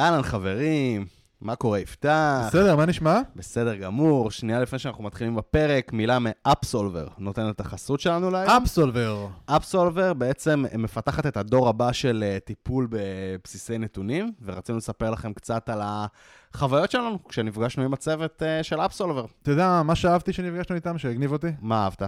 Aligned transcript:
אהלן 0.00 0.22
חברים, 0.22 1.06
מה 1.40 1.56
קורה 1.56 1.78
יפתח? 1.78 2.44
בסדר, 2.48 2.76
מה 2.76 2.86
נשמע? 2.86 3.20
בסדר 3.36 3.74
גמור. 3.74 4.30
שנייה 4.30 4.60
לפני 4.60 4.78
שאנחנו 4.78 5.04
מתחילים 5.04 5.36
בפרק, 5.36 5.92
מילה 5.92 6.18
מאפסולבר 6.20 7.08
נותנת 7.18 7.54
את 7.54 7.60
החסות 7.60 8.00
שלנו 8.00 8.30
להיום. 8.30 8.50
אפסולבר. 8.50 9.26
אפסולבר 9.46 10.14
בעצם 10.14 10.64
מפתחת 10.78 11.26
את 11.26 11.36
הדור 11.36 11.68
הבא 11.68 11.92
של 11.92 12.24
אה, 12.26 12.38
טיפול 12.44 12.88
בבסיסי 12.90 13.78
נתונים, 13.78 14.32
ורצינו 14.42 14.78
לספר 14.78 15.10
לכם 15.10 15.32
קצת 15.32 15.68
על 15.68 15.80
החוויות 15.84 16.90
שלנו 16.90 17.24
כשנפגשנו 17.24 17.84
עם 17.84 17.92
הצוות 17.92 18.42
אה, 18.42 18.62
של 18.62 18.80
אפסולבר. 18.80 19.24
אתה 19.42 19.50
יודע 19.50 19.82
מה 19.84 19.94
שאהבתי 19.94 20.32
שנפגשנו 20.32 20.76
איתם, 20.76 20.98
שהגניב 20.98 21.32
אותי? 21.32 21.48
מה 21.60 21.84
אהבת? 21.84 22.02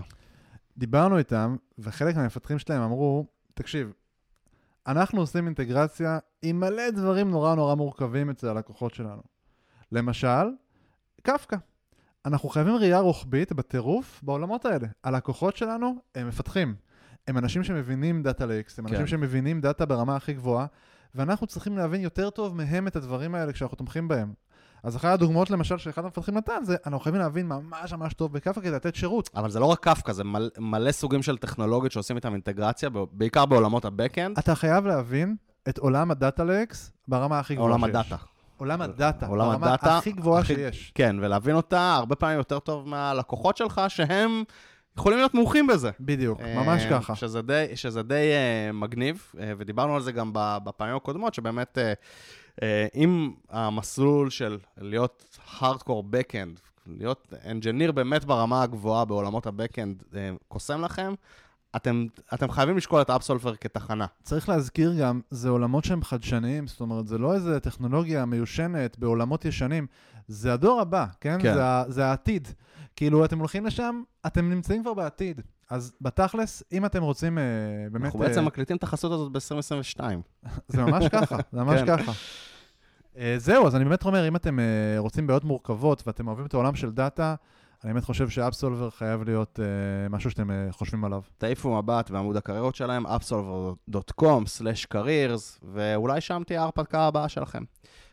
דיברנו 0.79 1.19
איתם, 1.19 1.57
וחלק 1.79 2.17
מהמפתחים 2.17 2.59
שלהם 2.59 2.83
אמרו, 2.83 3.27
תקשיב, 3.55 3.93
אנחנו 4.87 5.21
עושים 5.21 5.47
אינטגרציה 5.47 6.19
עם 6.43 6.61
מלא 6.61 6.91
דברים 6.91 7.31
נורא 7.31 7.55
נורא 7.55 7.75
מורכבים 7.75 8.31
אצל 8.31 8.49
הלקוחות 8.49 8.95
שלנו. 8.95 9.23
למשל, 9.93 10.47
קפקא. 11.23 11.57
אנחנו 12.27 12.49
חייבים 12.49 12.75
ראייה 12.75 12.99
רוחבית 12.99 13.53
בטירוף 13.53 14.21
בעולמות 14.23 14.65
האלה. 14.65 14.89
הלקוחות 15.05 15.57
שלנו 15.57 15.95
הם 16.15 16.29
מפתחים. 16.29 16.75
הם 17.29 17.39
אנשים 17.39 17.65
שמבינים 17.65 18.23
data 18.23 18.47
lakes, 18.47 18.79
הם 18.79 18.87
אנשים 18.87 19.01
כן. 19.01 19.07
שמבינים 19.07 19.61
דאטה 19.61 19.87
ברמה 19.87 20.17
הכי 20.17 20.33
גבוהה, 20.33 20.67
ואנחנו 21.15 21.47
צריכים 21.47 21.79
להבין 21.79 22.01
יותר 22.01 22.31
טוב 22.31 22.57
מהם 22.57 22.87
את 22.87 22.97
הדברים 22.97 23.35
האלה 23.35 23.53
כשאנחנו 23.53 23.77
תומכים 23.77 24.09
בהם. 24.09 24.33
אז 24.83 24.97
אחת 24.97 25.13
הדוגמאות 25.13 25.51
למשל 25.51 25.79
שאחד 25.79 26.05
המפתחים 26.05 26.37
נתן 26.37 26.65
זה, 26.65 26.77
אנחנו 26.87 27.01
חייבים 27.01 27.21
להבין 27.21 27.47
ממש 27.49 27.93
ממש 27.93 28.15
טוב 28.15 28.33
בקפקא 28.33 28.61
כדי 28.61 28.71
לתת 28.71 28.95
שירות. 28.95 29.31
אבל 29.37 29.51
זה 29.51 29.61
לא 29.61 29.67
רק 29.67 29.79
קפקא, 29.81 30.13
זה 30.13 30.25
מלא, 30.25 30.49
מלא 30.59 30.93
סוגים 30.93 31.23
של 31.23 31.39
טכנולוגיות 31.39 31.93
שעושים 31.93 32.17
איתם 32.17 32.33
אינטגרציה, 32.33 32.89
בעיקר 33.13 33.47
בעולמות 33.47 33.85
ה 33.85 33.91
backend. 33.91 34.39
אתה 34.39 34.55
חייב 34.55 34.87
להבין 34.87 35.37
את 35.69 35.79
עולם 35.79 36.11
הדאטה 36.11 36.45
lakes 36.45 36.93
ברמה 37.09 37.39
הכי 37.39 37.55
גבוהה 37.55 37.69
עולם 37.73 37.81
שיש. 37.87 37.91
הדאטה. 37.97 38.17
עולם 38.57 38.83
הדאטה, 38.83 39.27
עולם 39.27 39.45
ברמה 39.53 39.67
הדאטה 39.67 39.99
הכי 39.99 40.13
גבוהה 40.13 40.41
הכי- 40.41 40.55
שיש. 40.55 40.93
כן, 40.95 41.17
ולהבין 41.21 41.55
אותה 41.57 41.95
הרבה 41.95 42.17
פעמים 42.17 42.39
יותר 42.39 42.59
טוב 42.59 42.89
מהלקוחות 42.89 43.57
שלך, 43.57 43.81
שהם 43.89 44.43
יכולים 44.99 45.19
להיות 45.19 45.35
מומחים 45.35 45.67
בזה. 45.67 45.91
בדיוק, 46.01 46.41
ממש 46.41 46.83
אה, 46.83 46.91
ככה. 46.91 47.15
שזה 47.15 47.43
די, 47.43 47.67
שזה 47.75 48.03
די 48.03 48.31
אה, 48.33 48.73
מגניב, 48.73 49.27
אה, 49.35 49.39
ודיברנו 49.59 49.95
על 49.97 50.03
זה 50.03 50.13
גם 50.13 50.31
בפעמים 50.35 50.97
הקודמות, 50.97 51.35
שבאמת, 51.35 51.79
אה, 51.79 51.81
אם 52.95 53.33
המסלול 53.51 54.31
של 54.31 54.59
להיות 54.79 55.39
hardcore 55.59 56.03
backend, 56.03 56.61
להיות 56.87 57.33
אנג'יניר 57.51 57.93
באמת 57.93 58.25
ברמה 58.25 58.63
הגבוהה 58.63 59.05
בעולמות 59.05 59.47
הבקאנד, 59.47 60.03
uh, 60.03 60.15
קוסם 60.49 60.81
לכם, 60.81 61.15
אתם, 61.77 62.07
אתם 62.35 62.51
חייבים 62.51 62.77
לשקול 62.77 63.03
את 63.03 63.11
אפסולפר 63.11 63.57
כתחנה. 63.57 64.07
צריך 64.23 64.49
להזכיר 64.49 64.95
גם, 65.01 65.21
זה 65.31 65.49
עולמות 65.49 65.85
שהם 65.85 66.03
חדשניים, 66.03 66.67
זאת 66.67 66.81
אומרת, 66.81 67.07
זה 67.07 67.19
לא 67.19 67.35
איזה 67.35 67.61
טכנולוגיה 67.61 68.25
מיושנת 68.25 68.99
בעולמות 68.99 69.45
ישנים, 69.45 69.87
זה 70.29 70.53
הדור 70.53 70.81
הבא, 70.81 71.07
כן? 71.21 71.39
כן. 71.43 71.55
זה, 71.55 71.93
זה 71.93 72.07
העתיד. 72.07 72.49
כאילו, 72.97 73.25
אתם 73.25 73.39
הולכים 73.39 73.67
לשם, 73.67 74.03
אתם 74.27 74.51
נמצאים 74.51 74.83
כבר 74.83 74.95
בעתיד. 74.95 75.41
אז 75.73 75.95
בתכלס, 76.01 76.63
אם 76.73 76.87
אתם 76.87 77.03
רוצים 77.03 77.39
אה, 77.39 77.45
באמת... 77.93 78.05
אנחנו 78.05 78.23
אה, 78.23 78.29
בעצם 78.29 78.45
מקליטים 78.45 78.77
את 78.77 78.83
החסות 78.83 79.13
הזאת 79.13 79.33
ב-2022. 79.33 80.01
זה 80.69 80.85
ממש 80.85 81.09
ככה, 81.09 81.37
זה 81.53 81.65
ממש 81.65 81.81
כן. 81.81 81.97
ככה. 81.97 82.13
אה, 83.17 83.35
זהו, 83.39 83.67
אז 83.67 83.77
אני 83.77 83.85
באמת 83.85 84.05
אומר, 84.05 84.29
אם 84.29 84.37
אתם 84.37 84.59
אה, 84.59 84.65
רוצים 84.99 85.27
בעיות 85.27 85.45
מורכבות 85.45 86.03
ואתם 86.07 86.27
אוהבים 86.27 86.47
את 86.47 86.55
העולם 86.55 86.75
של 86.75 86.91
דאטה, 86.91 87.35
אני 87.85 87.93
באמת 87.93 88.05
חושב 88.05 88.29
שאפסולבר 88.29 88.91
חייב 88.91 89.23
להיות 89.23 89.61
אה, 89.61 90.09
משהו 90.09 90.31
שאתם 90.31 90.51
אה, 90.51 90.69
חושבים 90.71 91.05
עליו. 91.05 91.23
תעיפו 91.39 91.83
מבט 91.83 92.11
בעמוד 92.11 92.37
הקריירות 92.37 92.75
שלהם, 92.75 93.07
appsolver.com/careers, 93.07 95.59
ואולי 95.63 96.21
שם 96.21 96.43
תהיה 96.47 96.61
ההרפתקה 96.61 97.01
הבאה 97.01 97.29
שלכם. 97.29 97.63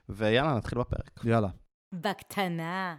ויאללה, 0.10 0.56
נתחיל 0.56 0.80
בפרק. 0.80 1.20
יאללה. 1.24 1.50
בקטנה. 1.94 2.96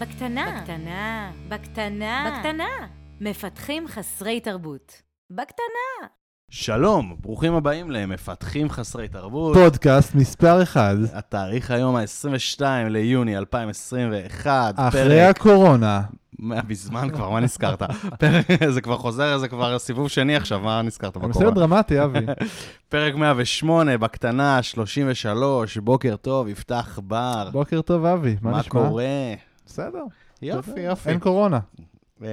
בקטנה. 0.00 0.60
בקטנה. 0.60 1.30
בקטנה. 1.48 2.30
בקטנה. 2.30 2.86
מפתחים 3.20 3.88
חסרי 3.88 4.40
תרבות. 4.40 5.02
בקטנה. 5.30 6.08
שלום, 6.50 7.16
ברוכים 7.20 7.54
הבאים 7.54 7.90
למפתחים 7.90 8.70
חסרי 8.70 9.08
תרבות. 9.08 9.56
פודקאסט 9.56 10.14
מספר 10.14 10.62
אחד, 10.62 10.96
התאריך 11.12 11.70
היום 11.70 11.96
ה-22 11.96 12.62
ליוני 12.88 13.38
2021. 13.38 14.74
אחרי 14.76 15.02
פרק, 15.02 15.36
הקורונה. 15.36 16.02
מה, 16.38 16.60
מזמן 16.68 17.10
כבר, 17.10 17.30
מה 17.30 17.40
נזכרת? 17.40 17.82
פרק, 18.20 18.46
זה 18.68 18.80
כבר 18.80 18.96
חוזר, 18.96 19.38
זה 19.38 19.48
כבר 19.48 19.78
סיבוב 19.78 20.08
שני 20.08 20.36
עכשיו, 20.36 20.60
מה 20.60 20.82
נזכרת 20.82 21.14
זה 21.14 21.20
בסדר 21.20 21.30
בקורונה? 21.30 21.54
דרמטי, 21.54 22.04
אבי. 22.04 22.26
פרק 22.88 23.14
108, 23.14 23.98
בקטנה, 23.98 24.62
33, 24.62 25.76
בוקר 25.76 26.16
טוב, 26.16 26.48
יפתח 26.48 26.98
בר. 27.02 27.48
בוקר 27.52 27.82
טוב, 27.82 28.04
אבי. 28.04 28.36
מה 28.42 28.50
מה 28.50 28.58
נשמע? 28.58 28.70
קורה? 28.70 29.04
בסדר. 29.70 30.04
יופי. 30.42 30.80
יופי. 30.80 31.08
אין 31.08 31.18
קורונה. 31.18 31.60
אה, 32.22 32.28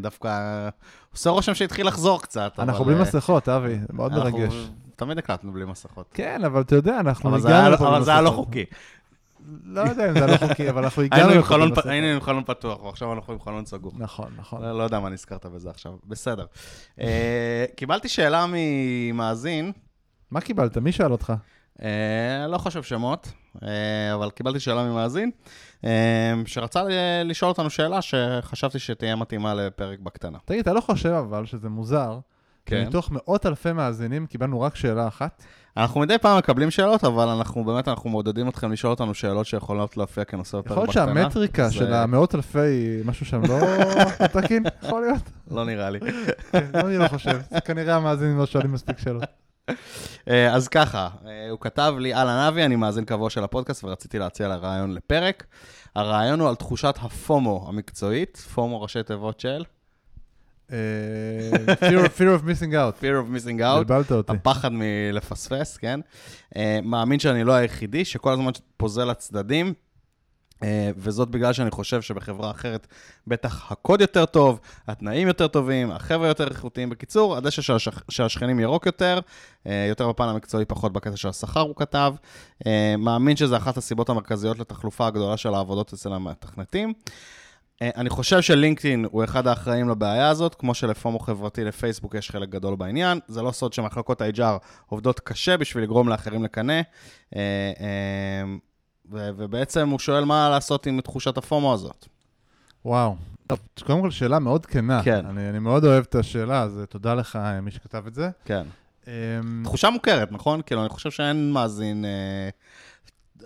דווקא 0.00 0.68
עושה 1.12 1.30
רושם 1.30 1.54
שהתחיל 1.54 1.86
לחזור 1.86 2.22
קצת. 2.22 2.52
אנחנו 2.58 2.84
בלי 2.84 2.94
אה, 2.94 3.02
מסכות, 3.02 3.48
אבי. 3.48 3.78
זה 3.78 3.86
מאוד 3.92 4.12
מרגש. 4.12 4.54
תמיד 4.96 5.18
הקלטנו 5.18 5.52
בלי 5.52 5.64
מסכות. 5.64 6.10
כן, 6.14 6.44
אבל 6.44 6.60
אתה 6.60 6.74
יודע, 6.74 7.00
אנחנו 7.00 7.36
הגענו 7.36 7.70
לפה 7.70 7.88
אבל 7.88 8.04
זה 8.04 8.10
היה 8.10 8.20
לא. 8.20 8.30
חוקי. 8.30 8.64
לא 9.64 9.80
יודע 9.80 10.08
אם 10.08 10.18
זה 10.18 10.26
לא 10.26 10.36
חוקי, 10.36 10.70
אבל 10.70 10.84
אנחנו 10.84 11.02
הגענו 11.02 11.34
לפה. 11.40 11.80
היינו 11.90 12.06
עם 12.06 12.20
חלון 12.20 12.44
פתוח, 12.46 12.82
ועכשיו 12.82 13.12
אנחנו 13.12 13.32
עם 13.32 13.40
חלון 13.40 13.66
סגור. 13.66 13.92
נכון, 13.96 14.32
נכון. 14.36 14.62
לא 14.62 14.78
לא 14.78 14.82
יודע 14.82 15.00
מה 15.00 15.08
נזכרת 15.08 15.46
בזה 15.46 15.70
עכשיו, 15.70 15.92
בסדר. 16.06 16.46
אה, 17.00 17.64
קיבלתי 17.76 18.08
שאלה 18.08 18.46
ממאזין, 18.48 19.72
מה 20.30 20.40
קיבלת? 20.40 20.78
מי 20.78 20.92
שאל 20.92 21.12
אותך? 21.12 21.32
אה, 21.82 22.46
לא 22.48 22.58
חושב 22.58 22.82
שמות, 22.82 23.32
אה, 23.62 24.14
אבל 24.14 24.30
קיבלתי 24.30 24.60
שאלה 24.60 24.84
ממאזין, 24.84 25.30
אה, 25.84 26.34
שרצה 26.46 26.82
לשאול 27.24 27.48
אותנו 27.48 27.70
שאלה 27.70 28.02
שחשבתי 28.02 28.78
שתהיה 28.78 29.16
מתאימה 29.16 29.54
לפרק 29.54 29.98
בקטנה. 29.98 30.38
תגיד, 30.44 30.60
אתה 30.60 30.72
לא 30.72 30.80
חושב 30.80 31.08
אבל 31.08 31.46
שזה 31.46 31.68
מוזר, 31.68 32.18
כן. 32.66 32.84
מתוך 32.88 33.10
מאות 33.12 33.46
אלפי 33.46 33.72
מאזינים 33.72 34.26
קיבלנו 34.26 34.60
רק 34.60 34.76
שאלה 34.76 35.08
אחת? 35.08 35.42
אנחנו 35.76 36.00
מדי 36.00 36.18
פעם 36.18 36.38
מקבלים 36.38 36.70
שאלות, 36.70 37.04
אבל 37.04 37.28
אנחנו 37.28 37.64
באמת, 37.64 37.88
אנחנו 37.88 38.10
מעודדים 38.10 38.48
אתכם 38.48 38.72
לשאול 38.72 38.90
אותנו 38.90 39.14
שאלות 39.14 39.46
שיכולות 39.46 39.96
להופיע 39.96 40.24
כנושא 40.24 40.58
בפרק 40.58 40.70
יכול 40.70 40.86
בקטנה. 40.86 41.04
להיות 41.04 41.14
שהמטריקה 41.22 41.68
זה 41.68 41.74
של 41.74 41.92
המאות 41.92 42.34
אלפי, 42.34 43.00
משהו 43.04 43.26
שם 43.26 43.42
לא 43.42 43.58
תקין? 44.40 44.64
יכול 44.82 45.00
להיות. 45.00 45.22
לא 45.50 45.64
נראה 45.64 45.90
לי. 45.90 45.98
כן, 46.52 46.66
אני 46.74 46.98
לא 46.98 47.08
חושב. 47.08 47.40
כנראה 47.64 47.96
המאזינים 47.96 48.38
לא 48.38 48.46
שואלים 48.46 48.72
מספיק 48.72 48.98
שאלות. 48.98 49.24
אה, 50.30 50.54
אז 50.54 50.68
ככה, 50.68 51.08
אה, 51.26 51.50
הוא 51.50 51.58
כתב 51.60 51.94
לי, 51.98 52.14
אהלן 52.14 52.38
אבי, 52.48 52.64
אני 52.64 52.76
מאזין 52.76 53.04
קבוע 53.04 53.30
של 53.30 53.44
הפודקאסט 53.44 53.84
ורציתי 53.84 54.18
להציע 54.18 54.48
לה 54.48 54.56
רעיון 54.56 54.94
לפרק. 54.94 55.46
הרעיון 55.96 56.40
הוא 56.40 56.48
על 56.48 56.54
תחושת 56.54 56.94
הפומו 57.02 57.64
המקצועית, 57.68 58.36
פומו 58.36 58.82
ראשי 58.82 59.02
תיבות 59.02 59.40
של 59.40 59.64
אה, 60.72 60.76
fear 61.74 62.06
of- 62.06 62.18
fear 62.18 62.40
of 62.40 62.44
missing 62.44 62.72
out. 62.72 63.02
fear 63.02 63.16
of 63.26 63.46
missing 63.46 63.60
out, 63.60 63.78
בלבלת 63.78 64.12
אותי. 64.12 64.32
הפחד 64.32 64.68
מלפספס, 64.72 65.76
כן? 65.76 66.00
מאמין 66.82 67.18
שאני 67.18 67.44
לא 67.44 67.52
היחידי, 67.52 68.04
שכל 68.04 68.32
הזמן 68.32 68.50
פוזל 68.76 69.04
לצדדים, 69.04 69.74
וזאת 70.96 71.28
בגלל 71.28 71.52
שאני 71.52 71.70
חושב 71.70 72.02
שבחברה 72.02 72.50
אחרת 72.50 72.86
בטח 73.26 73.72
הקוד 73.72 74.00
יותר 74.00 74.26
טוב, 74.26 74.60
התנאים 74.88 75.28
יותר 75.28 75.48
טובים, 75.48 75.90
החבר'ה 75.90 76.28
יותר 76.28 76.48
איכותיים. 76.48 76.90
בקיצור, 76.90 77.36
הדשא 77.36 77.62
של 77.62 77.72
השכ- 77.76 78.24
השכנים 78.24 78.60
ירוק 78.60 78.86
יותר, 78.86 79.20
אה, 79.66 79.86
יותר 79.88 80.08
בפן 80.08 80.24
המקצועי, 80.24 80.64
פחות 80.64 80.92
בקטע 80.92 81.16
של 81.16 81.28
השכר, 81.28 81.60
הוא 81.60 81.76
כתב. 81.76 82.14
אה, 82.66 82.94
מאמין 82.98 83.36
שזו 83.36 83.56
אחת 83.56 83.76
הסיבות 83.76 84.08
המרכזיות 84.08 84.58
לתחלופה 84.58 85.06
הגדולה 85.06 85.36
של 85.36 85.54
העבודות 85.54 85.92
אצל 85.92 86.12
המתכנתים. 86.12 86.92
אה, 87.82 87.90
אני 87.96 88.10
חושב 88.10 88.40
שלינקדאין 88.40 89.06
הוא 89.10 89.24
אחד 89.24 89.46
האחראים 89.46 89.88
לבעיה 89.88 90.28
הזאת, 90.28 90.54
כמו 90.54 90.74
שלפומו 90.74 91.18
חברתי 91.18 91.64
לפייסבוק 91.64 92.14
יש 92.14 92.30
חלק 92.30 92.48
גדול 92.48 92.76
בעניין. 92.76 93.20
זה 93.28 93.42
לא 93.42 93.50
סוד 93.50 93.72
שמחלקות 93.72 94.20
ה-HR 94.20 94.58
עובדות 94.86 95.20
קשה 95.20 95.56
בשביל 95.56 95.84
לגרום 95.84 96.08
לאחרים 96.08 96.44
לקנא. 96.44 96.80
ו- 99.10 99.30
ובעצם 99.36 99.88
הוא 99.88 99.98
שואל 99.98 100.24
מה 100.24 100.48
לעשות 100.50 100.86
עם 100.86 101.00
תחושת 101.00 101.38
הפומו 101.38 101.74
הזאת. 101.74 102.06
וואו. 102.84 103.16
טוב, 103.46 103.58
קודם 103.86 104.00
כל 104.00 104.10
שאלה 104.10 104.38
מאוד 104.38 104.66
כנה. 104.66 105.00
כן. 105.04 105.26
אני 105.26 105.50
אני 105.50 105.58
מאוד 105.58 105.84
אוהב 105.84 106.04
את 106.08 106.14
השאלה, 106.14 106.62
אז 106.62 106.80
תודה 106.88 107.14
לך, 107.14 107.36
אה, 107.36 107.60
מי 107.60 107.70
שכתב 107.70 108.04
את 108.06 108.14
זה. 108.14 108.30
כן. 108.44 108.62
אמ, 109.06 109.12
תחושה 109.64 109.90
מוכרת, 109.90 110.32
נכון? 110.32 110.62
כאילו, 110.62 110.80
אני 110.80 110.88
חושב 110.88 111.10
שאין 111.10 111.52
מאזין... 111.52 112.04
אה, 112.04 112.48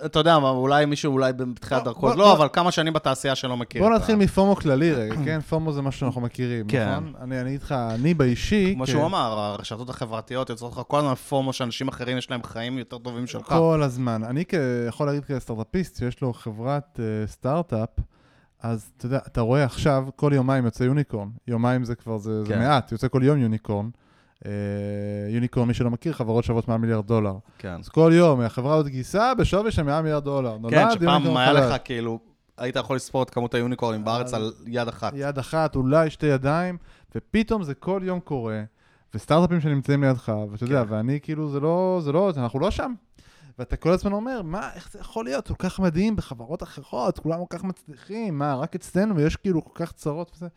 אתה 0.04 0.18
יודע, 0.18 0.38
מה, 0.38 0.50
אולי 0.50 0.86
מישהו, 0.86 1.12
אולי 1.12 1.32
בתחילת 1.32 1.84
דרכו, 1.84 2.08
לא, 2.08 2.14
בוא- 2.14 2.32
אבל 2.32 2.48
כמה 2.52 2.70
שנים 2.70 2.92
בתעשייה 2.92 3.34
שלא 3.34 3.56
מכיר. 3.56 3.82
בוא 3.82 3.90
נתחיל 3.90 4.16
מפומו 4.16 4.56
כללי 4.56 4.92
רגע, 4.92 5.14
כן? 5.24 5.40
פומו 5.40 5.72
זה 5.72 5.82
משהו 5.82 6.00
שאנחנו 6.00 6.20
מכירים, 6.20 6.66
כן. 6.68 6.90
נכון? 6.90 7.12
אני 7.20 7.48
אגיד 7.48 7.62
לך, 7.62 7.72
אני 7.72 8.14
באישי... 8.14 8.72
כמו 8.74 8.86
כן, 8.86 8.92
שהוא 8.92 9.06
אמר, 9.06 9.38
הרשתות 9.38 9.90
החברתיות 9.90 10.50
יוצרות 10.50 10.72
לך 10.72 10.80
כל 10.88 10.98
הזמן 10.98 11.14
פומו 11.14 11.52
שאנשים 11.52 11.88
אחרים 11.88 12.18
יש 12.18 12.30
להם 12.30 12.42
חיים 12.42 12.78
יותר 12.78 12.98
טובים 12.98 13.26
שלך. 13.26 13.46
כל 13.46 13.80
הזמן. 13.84 14.24
אני 14.24 14.44
יכול 14.88 15.06
להגיד 15.06 15.24
כסטארט-אפיסט, 15.24 15.98
שיש 15.98 16.20
לו 16.20 16.32
חברת 16.32 17.00
אה, 17.02 17.26
סטארט-אפ, 17.26 17.88
אז 18.62 18.90
אתה 18.96 19.06
יודע, 19.06 19.18
אתה 19.26 19.40
רואה 19.40 19.64
עכשיו, 19.64 20.04
כל 20.16 20.32
יומיים 20.34 20.64
יוצא 20.64 20.84
יוניקורן. 20.84 21.28
יומיים 21.48 21.84
זה 21.84 21.94
כבר, 21.94 22.18
זה, 22.18 22.44
זה 22.44 22.52
כן. 22.54 22.58
מעט, 22.58 22.92
יוצא 22.92 23.08
כל 23.08 23.22
יום 23.22 23.38
יוניקורן. 23.38 23.88
אה, 24.46 24.52
יוניקורן, 25.28 25.68
מי 25.68 25.74
שלא 25.74 25.90
מכיר, 25.90 26.12
חברות 26.12 26.44
שוות 26.44 26.68
מעל 26.68 26.78
מיליארד 26.78 27.06
דולר. 27.06 27.34
כן. 27.58 27.76
אז 27.80 27.88
כל 27.88 28.10
יום, 28.14 28.40
החברה 28.40 28.74
הזאת 28.74 28.88
גייסה 28.88 29.34
בשווי 29.34 29.70
של 29.70 29.82
100 29.82 30.02
מיליארד 30.02 30.24
דולר. 30.24 30.58
נולד 30.58 30.74
כן, 30.74 30.88
שפעם 30.92 31.22
יוניקורן 31.22 31.36
היה. 31.36 31.52
לך 31.52 31.74
כאילו, 31.84 32.18
היית 32.58 32.76
יכול 32.76 32.96
לספור 32.96 33.22
את 33.22 33.30
כמות 33.30 33.54
היוניקורנים 33.54 34.04
בארץ 34.04 34.34
על 34.34 34.52
יד 34.66 34.88
אחת. 34.88 35.12
יד 35.16 35.38
אחת, 35.38 35.76
אולי 35.76 36.10
שתי 36.10 36.26
ידיים, 36.26 36.78
ופתאום 37.14 37.62
זה 37.62 37.74
כל 37.74 38.00
יום 38.04 38.20
קורה, 38.20 38.62
וסטארט-אפים 39.14 39.60
שנמצאים 39.60 40.04
לידך, 40.04 40.32
ואתה 40.50 40.64
יודע, 40.64 40.84
כן. 40.84 40.92
ואני 40.92 41.20
כאילו, 41.22 41.50
זה 41.50 41.60
לא, 41.60 42.00
זה 42.04 42.12
לא, 42.12 42.32
אנחנו 42.36 42.60
לא 42.60 42.70
שם. 42.70 42.94
ואתה 43.58 43.76
כל 43.76 43.90
הזמן 43.90 44.12
אומר, 44.12 44.42
מה, 44.42 44.70
איך 44.74 44.92
זה 44.92 44.98
יכול 44.98 45.24
להיות 45.24 45.48
כל 45.48 45.54
כך 45.58 45.80
מדהים 45.80 46.16
בחברות 46.16 46.62
אחרות, 46.62 47.18
כולם 47.18 47.38
כל 47.38 47.56
כך 47.58 47.64
מצליחים, 47.64 48.38
מה, 48.38 48.54
רק 48.54 48.74
אצלנו 48.74 49.20
יש 49.20 49.36
כאילו 49.36 49.64
כל 49.64 49.84
כך 49.84 49.92
צרות 49.92 50.32
וזה. 50.36 50.48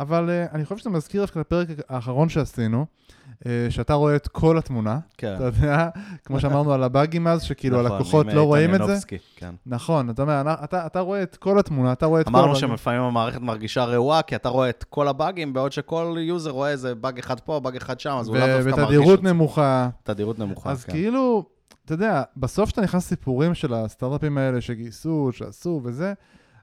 אבל 0.00 0.28
אה, 0.28 0.54
אני 0.54 0.64
חושב 0.64 0.76
שזה 0.76 0.90
מזכיר 0.90 1.20
דווקא 1.20 1.38
לפרק 1.38 1.68
האחרון 1.88 2.28
שעשינו, 2.28 2.86
אה, 3.32 3.46
שאתה 3.70 3.94
רואה 3.94 4.16
את 4.16 4.28
כל 4.28 4.58
התמונה, 4.58 4.98
כן. 5.18 5.34
אתה 5.34 5.44
יודע, 5.44 5.88
כמו 6.24 6.40
שאמרנו 6.40 6.72
על 6.72 6.82
הבאגים 6.82 7.26
אז, 7.26 7.42
שכאילו 7.42 7.82
נכון, 7.82 7.92
הלקוחות 7.92 8.26
לא 8.26 8.40
אה, 8.40 8.46
רואים 8.46 8.74
את 8.74 8.80
זה. 8.86 8.96
כן. 9.36 9.54
נכון, 9.66 10.10
אתה 10.10 10.22
אומר, 10.22 10.42
אתה, 10.64 10.86
אתה 10.86 11.00
רואה 11.00 11.22
את 11.22 11.36
כל 11.36 11.58
התמונה, 11.58 11.92
אתה 11.92 12.06
רואה 12.06 12.20
את 12.20 12.26
כל... 12.26 12.30
אמרנו 12.30 12.50
הבאגים. 12.50 12.68
שלפעמים 12.68 13.00
המערכת 13.00 13.40
מרגישה 13.40 13.84
רעועה, 13.84 14.22
כי 14.22 14.36
אתה 14.36 14.48
רואה 14.48 14.68
את 14.68 14.84
כל 14.84 15.08
הבאגים, 15.08 15.52
בעוד 15.52 15.72
שכל 15.72 16.16
user 16.20 16.50
רואה 16.50 16.70
איזה 16.70 16.94
באג 16.94 17.18
אחד 17.18 17.40
פה, 17.40 17.60
באג 17.60 17.76
אחד 17.76 18.00
שם, 18.00 18.16
אז 18.20 18.28
הוא 18.28 18.36
לאו 18.36 18.46
דווקא 18.46 18.70
מרגיש 18.70 18.84
ותדירות 18.84 19.18
את 19.18 19.24
זה. 19.24 19.32
נמוכה. 19.32 19.88
תדירות 20.02 20.38
נמוכה, 20.38 20.70
אז 20.70 20.84
כן. 20.84 20.92
כאילו, 20.92 21.44
אתה 21.84 21.94
יודע, 21.94 22.22
בסוף 22.36 22.66
כשאתה 22.66 22.80
נכנס 22.80 23.06
לסיפורים 23.06 23.54
של 23.54 23.74
הסטארט-אפים 23.74 24.38
האלה 24.38 24.60
שגייסו, 24.60 25.28
שעשו 25.32 25.80
וזה, 25.84 26.12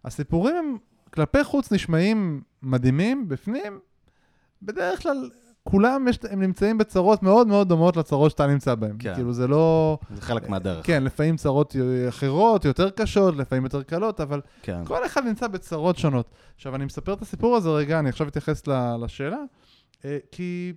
הסיפורים 0.05 0.55
הם 0.55 0.77
כלפי 1.13 1.43
חוץ 1.43 1.71
נשמעים 1.71 2.41
מדהימים, 2.61 3.29
בפנים, 3.29 3.79
בדרך 4.61 5.01
כלל 5.01 5.29
כולם 5.63 6.07
יש, 6.07 6.19
הם 6.29 6.41
נמצאים 6.41 6.77
בצרות 6.77 7.23
מאוד 7.23 7.47
מאוד 7.47 7.69
דומות 7.69 7.97
לצרות 7.97 8.31
שאתה 8.31 8.47
נמצא 8.47 8.75
בהן. 8.75 8.95
כן. 8.99 9.15
כאילו 9.15 9.33
זה 9.33 9.47
לא... 9.47 9.97
זה 10.15 10.21
חלק 10.21 10.49
מהדרך. 10.49 10.87
כן, 10.87 11.03
לפעמים 11.03 11.37
צרות 11.37 11.75
אחרות, 12.09 12.65
יותר 12.65 12.89
קשות, 12.89 13.35
לפעמים 13.35 13.63
יותר 13.63 13.83
קלות, 13.83 14.21
אבל 14.21 14.41
כן. 14.61 14.85
כל 14.85 15.05
אחד 15.05 15.25
נמצא 15.25 15.47
בצרות 15.47 15.97
שונות. 15.97 16.29
עכשיו, 16.55 16.75
אני 16.75 16.85
מספר 16.85 17.13
את 17.13 17.21
הסיפור 17.21 17.55
הזה 17.55 17.69
רגע, 17.69 17.99
אני 17.99 18.09
עכשיו 18.09 18.27
אתייחס 18.27 18.63
לשאלה, 18.99 19.37
אה, 20.05 20.17
כי 20.31 20.73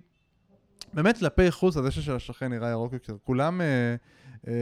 באמת 0.93 1.17
כלפי 1.17 1.51
חוץ, 1.51 1.77
הדשא 1.77 2.01
של 2.01 2.15
השכן 2.15 2.53
נראה 2.53 2.69
ירוק 2.69 2.93
יותר. 2.93 3.15
כולם 3.23 3.61
אה, 3.61 3.95
אה, 4.47 4.53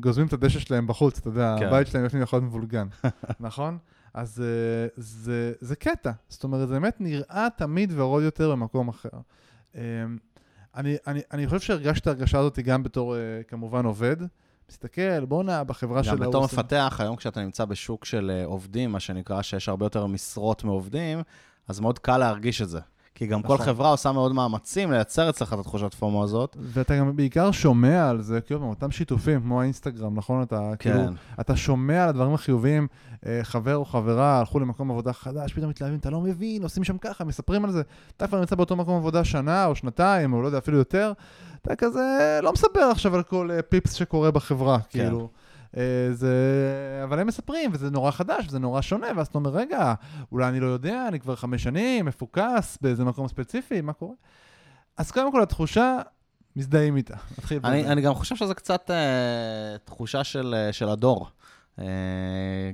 גוזמים 0.00 0.26
את 0.26 0.32
הדשא 0.32 0.58
שלהם 0.58 0.86
בחוץ, 0.86 1.18
אתה 1.18 1.28
יודע, 1.28 1.56
כן. 1.58 1.66
הבית 1.66 1.86
שלהם 1.86 2.04
לפעמים 2.04 2.22
יכול 2.22 2.36
להיות 2.36 2.48
מבולגן, 2.48 2.86
נכון? 3.40 3.78
אז 4.14 4.42
אה, 4.44 4.88
זה, 4.96 5.52
זה 5.60 5.76
קטע, 5.76 6.10
זאת 6.28 6.44
אומרת, 6.44 6.68
זה 6.68 6.74
באמת 6.74 7.00
נראה 7.00 7.48
תמיד 7.56 7.92
ורוד 7.96 8.22
יותר 8.22 8.50
במקום 8.50 8.88
אחר. 8.88 9.08
אה, 9.76 9.82
אני, 10.74 10.96
אני, 11.06 11.20
אני 11.32 11.46
חושב 11.46 11.60
שהרגשתי 11.60 12.00
את 12.00 12.06
ההרגשה 12.06 12.38
הזאת 12.38 12.58
גם 12.58 12.82
בתור, 12.82 13.16
אה, 13.16 13.20
כמובן, 13.48 13.84
עובד. 13.84 14.16
מסתכל, 14.70 15.24
בואנה, 15.24 15.64
בחברה 15.64 16.04
של 16.04 16.10
גם 16.10 16.18
בתור 16.18 16.44
מפתח, 16.44 16.96
היום 16.98 17.16
כשאתה 17.16 17.40
נמצא 17.40 17.64
בשוק 17.64 18.04
של 18.04 18.30
אה, 18.34 18.44
עובדים, 18.44 18.92
מה 18.92 19.00
שנקרא, 19.00 19.42
שיש 19.42 19.68
הרבה 19.68 19.86
יותר 19.86 20.06
משרות 20.06 20.64
מעובדים, 20.64 21.22
אז 21.68 21.80
מאוד 21.80 21.98
קל 21.98 22.18
להרגיש 22.18 22.62
את 22.62 22.68
זה. 22.68 22.80
כי 23.14 23.26
גם 23.26 23.42
כל 23.42 23.54
נכון. 23.54 23.66
חברה 23.66 23.90
עושה 23.90 24.12
מאוד 24.12 24.32
מאמצים 24.32 24.92
לייצר 24.92 25.30
אצלך 25.30 25.52
את 25.52 25.58
התחושת 25.58 25.94
פומו 25.94 26.24
הזאת. 26.24 26.56
ואתה 26.60 26.96
גם 26.96 27.16
בעיקר 27.16 27.50
שומע 27.50 28.08
על 28.10 28.22
זה, 28.22 28.40
כאילו, 28.40 28.62
אותם 28.62 28.90
שיתופים, 28.90 29.40
כמו 29.40 29.60
האינסטגרם, 29.60 30.14
נכון? 30.18 30.42
אתה 30.42 30.72
כאילו, 30.78 30.98
כן. 30.98 31.12
אתה 31.40 31.56
שומע 31.56 32.02
על 32.02 32.08
הדברים 32.08 32.34
החיוביים, 32.34 32.86
אה, 33.26 33.40
חבר 33.42 33.76
או 33.76 33.84
חברה 33.84 34.38
הלכו 34.38 34.60
למקום 34.60 34.90
עבודה 34.90 35.12
חדש, 35.12 35.52
פתאום 35.52 35.70
מתלהבים, 35.70 35.98
אתה 35.98 36.10
לא 36.10 36.20
מבין, 36.20 36.62
עושים 36.62 36.84
שם 36.84 36.98
ככה, 36.98 37.24
מספרים 37.24 37.64
על 37.64 37.70
זה. 37.70 37.82
אתה 38.16 38.26
כבר 38.26 38.40
נמצא 38.40 38.56
באותו 38.56 38.76
מקום 38.76 38.96
עבודה 38.96 39.24
שנה 39.24 39.66
או 39.66 39.76
שנתיים, 39.76 40.32
או 40.32 40.42
לא 40.42 40.46
יודע, 40.46 40.58
אפילו 40.58 40.78
יותר, 40.78 41.12
אתה 41.62 41.76
כזה 41.76 42.38
לא 42.42 42.52
מספר 42.52 42.80
עכשיו 42.90 43.14
על 43.14 43.22
כל 43.22 43.50
אה, 43.50 43.62
פיפס 43.62 43.92
שקורה 43.92 44.30
בחברה, 44.30 44.78
כן. 44.78 44.98
כאילו. 44.98 45.28
אה, 45.76 45.82
זה... 46.12 46.34
אבל 47.04 47.18
הם 47.18 47.26
מספרים, 47.26 47.70
וזה 47.74 47.90
נורא 47.90 48.10
חדש, 48.10 48.46
וזה 48.48 48.58
נורא 48.58 48.80
שונה, 48.80 49.06
ואז 49.16 49.26
אתה 49.26 49.38
אומר, 49.38 49.50
רגע, 49.50 49.94
אולי 50.32 50.48
אני 50.48 50.60
לא 50.60 50.66
יודע, 50.66 51.08
אני 51.08 51.20
כבר 51.20 51.36
חמש 51.36 51.62
שנים, 51.62 52.06
מפוקס 52.06 52.78
באיזה 52.80 53.04
מקום 53.04 53.28
ספציפי, 53.28 53.80
מה 53.80 53.92
קורה? 53.92 54.14
אז 54.96 55.10
קודם 55.10 55.32
כל, 55.32 55.42
התחושה, 55.42 55.98
מזדהים 56.56 56.96
איתה. 56.96 57.16
אני. 57.64 57.86
אני 57.86 58.00
גם 58.00 58.14
חושב 58.14 58.36
שזה 58.36 58.54
קצת 58.54 58.90
אה, 58.90 59.78
תחושה 59.84 60.24
של, 60.24 60.54
אה, 60.56 60.72
של 60.72 60.88
הדור. 60.88 61.30
אה, 61.78 61.84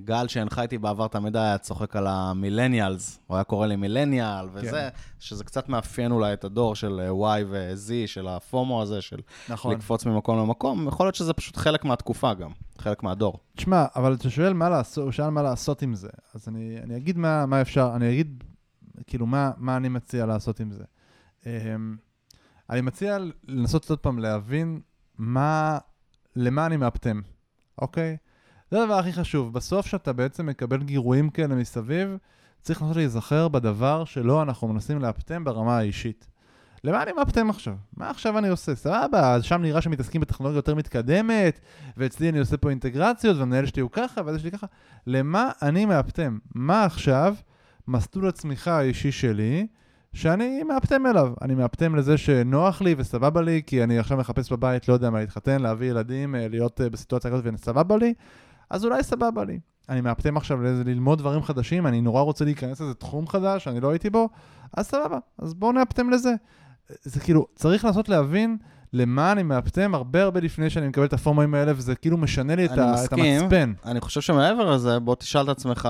גל 0.04 0.28
שהנחה 0.28 0.62
איתי 0.62 0.78
בעבר 0.78 1.08
תמיד 1.08 1.36
היה 1.36 1.58
צוחק 1.58 1.96
על 1.96 2.06
המילניאלס, 2.06 3.20
הוא 3.26 3.36
היה 3.36 3.44
קורא 3.44 3.66
לי 3.66 3.76
מילניאל 3.76 4.48
וזה, 4.52 4.70
כן. 4.70 4.88
שזה 5.18 5.44
קצת 5.44 5.68
מאפיין 5.68 6.12
אולי 6.12 6.32
את 6.32 6.44
הדור 6.44 6.74
של 6.74 7.00
אה, 7.00 7.40
Y 7.40 7.44
ו-Z, 7.48 7.90
של 8.06 8.28
הפומו 8.28 8.82
הזה, 8.82 9.00
של 9.00 9.20
נכון. 9.48 9.74
לקפוץ 9.74 10.06
ממקום 10.06 10.38
למקום, 10.38 10.88
יכול 10.88 11.06
להיות 11.06 11.14
שזה 11.14 11.32
פשוט 11.32 11.56
חלק 11.56 11.84
מהתקופה 11.84 12.34
גם, 12.34 12.50
חלק 12.78 13.02
מהדור. 13.02 13.38
תשמע, 13.56 13.86
אבל 13.96 14.14
אתה 14.14 14.30
שואל 14.30 14.52
מה 14.52 14.68
לעשות, 14.68 15.04
הוא 15.04 15.12
שאל 15.12 15.30
מה 15.30 15.42
לעשות 15.42 15.82
עם 15.82 15.94
זה. 15.94 16.10
אז 16.34 16.48
אני, 16.48 16.78
אני 16.82 16.96
אגיד 16.96 17.18
מה, 17.18 17.46
מה 17.46 17.60
אפשר, 17.60 17.92
אני 17.96 18.12
אגיד, 18.12 18.44
כאילו, 19.06 19.26
מה, 19.26 19.50
מה 19.56 19.76
אני 19.76 19.88
מציע 19.88 20.26
לעשות 20.26 20.60
עם 20.60 20.70
זה. 20.70 20.84
אמ, 21.46 21.96
אני 22.70 22.80
מציע 22.80 23.18
לנסות 23.48 23.90
עוד 23.90 23.98
פעם 23.98 24.18
להבין 24.18 24.80
מה, 25.18 25.78
למה 26.36 26.66
אני 26.66 26.76
מאפטם, 26.76 27.20
אוקיי? 27.78 28.16
זה 28.70 28.82
הדבר 28.82 28.98
הכי 28.98 29.12
חשוב. 29.12 29.52
בסוף 29.52 29.86
שאתה 29.86 30.12
בעצם 30.12 30.46
מקבל 30.46 30.82
גירויים 30.82 31.30
כאלה 31.30 31.54
מסביב, 31.54 32.16
צריך 32.62 32.82
לנסות 32.82 32.96
להיזכר 32.96 33.48
בדבר 33.48 34.04
שלא 34.04 34.42
אנחנו 34.42 34.68
מנסים 34.68 34.98
לאפטם 34.98 35.44
ברמה 35.44 35.78
האישית. 35.78 36.26
למה 36.84 37.02
אני 37.02 37.12
מאפטם 37.12 37.50
עכשיו? 37.50 37.74
מה 37.96 38.10
עכשיו 38.10 38.38
אני 38.38 38.48
עושה? 38.48 38.74
סבבה, 38.74 39.34
אז 39.34 39.44
שם 39.44 39.62
נראה 39.62 39.80
שמתעסקים 39.80 40.20
בטכנולוגיה 40.20 40.58
יותר 40.58 40.74
מתקדמת, 40.74 41.60
ואצלי 41.96 42.28
אני 42.28 42.38
עושה 42.38 42.56
פה 42.56 42.70
אינטגרציות, 42.70 43.36
והמנהל 43.36 43.66
שלי 43.66 43.82
הוא 43.82 43.90
ככה, 43.90 44.20
והזה 44.24 44.38
שלי 44.38 44.50
ככה. 44.50 44.66
למה 45.06 45.50
אני 45.62 45.86
מאפטם? 45.86 46.38
מה 46.54 46.84
עכשיו 46.84 47.34
מסלול 47.88 48.28
הצמיחה 48.28 48.78
האישי 48.78 49.12
שלי, 49.12 49.66
שאני 50.12 50.62
מאפטם 50.62 51.06
אליו? 51.06 51.32
אני 51.42 51.54
מאפטם 51.54 51.94
לזה 51.94 52.18
שנוח 52.18 52.82
לי 52.82 52.94
וסבבה 52.98 53.42
לי, 53.42 53.62
כי 53.66 53.82
אני 53.82 53.98
עכשיו 53.98 54.18
מחפש 54.18 54.52
בבית, 54.52 54.88
לא 54.88 54.94
יודע 54.94 55.10
מה, 55.10 55.20
להתחתן, 55.20 55.62
להביא 55.62 55.90
ילדים, 55.90 56.34
אה, 56.34 56.48
להיות 56.48 56.80
אה, 56.80 56.90
בסיטואציה 56.90 57.30
כזאת 57.30 57.44
וסבבה 57.54 57.96
לי, 57.96 58.14
אז 58.70 58.84
אולי 58.84 59.02
סבבה 59.02 59.44
לי. 59.44 59.58
אני 59.88 60.00
מאפטם 60.00 60.36
עכשיו 60.36 60.62
ללמוד 60.62 61.18
דברים 61.18 61.42
חדשים, 61.42 61.86
אני 61.86 62.00
נורא 62.00 62.22
רוצה 62.22 62.44
להיכנס 62.44 62.80
לאיזה 62.80 62.94
תחום 62.94 63.28
חדש 63.28 63.64
שאני 63.64 63.80
לא 63.80 63.90
הייתי 63.90 64.10
בו, 64.10 64.28
אז 64.76 64.86
סבבה, 64.86 65.18
אז 65.38 65.54
בואו 65.54 65.72
נאפטם 65.72 66.10
לזה. 66.10 66.34
זה 67.02 67.20
כאילו, 67.20 67.46
צריך 67.54 67.84
לנסות 67.84 68.08
להבין 68.08 68.56
למה 68.92 69.32
אני 69.32 69.42
מאפטם 69.42 69.94
הרבה 69.94 70.22
הרבה 70.22 70.40
לפני 70.40 70.70
שאני 70.70 70.88
מקבל 70.88 71.04
את 71.04 71.12
הפורמאים 71.12 71.54
האלה, 71.54 71.72
וזה 71.76 71.94
כאילו 71.94 72.16
משנה 72.16 72.56
לי 72.56 72.64
את, 72.66 72.70
אני 72.70 72.80
ה, 72.80 72.94
את 72.94 72.98
מסכים. 72.98 73.42
המצפן. 73.42 73.72
אני 73.84 74.00
חושב 74.00 74.20
שמעבר 74.20 74.74
לזה, 74.74 74.98
בוא 74.98 75.14
תשאל 75.14 75.44
את 75.44 75.48
עצמך, 75.48 75.88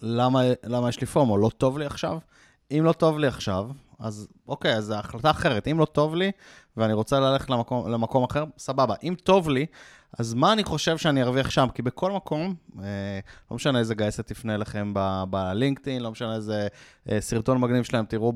למה, 0.00 0.40
למה 0.64 0.88
יש 0.88 1.00
לי 1.00 1.06
פומו? 1.06 1.38
לא 1.38 1.50
טוב 1.58 1.78
לי 1.78 1.86
עכשיו? 1.86 2.18
אם 2.70 2.82
לא 2.84 2.92
טוב 2.92 3.18
לי 3.18 3.26
עכשיו, 3.26 3.68
אז 3.98 4.28
אוקיי, 4.48 4.76
אז 4.76 4.84
זו 4.84 4.94
החלטה 4.94 5.30
אחרת. 5.30 5.68
אם 5.68 5.78
לא 5.78 5.84
טוב 5.84 6.14
לי, 6.14 6.30
ואני 6.76 6.92
רוצה 6.92 7.20
ללכת 7.20 7.50
למקום, 7.50 7.92
למקום 7.92 8.24
אחר, 8.24 8.44
סבבה. 8.58 8.94
אם 9.02 9.14
טוב 9.24 9.48
לי, 9.48 9.66
אז 10.18 10.34
מה 10.34 10.52
אני 10.52 10.64
חושב 10.64 10.98
שאני 10.98 11.22
ארוויח 11.22 11.50
שם? 11.50 11.66
כי 11.74 11.82
בכל 11.82 12.12
מקום, 12.12 12.54
אה, 12.82 12.84
לא 13.50 13.54
משנה 13.54 13.78
איזה 13.78 13.94
גייסת 13.94 14.26
תפנה 14.26 14.54
אליכם 14.54 14.92
ב- 14.94 15.22
בלינקדאין, 15.30 16.02
לא 16.02 16.10
משנה 16.10 16.34
איזה 16.34 16.68
אה, 17.10 17.20
סרטון 17.20 17.58
מגניב 17.60 17.84
שלהם 17.84 18.04
תראו 18.04 18.32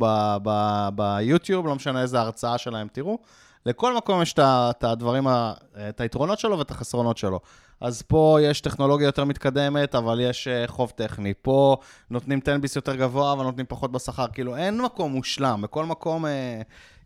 ביוטיוב, 0.95 1.67
לא 1.67 1.75
משנה 1.75 2.03
איזה 2.03 2.21
הרצאה 2.21 2.59
שלהם 2.59 2.89
תראו. 2.93 3.19
לכל 3.67 3.97
מקום 3.97 4.23
יש 4.23 4.35
את 4.39 4.85
הדברים, 4.85 5.27
ה- 5.27 5.53
את 5.89 6.00
היתרונות 6.00 6.39
שלו 6.39 6.59
ואת 6.59 6.71
החסרונות 6.71 7.17
שלו. 7.19 7.41
אז 7.81 8.03
פה 8.03 8.39
יש 8.43 8.61
טכנולוגיה 8.61 9.07
יותר 9.07 9.25
מתקדמת, 9.25 9.95
אבל 9.95 10.21
יש 10.21 10.49
אה, 10.49 10.65
חוב 10.67 10.93
טכני. 10.97 11.35
פה 11.43 11.77
נותנים 12.11 12.41
תנביס 12.41 12.77
יותר 12.77 12.97
גבוה, 12.97 13.33
אבל 13.33 13.43
נותנים 13.45 13.67
פחות 13.69 13.93
בשכר. 13.93 14.27
כאילו, 14.33 14.57
אין 14.57 14.81
מקום 14.83 15.12
מושלם. 15.12 15.61
בכל 15.62 15.85
מקום 15.85 16.27
אה, 16.27 16.61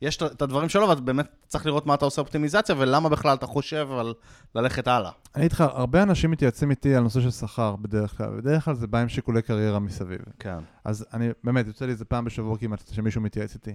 יש 0.04 0.16
את- 0.22 0.42
הדברים 0.42 0.68
שלו, 0.68 0.88
ואתה 0.88 1.00
באמת 1.00 1.26
צריך 1.46 1.66
לראות 1.66 1.86
מה 1.86 1.94
אתה 1.94 2.04
עושה 2.04 2.20
אופטימיזציה, 2.20 2.74
ולמה 2.78 3.08
בכלל 3.08 3.34
אתה 3.36 3.46
חושב 3.46 3.88
על 3.90 4.14
ללכת 4.54 4.88
הלאה. 4.88 5.10
אני 5.34 5.42
אגיד 5.42 5.52
לך, 5.52 5.60
הרבה 5.60 6.02
אנשים 6.02 6.30
מתייעצים 6.30 6.70
איתי 6.70 6.94
על 6.94 7.02
נושא 7.02 7.20
של 7.20 7.30
שכר 7.30 7.76
בדרך 7.76 8.16
כלל, 8.16 8.30
בדרך 8.36 8.64
כלל 8.64 8.74
זה 8.74 8.86
בא 8.86 8.98
עם 8.98 9.08
שיקולי 9.08 9.42
קריירה 9.42 9.78
מסביב. 9.78 10.20
כן. 10.38 10.58
אז 10.84 11.06
אני, 11.14 11.28
באמת, 11.44 11.66
יוצא 11.66 11.84
לי 11.84 11.92
איזה 11.92 12.04
פעם 12.04 12.24
בשבוע 12.24 12.58
כמעט 12.58 12.88
שמישהו 12.92 13.20
מתייעץ 13.20 13.54
איתי. 13.54 13.74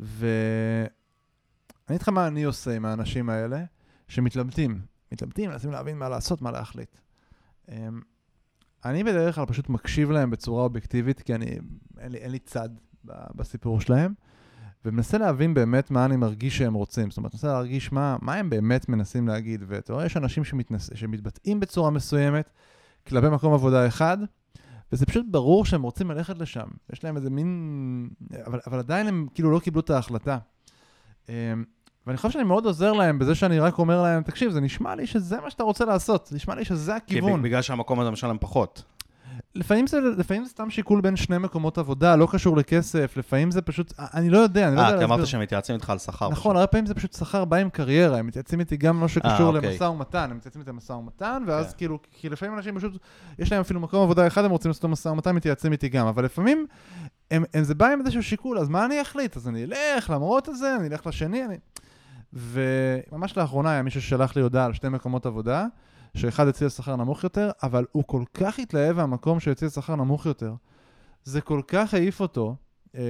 ואני 0.00 0.86
אגיד 1.90 2.02
לך 2.02 2.08
מה 2.08 2.26
אני 2.26 2.42
עושה 2.44 2.76
עם 2.76 2.84
האנשים 2.84 3.30
האלה, 3.30 3.64
שמתלבטים. 4.08 4.80
מתלבטים, 5.12 5.50
מנסים 5.50 5.70
להבין 5.70 5.98
מה 5.98 6.08
לעשות, 6.08 6.42
מה 6.42 6.50
להחליט. 6.50 6.98
אמ, 7.68 8.00
אני 8.84 9.04
בדרך 9.04 9.34
כלל 9.34 9.46
פשוט 9.46 9.68
מקשיב 9.68 10.10
להם 10.10 10.30
בצורה 10.30 10.62
אובייקטיבית, 10.64 11.20
כי 11.22 11.34
אני, 11.34 11.46
אין 11.98 12.12
לי, 12.12 12.18
אין 12.18 12.30
לי 12.30 12.38
צד 12.38 12.68
בסיפור 13.34 13.80
שלהם, 13.80 14.14
ומנסה 14.84 15.18
להבין 15.18 15.54
באמת 15.54 15.90
מה 15.90 16.04
אני 16.04 16.16
מרגיש 16.16 16.58
שהם 16.58 16.74
רוצים. 16.74 17.10
זאת 17.10 17.16
אומרת, 17.16 17.34
מנסה 17.34 17.46
להרגיש 17.46 17.92
מה, 17.92 18.16
מה 18.20 18.34
הם 18.34 18.50
באמת 18.50 18.88
מנסים 18.88 19.28
להגיד. 19.28 19.64
ואתה 19.66 19.92
רואה, 19.92 20.06
יש 20.06 20.16
אנשים 20.16 20.44
שמתנס, 20.44 20.90
שמתבטאים 20.94 21.60
בצורה 21.60 21.90
מסוימת 21.90 22.50
כלפי 23.08 23.28
מקום 23.28 23.54
עבודה 23.54 23.86
אחד, 23.86 24.18
וזה 24.92 25.06
פשוט 25.06 25.26
ברור 25.30 25.64
שהם 25.64 25.82
רוצים 25.82 26.10
ללכת 26.10 26.38
לשם. 26.38 26.66
יש 26.92 27.04
להם 27.04 27.16
איזה 27.16 27.30
מין... 27.30 28.08
אבל, 28.46 28.60
אבל 28.66 28.78
עדיין 28.78 29.06
הם 29.06 29.26
כאילו 29.34 29.50
לא 29.50 29.58
קיבלו 29.58 29.80
את 29.80 29.90
ההחלטה. 29.90 30.38
אמ, 31.28 31.34
ואני 32.06 32.16
חושב 32.16 32.30
שאני 32.30 32.44
מאוד 32.44 32.66
עוזר 32.66 32.92
להם 32.92 33.18
בזה 33.18 33.34
שאני 33.34 33.58
רק 33.58 33.78
אומר 33.78 34.02
להם, 34.02 34.22
תקשיב, 34.22 34.50
זה 34.50 34.60
נשמע 34.60 34.94
לי 34.94 35.06
שזה 35.06 35.40
מה 35.40 35.50
שאתה 35.50 35.62
רוצה 35.62 35.84
לעשות, 35.84 36.26
זה 36.26 36.36
נשמע 36.36 36.54
לי 36.54 36.64
שזה 36.64 36.92
כי 37.06 37.18
הכיוון. 37.18 37.42
בגלל 37.42 37.62
שהמקום 37.62 38.00
הזה 38.00 38.10
משלם 38.10 38.36
פחות. 38.40 38.82
לפעמים 39.54 39.86
זה, 39.86 40.00
לפעמים 40.00 40.44
זה 40.44 40.50
סתם 40.50 40.70
שיקול 40.70 41.00
בין 41.00 41.16
שני 41.16 41.38
מקומות 41.38 41.78
עבודה, 41.78 42.16
לא 42.16 42.28
קשור 42.32 42.56
לכסף, 42.56 43.16
לפעמים 43.16 43.50
זה 43.50 43.62
פשוט, 43.62 43.92
אני 43.98 44.30
לא 44.30 44.38
יודע, 44.38 44.68
אני 44.68 44.76
לא 44.76 44.80
אה, 44.80 44.86
יודע 44.86 44.98
כי 44.98 45.04
אמרת 45.04 45.18
להסביר. 45.18 45.30
שהם 45.30 45.40
מתייעצים 45.40 45.74
איתך 45.74 45.90
על 45.90 45.98
שכר. 45.98 46.28
נכון, 46.28 46.56
הרבה 46.56 46.66
פעמים 46.66 46.86
זה 46.86 46.94
פשוט 46.94 47.12
שכר 47.12 47.44
בא 47.44 47.56
עם 47.56 47.70
קריירה, 47.70 48.18
הם 48.18 48.26
מתייעצים 48.26 48.60
איתי 48.60 48.76
גם 48.76 49.00
לא 49.00 49.08
שקשור 49.08 49.50
אה, 49.50 49.56
אוקיי. 49.56 49.70
למשא 49.70 49.84
ומתן, 49.84 50.30
הם 50.30 50.36
מתייעצים 50.36 50.60
איתי 50.60 50.72
במשא 50.72 50.92
ומתן, 50.92 51.42
ואז 51.46 51.70
כן. 51.72 51.78
כאילו, 51.78 51.98
כי 52.12 52.28
לפעמים 52.28 52.56
אנשים 52.56 52.76
פשוט, 52.76 52.98
יש 53.38 53.52
להם 53.52 53.60
אפילו 53.60 53.80
מקום 53.80 54.02
עבודה 54.02 54.26
אחד, 54.26 54.44
הם 54.44 54.50
רוצים 54.50 54.68
לעשות 54.68 54.84
משא 54.84 55.08
ומתן, 55.08 55.34
מתייעצים 55.34 55.72
איתי 55.72 55.88
גם, 55.88 56.06
אבל 56.06 56.24
לפעמים, 56.24 56.66
הם, 57.30 57.44
הם, 57.54 57.64
זה 57.64 57.74
בא 57.74 57.86
עם 57.86 58.00
איזשהו 58.00 58.22
שיקול, 58.22 58.58
אז 58.58 58.68
מה 58.68 58.84
אני 58.84 59.02
אחליט? 59.02 59.36
אז 59.36 59.48
אני 59.48 59.64
אלך 59.64 60.10
למרות 60.10 60.48
הזה, 60.48 60.76
אני 60.76 60.88
אלך 60.88 61.06
לשני, 61.06 61.44
אני... 61.44 61.56
וממש 62.32 63.36
לאחרונה 63.36 63.70
היה 63.70 63.82
מישהו 63.82 64.02
ששלח 64.02 64.36
לי 64.36 64.42
הודעה 64.42 64.64
על 64.64 64.72
שתי 64.72 64.88
מקומות 64.88 65.26
עבודה, 65.26 65.66
שאחד 66.14 66.48
הציע 66.48 66.70
שכר 66.70 66.96
נמוך 66.96 67.24
יותר, 67.24 67.50
אבל 67.62 67.86
הוא 67.92 68.04
כל 68.06 68.24
כך 68.34 68.58
התלהב 68.58 68.96
מהמקום 68.96 69.40
שהציע 69.40 69.70
שכר 69.70 69.96
נמוך 69.96 70.26
יותר. 70.26 70.54
זה 71.24 71.40
כל 71.40 71.62
כך 71.68 71.94
העיף 71.94 72.20
אותו, 72.20 72.56
אה, 72.94 73.02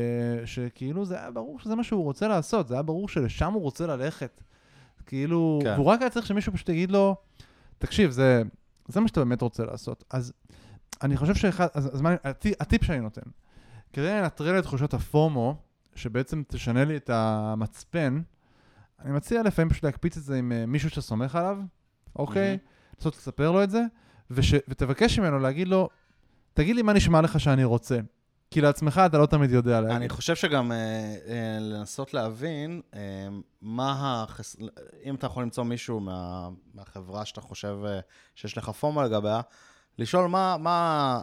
שכאילו 0.45 1.05
זה 1.05 1.19
היה 1.19 1.31
ברור 1.31 1.59
שזה 1.59 1.75
מה 1.75 1.85
שהוא 1.85 2.05
רוצה 2.05 2.29
לעשות, 2.29 2.69
זה 2.69 2.75
היה 2.75 2.83
ברור 2.83 3.09
שלשם 3.09 3.53
הוא 3.53 3.63
רוצה 3.63 3.87
ללכת. 3.87 4.43
כאילו, 5.07 5.59
כן. 5.63 5.75
והוא 5.75 5.87
רק 5.87 6.01
היה 6.01 6.11
צריך 6.11 6.27
שמישהו 6.27 6.53
פשוט 6.53 6.69
יגיד 6.69 6.91
לו, 6.91 7.17
תקשיב, 7.79 8.11
זה, 8.11 8.43
זה 8.89 9.01
מה 9.01 9.09
שאתה 9.09 9.21
באמת 9.21 9.43
רוצה 9.43 9.65
לעשות. 9.65 10.05
אז 10.11 10.33
אני 11.03 11.17
חושב 11.17 11.35
שאחד, 11.35 11.67
אז, 11.75 11.95
אז 11.95 12.01
מה, 12.01 12.15
הטי, 12.25 12.53
הטיפ 12.61 12.85
שאני 12.85 13.01
נותן, 13.01 13.31
כדי 13.93 14.09
לנטרל 14.09 14.59
את 14.59 14.65
תחושת 14.65 14.95
הפומו, 14.95 15.57
שבעצם 15.95 16.43
תשנה 16.49 16.85
לי 16.85 16.97
את 16.97 17.11
המצפן, 17.13 18.23
אני 19.05 19.13
מציע 19.13 19.43
לפעמים 19.43 19.71
פשוט 19.71 19.85
להקפיץ 19.85 20.17
את 20.17 20.23
זה 20.23 20.39
עם 20.39 20.53
אה, 20.53 20.67
מישהו 20.67 20.91
שאתה 20.91 21.01
סומך 21.01 21.35
עליו, 21.35 21.59
אוקיי? 22.17 22.59
לנסות 23.01 23.17
לספר 23.17 23.51
לו 23.51 23.63
את 23.63 23.71
זה, 23.71 23.83
וש, 24.31 24.55
ותבקש 24.69 25.19
ממנו 25.19 25.39
להגיד 25.39 25.69
לו, 25.69 25.89
תגיד 26.55 26.77
לי 26.77 26.83
מה 26.83 26.93
נשמע 26.93 27.21
לך 27.21 27.41
שאני 27.41 27.65
רוצה. 27.65 27.99
כי 28.51 28.61
לעצמך 28.61 29.01
אתה 29.07 29.19
לא 29.19 29.27
תמיד 29.27 29.51
יודע 29.51 29.81
להגיד. 29.81 29.97
אני 29.97 30.09
חושב 30.09 30.35
שגם 30.37 30.73
אה, 30.73 30.77
אה, 30.77 31.59
לנסות 31.61 32.15
להבין 32.15 32.81
אה, 32.95 33.01
מה 33.63 34.23
החס... 34.23 34.57
אם 35.05 35.15
אתה 35.15 35.27
יכול 35.27 35.43
למצוא 35.43 35.65
מישהו 35.65 36.01
מה... 36.01 36.49
מהחברה 36.75 37.25
שאתה 37.25 37.41
חושב 37.41 37.77
אה, 37.87 38.01
שיש 38.35 38.59
לך 38.59 38.71
פומו 38.71 39.03
לגביה, 39.03 39.41
לשאול 39.99 40.29
מה, 40.29 40.57
מה 40.57 41.21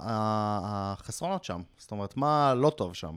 החסרונות 0.64 1.44
שם, 1.44 1.62
זאת 1.78 1.92
אומרת, 1.92 2.18
מה 2.18 2.54
לא 2.54 2.70
טוב 2.70 2.94
שם. 2.94 3.16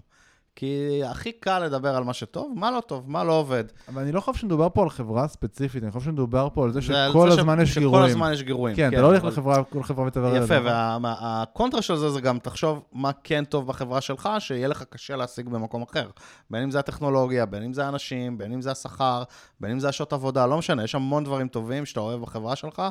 כי 0.56 1.00
הכי 1.04 1.32
קל 1.32 1.58
לדבר 1.58 1.96
על 1.96 2.04
מה 2.04 2.12
שטוב, 2.12 2.52
מה 2.56 2.70
לא 2.70 2.80
טוב, 2.80 3.10
מה 3.10 3.24
לא 3.24 3.32
עובד. 3.32 3.64
אבל 3.88 4.02
אני 4.02 4.12
לא 4.12 4.20
חושב 4.20 4.40
שמדובר 4.40 4.68
פה 4.74 4.82
על 4.82 4.90
חברה 4.90 5.28
ספציפית, 5.28 5.82
אני 5.82 5.90
חושב 5.92 6.04
שמדובר 6.06 6.48
פה 6.54 6.64
על 6.64 6.72
זה 6.72 6.82
שכל 6.82 7.30
זה 7.30 7.36
ש- 7.36 7.38
הזמן 7.38 7.60
יש 7.60 7.70
שכל 7.70 7.80
גירויים. 7.80 8.04
הזמן 8.10 8.32
יש 8.32 8.42
גירויים. 8.42 8.76
כן, 8.76 8.88
אתה 8.92 9.00
לא 9.02 9.06
הולך 9.06 9.20
אבל- 9.20 9.28
לחברה, 9.28 9.64
כל 9.64 9.82
חברה 9.82 10.06
ותברר. 10.06 10.42
יפה, 10.44 10.54
והקונטרה 10.64 11.82
של 11.82 11.96
זה 11.96 12.10
זה 12.10 12.20
גם 12.20 12.38
תחשוב 12.38 12.82
מה 12.92 13.10
כן 13.24 13.44
טוב 13.44 13.66
בחברה 13.66 14.00
שלך, 14.00 14.28
שיהיה 14.38 14.68
לך 14.68 14.82
קשה 14.90 15.16
להשיג 15.16 15.48
במקום 15.48 15.82
אחר. 15.82 16.08
בין 16.50 16.62
אם 16.62 16.70
זה 16.70 16.78
הטכנולוגיה, 16.78 17.46
בין 17.46 17.62
אם 17.62 17.72
זה 17.72 17.86
האנשים, 17.86 18.38
בין 18.38 18.52
אם 18.52 18.62
זה 18.62 18.70
השכר, 18.70 19.22
בין 19.60 19.70
אם 19.70 19.78
זה 19.80 19.88
השעות 19.88 20.12
עבודה, 20.12 20.46
לא 20.46 20.58
משנה, 20.58 20.84
יש 20.84 20.94
המון 20.94 21.24
דברים 21.24 21.48
טובים 21.48 21.86
שאתה 21.86 22.00
אוהב 22.00 22.20
בחברה 22.20 22.56
שלך. 22.56 22.82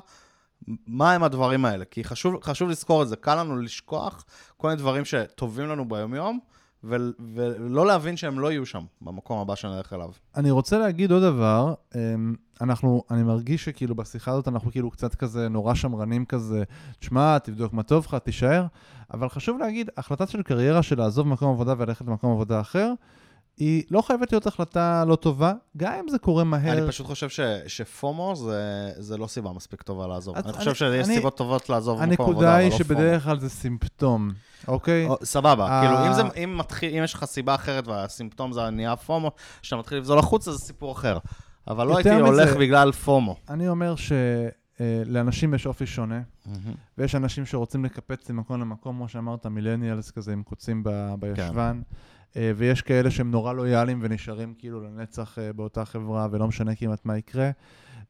מה 0.88 1.14
הם 1.14 1.24
הדברים 1.24 1.66
האלה? 1.66 1.86
כי 1.86 2.04
חשוב, 2.04 2.36
חשוב 2.44 2.70
לזכור 2.70 3.04
את 3.04 3.08
זה, 3.08 3.16
קל 3.16 3.36
לנו 3.40 3.58
לשכוח 3.58 4.26
כל 4.58 4.68
מיני 4.68 4.80
דברים 4.80 5.06
שטובים 5.06 5.68
לנו 5.70 5.90
ביומיום, 5.90 6.40
ולא 6.84 7.86
להבין 7.88 8.18
שהם 8.18 8.40
לא 8.40 8.52
יהיו 8.52 8.66
שם 8.66 8.84
במקום 9.02 9.40
הבא 9.40 9.56
שנלך 9.56 9.94
אליו. 9.94 10.10
אני 10.36 10.52
רוצה 10.52 10.78
להגיד 10.80 11.12
עוד 11.12 11.24
דבר, 11.24 11.74
אמ, 11.96 12.36
אנחנו, 12.62 13.04
אני 13.12 13.24
מרגיש 13.24 13.66
שכאילו 13.66 13.96
בשיחה 13.96 14.32
הזאת 14.32 14.48
אנחנו 14.48 14.72
כאילו 14.72 14.92
קצת 14.92 15.16
כזה 15.16 15.50
נורא 15.50 15.74
שמרנים 15.74 16.26
כזה, 16.26 16.64
תשמע, 17.00 17.38
תבדוק 17.38 17.74
מה 17.74 17.84
טוב 17.84 18.06
לך, 18.06 18.16
תישאר, 18.16 18.66
אבל 19.14 19.30
חשוב 19.30 19.58
להגיד, 19.58 19.90
החלטה 19.98 20.28
של 20.28 20.44
קריירה 20.44 20.84
של 20.84 20.98
לעזוב 20.98 21.28
מקום 21.28 21.52
עבודה 21.52 21.74
וללכת 21.78 22.06
למקום 22.08 22.32
עבודה 22.32 22.62
אחר, 22.62 22.94
היא 23.60 23.84
לא 23.92 24.02
חייבת 24.02 24.32
להיות 24.32 24.48
החלטה 24.48 25.06
לא 25.08 25.16
טובה, 25.16 25.54
גם 25.78 25.94
אם 25.94 26.10
זה 26.10 26.20
קורה 26.20 26.44
מהר. 26.44 26.78
אני 26.78 26.88
פשוט 26.88 27.08
חושב 27.08 27.30
ש, 27.30 27.40
שפומו 27.68 28.36
זה, 28.36 28.62
זה 28.98 29.18
לא 29.18 29.28
סיבה 29.28 29.54
מספיק 29.54 29.82
טובה 29.82 30.08
לעזוב. 30.08 30.36
אני 30.36 30.44
אני- 30.46 30.54
חושב 30.54 30.74
שיש 30.74 31.08
אני- 31.08 31.16
סיבות 31.16 31.38
טובות 31.38 31.70
לעזוב 31.70 32.02
מקום 32.02 32.12
עבודה, 32.12 32.24
הנקודה 32.32 32.52
אבל 32.52 32.60
היא 32.62 32.72
לא 32.72 32.78
פומו. 32.78 32.84
שבדרך 32.86 33.24
כלל 33.24 33.40
זה 33.40 33.50
סימפטום, 33.50 34.30
אוקיי? 34.68 35.08
או, 35.08 35.18
סבבה, 35.24 35.68
אה, 35.70 35.82
כאילו, 35.88 36.08
אם, 36.08 36.14
זה, 36.14 36.22
אם, 36.44 36.58
מתחיל, 36.58 36.96
אם 36.98 37.04
יש 37.04 37.14
לך 37.14 37.26
סיבה 37.26 37.56
אחרת 37.56 37.88
והסימפטום 37.88 38.54
זה 38.54 38.70
נהיה 38.70 38.96
פומו, 38.96 39.32
שאתה 39.62 39.76
מתחיל 39.76 39.98
לבזול 39.98 40.20
החוצה, 40.20 40.52
זה 40.52 40.58
סיפור 40.58 40.92
אחר. 40.92 41.18
אבל 41.68 41.88
לא 41.88 41.98
הייתי 41.98 42.10
הולך 42.16 42.56
בגלל 42.56 42.92
פומו. 42.92 43.36
אני 43.50 43.68
אומר 43.68 43.96
שלאנשים 44.80 45.54
יש 45.54 45.68
אופי 45.68 45.86
שונה, 45.86 46.22
ויש 46.98 47.16
אנשים 47.16 47.46
שרוצים 47.46 47.86
לקפץ 47.86 48.30
ממקום 48.30 48.62
למקום, 48.62 48.96
כמו 48.96 49.08
שאמרת, 49.08 49.46
מילניאלס 49.46 50.12
כזה 50.12 50.34
עם 50.34 50.44
קוצים 50.44 50.84
ב- 50.84 51.14
בישבן, 51.20 51.82
אה, 51.86 51.96
ויש 52.36 52.82
כאלה 52.82 53.12
שהם 53.12 53.32
נורא 53.32 53.54
לויאליים 53.54 54.00
ונשארים 54.02 54.54
כאילו 54.58 54.82
לנצח 54.82 55.40
אה, 55.40 55.54
באותה 55.54 55.86
חברה, 55.86 56.28
ולא 56.32 56.48
משנה 56.48 56.76
כמעט 56.76 57.06
מה 57.06 57.18
יקרה. 57.18 57.52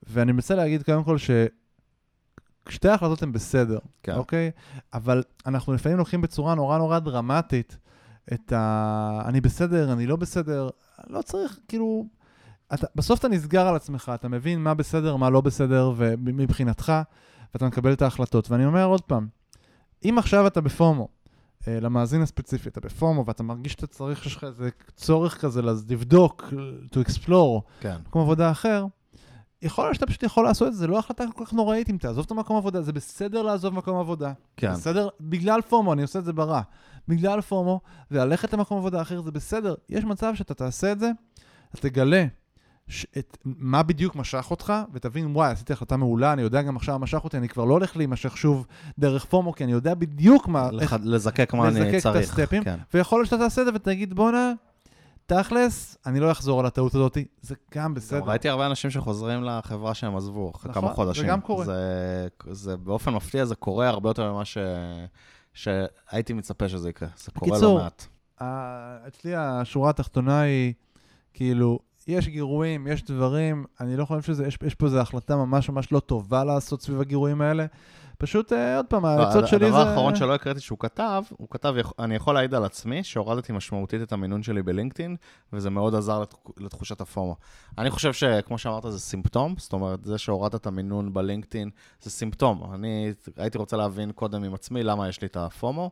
ואני 0.03 0.31
מנסה 0.31 0.55
להגיד 0.55 0.83
קודם 0.83 1.03
כל 1.03 1.17
ששתי 1.17 2.89
ההחלטות 2.89 3.23
הן 3.23 3.31
בסדר, 3.31 3.79
כן. 4.03 4.15
אוקיי? 4.15 4.51
אבל 4.93 5.23
אנחנו 5.45 5.73
לפעמים 5.73 5.97
לוקחים 5.97 6.21
בצורה 6.21 6.55
נורא 6.55 6.77
נורא 6.77 6.99
דרמטית 6.99 7.77
את 8.33 8.53
ה... 8.53 9.21
אני 9.25 9.41
בסדר, 9.41 9.93
אני 9.93 10.07
לא 10.07 10.15
בסדר, 10.15 10.69
לא 11.07 11.21
צריך, 11.21 11.59
כאילו... 11.67 12.05
אתה, 12.73 12.87
בסוף 12.95 13.19
אתה 13.19 13.27
נסגר 13.27 13.67
על 13.67 13.75
עצמך, 13.75 14.11
אתה 14.15 14.27
מבין 14.27 14.63
מה 14.63 14.73
בסדר, 14.73 15.15
מה 15.15 15.29
לא 15.29 15.41
בסדר, 15.41 15.93
ומבחינתך, 15.97 16.93
ואתה 17.53 17.65
מקבל 17.65 17.93
את 17.93 18.01
ההחלטות. 18.01 18.51
ואני 18.51 18.65
אומר 18.65 18.85
עוד 18.85 19.01
פעם, 19.01 19.27
אם 20.05 20.15
עכשיו 20.17 20.47
אתה 20.47 20.61
ב 20.61 20.68
FOMO, 20.68 21.03
אה, 21.03 21.07
למאזין 21.81 22.21
הספציפי, 22.21 22.69
אתה 22.69 22.79
ב 22.79 22.87
FOMO, 22.87 23.25
ואתה 23.25 23.43
מרגיש 23.43 23.71
שאתה 23.71 23.87
צריך, 23.87 24.23
שיש 24.23 24.35
לך 24.35 24.43
איזה 24.43 24.69
צורך 24.95 25.41
כזה 25.41 25.61
לבדוק, 25.61 26.53
to 26.93 27.09
explore, 27.09 27.61
כן. 27.79 27.95
מקום 28.07 28.21
עבודה 28.21 28.51
אחר, 28.51 28.85
יכול 29.61 29.85
להיות 29.85 29.95
שאתה 29.95 30.05
פשוט 30.05 30.23
יכול 30.23 30.43
לעשות 30.43 30.67
את 30.67 30.73
זה, 30.73 30.79
זה 30.79 30.87
לא 30.87 30.99
החלטה 30.99 31.23
כל 31.35 31.45
כך 31.45 31.53
נוראית 31.53 31.89
אם 31.89 31.97
תעזוב 31.97 32.25
את 32.25 32.31
המקום 32.31 32.57
עבודה, 32.57 32.81
זה 32.81 32.93
בסדר 32.93 33.41
לעזוב 33.41 33.73
מקום 33.73 33.99
עבודה. 33.99 34.33
כן. 34.57 34.73
בסדר? 34.73 35.09
בגלל 35.21 35.61
FOMO, 35.61 35.93
אני 35.93 36.01
עושה 36.01 36.19
את 36.19 36.25
זה 36.25 36.33
ברע. 36.33 36.61
בגלל 37.07 37.41
FOMO, 37.41 37.79
וללכת 38.11 38.53
למקום 38.53 38.77
עבודה 38.77 39.01
אחר 39.01 39.21
זה 39.21 39.31
בסדר. 39.31 39.75
יש 39.89 40.03
מצב 40.03 40.35
שאתה 40.35 40.53
תעשה 40.53 40.91
את 40.91 40.99
זה, 40.99 41.11
אתה 41.71 41.89
תגלה 41.89 42.25
את, 43.17 43.37
מה 43.45 43.83
בדיוק 43.83 44.15
משך 44.15 44.47
אותך, 44.51 44.73
ותבין, 44.93 45.35
וואי, 45.35 45.51
עשיתי 45.51 45.73
החלטה 45.73 45.97
מעולה, 45.97 46.33
אני 46.33 46.41
יודע 46.41 46.61
גם 46.61 46.75
עכשיו 46.75 46.99
מה 46.99 47.03
משך 47.03 47.23
אותי, 47.23 47.37
אני 47.37 47.49
כבר 47.49 47.65
לא 47.65 47.73
הולך 47.73 47.97
להימשך 47.97 48.37
שוב 48.37 48.65
דרך 48.99 49.25
פומו, 49.25 49.53
כי 49.53 49.63
אני 49.63 49.71
יודע 49.71 49.95
בדיוק 49.95 50.47
מה, 50.47 50.71
לח... 50.71 50.81
איך, 50.81 50.95
לזקק 51.03 51.53
מה 51.53 51.67
לזקק 51.67 51.81
אני 51.81 51.97
את 51.97 52.03
צריך. 52.03 52.29
הסטפים. 52.29 52.63
כן. 52.63 52.77
ויכול 52.93 53.19
להיות 53.19 53.29
שאתה 53.29 53.37
תעשה 53.43 53.61
את 53.61 53.65
זה 53.65 53.71
ותגיד, 53.75 54.13
בואנה, 54.13 54.53
תכלס, 55.25 55.97
אני 56.05 56.19
לא 56.19 56.31
אחזור 56.31 56.59
על 56.59 56.65
הטעות 56.65 56.95
הזאת, 56.95 57.17
זה 57.41 57.55
גם 57.75 57.93
בסדר. 57.93 58.23
ראיתי 58.23 58.49
הרבה 58.49 58.65
אנשים 58.65 58.91
שחוזרים 58.91 59.43
לחברה 59.43 59.93
שהם 59.93 60.15
עזבו 60.15 60.51
אחרי 60.55 60.71
נכון, 60.71 60.81
כמה 60.81 60.91
זה 60.91 60.95
חודשים. 60.95 61.27
גם 61.27 61.41
קורה. 61.41 61.65
זה, 61.65 62.27
זה 62.51 62.77
באופן 62.77 63.13
מפתיע, 63.13 63.45
זה 63.45 63.55
קורה 63.55 63.87
הרבה 63.87 64.09
יותר 64.09 64.33
ממה 64.33 64.45
ש... 64.45 64.57
שהייתי 65.53 66.33
מצפה 66.33 66.69
שזה 66.69 66.89
יקרה. 66.89 67.09
זה 67.17 67.31
קורה 67.31 67.59
לא 67.59 67.75
מעט. 67.75 68.05
אצלי 69.07 69.35
השורה 69.35 69.89
התחתונה 69.89 70.41
היא, 70.41 70.73
כאילו, 71.33 71.79
יש 72.09 72.27
גירויים, 72.27 72.87
יש 72.87 73.03
דברים, 73.03 73.65
אני 73.79 73.97
לא 73.97 74.05
חושב 74.05 74.21
שזה, 74.21 74.47
יש, 74.47 74.57
יש 74.63 74.75
פה 74.75 74.85
איזו 74.85 74.99
החלטה 74.99 75.35
ממש 75.35 75.69
ממש 75.69 75.91
לא 75.91 75.99
טובה 75.99 76.43
לעשות 76.43 76.81
סביב 76.81 77.01
הגירויים 77.01 77.41
האלה. 77.41 77.65
פשוט, 78.17 78.53
אה, 78.53 78.77
עוד 78.77 78.85
פעם, 78.85 79.05
העצות 79.05 79.47
שלי 79.47 79.59
זה... 79.59 79.65
הדבר 79.65 79.87
האחרון 79.89 80.15
שלא 80.15 80.35
הקראתי 80.35 80.59
שהוא 80.59 80.79
כתב, 80.79 81.23
הוא 81.37 81.47
כתב, 81.51 81.73
אני 81.99 82.15
יכול 82.15 82.33
להעיד 82.33 82.53
על 82.53 82.63
עצמי 82.63 83.03
שהורדתי 83.03 83.53
משמעותית 83.53 84.01
את 84.01 84.11
המינון 84.13 84.43
שלי 84.43 84.63
בלינקדאין, 84.63 85.15
וזה 85.53 85.69
מאוד 85.69 85.95
עזר 85.95 86.19
לתח- 86.21 86.37
לתחושת 86.57 87.01
הפומו. 87.01 87.35
אני 87.77 87.89
חושב 87.89 88.13
שכמו 88.13 88.57
שאמרת, 88.57 88.83
זה 88.89 88.99
סימפטום, 88.99 89.55
זאת 89.57 89.73
אומרת, 89.73 90.05
זה 90.05 90.17
שהורדת 90.17 90.55
את 90.55 90.67
המינון 90.67 91.13
בלינקדאין 91.13 91.69
זה 92.01 92.09
סימפטום. 92.09 92.73
אני 92.73 93.13
הייתי 93.37 93.57
רוצה 93.57 93.77
להבין 93.77 94.11
קודם 94.11 94.43
עם 94.43 94.53
עצמי 94.53 94.83
למה 94.83 95.09
יש 95.09 95.21
לי 95.21 95.27
את 95.27 95.37
הפומו, 95.37 95.91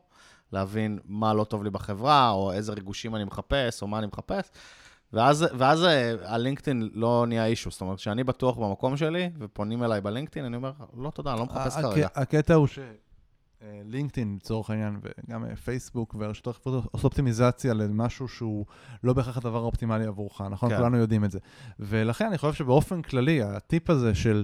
להבין 0.53 0.99
מה 1.05 1.33
לא 1.33 1.43
טוב 1.43 1.63
לי 1.63 1.69
בחברה, 1.69 2.29
או 2.29 2.51
איזה 2.51 2.73
ריגושים 2.73 3.15
אני 3.15 3.23
מחפש, 3.23 3.81
או 3.81 3.87
מה 3.87 3.97
אני 3.99 4.07
מחפש. 4.07 4.51
ואז, 5.13 5.45
ואז 5.57 5.83
אה, 5.83 6.13
הלינקדאין 6.23 6.89
לא 6.93 7.25
נהיה 7.27 7.45
אישו, 7.45 7.71
זאת 7.71 7.81
אומרת, 7.81 7.97
כשאני 7.97 8.23
בטוח 8.23 8.57
במקום 8.57 8.97
שלי, 8.97 9.29
ופונים 9.39 9.83
אליי 9.83 10.01
בלינקדאין, 10.01 10.45
אני 10.45 10.55
אומר, 10.55 10.71
לא 10.97 11.09
תודה, 11.09 11.31
אני 11.31 11.39
לא 11.39 11.45
מחפש 11.45 11.77
כרגע. 11.77 12.07
הקטע 12.15 12.53
הוא 12.53 12.67
ש... 12.67 12.79
אה, 13.61 13.81
לינקדאין 13.85 14.35
לצורך 14.35 14.69
העניין, 14.69 14.99
וגם 15.01 15.45
אה, 15.45 15.55
פייסבוק 15.55 16.15
והרשתות 16.19 16.55
החברתיות 16.55 16.85
עושות 16.91 17.03
אופטימיזציה 17.03 17.73
למשהו 17.73 18.27
שהוא 18.27 18.65
לא 19.03 19.13
בהכרח 19.13 19.37
הדבר 19.37 19.57
האופטימלי 19.57 20.05
עבורך, 20.05 20.41
נכון? 20.41 20.69
כן. 20.69 20.77
כולנו 20.77 20.97
יודעים 20.97 21.25
את 21.25 21.31
זה. 21.31 21.39
ולכן 21.79 22.25
אני 22.25 22.37
חושב 22.37 22.53
שבאופן 22.53 23.01
כללי, 23.01 23.41
הטיפ 23.41 23.89
הזה 23.89 24.15
של 24.15 24.43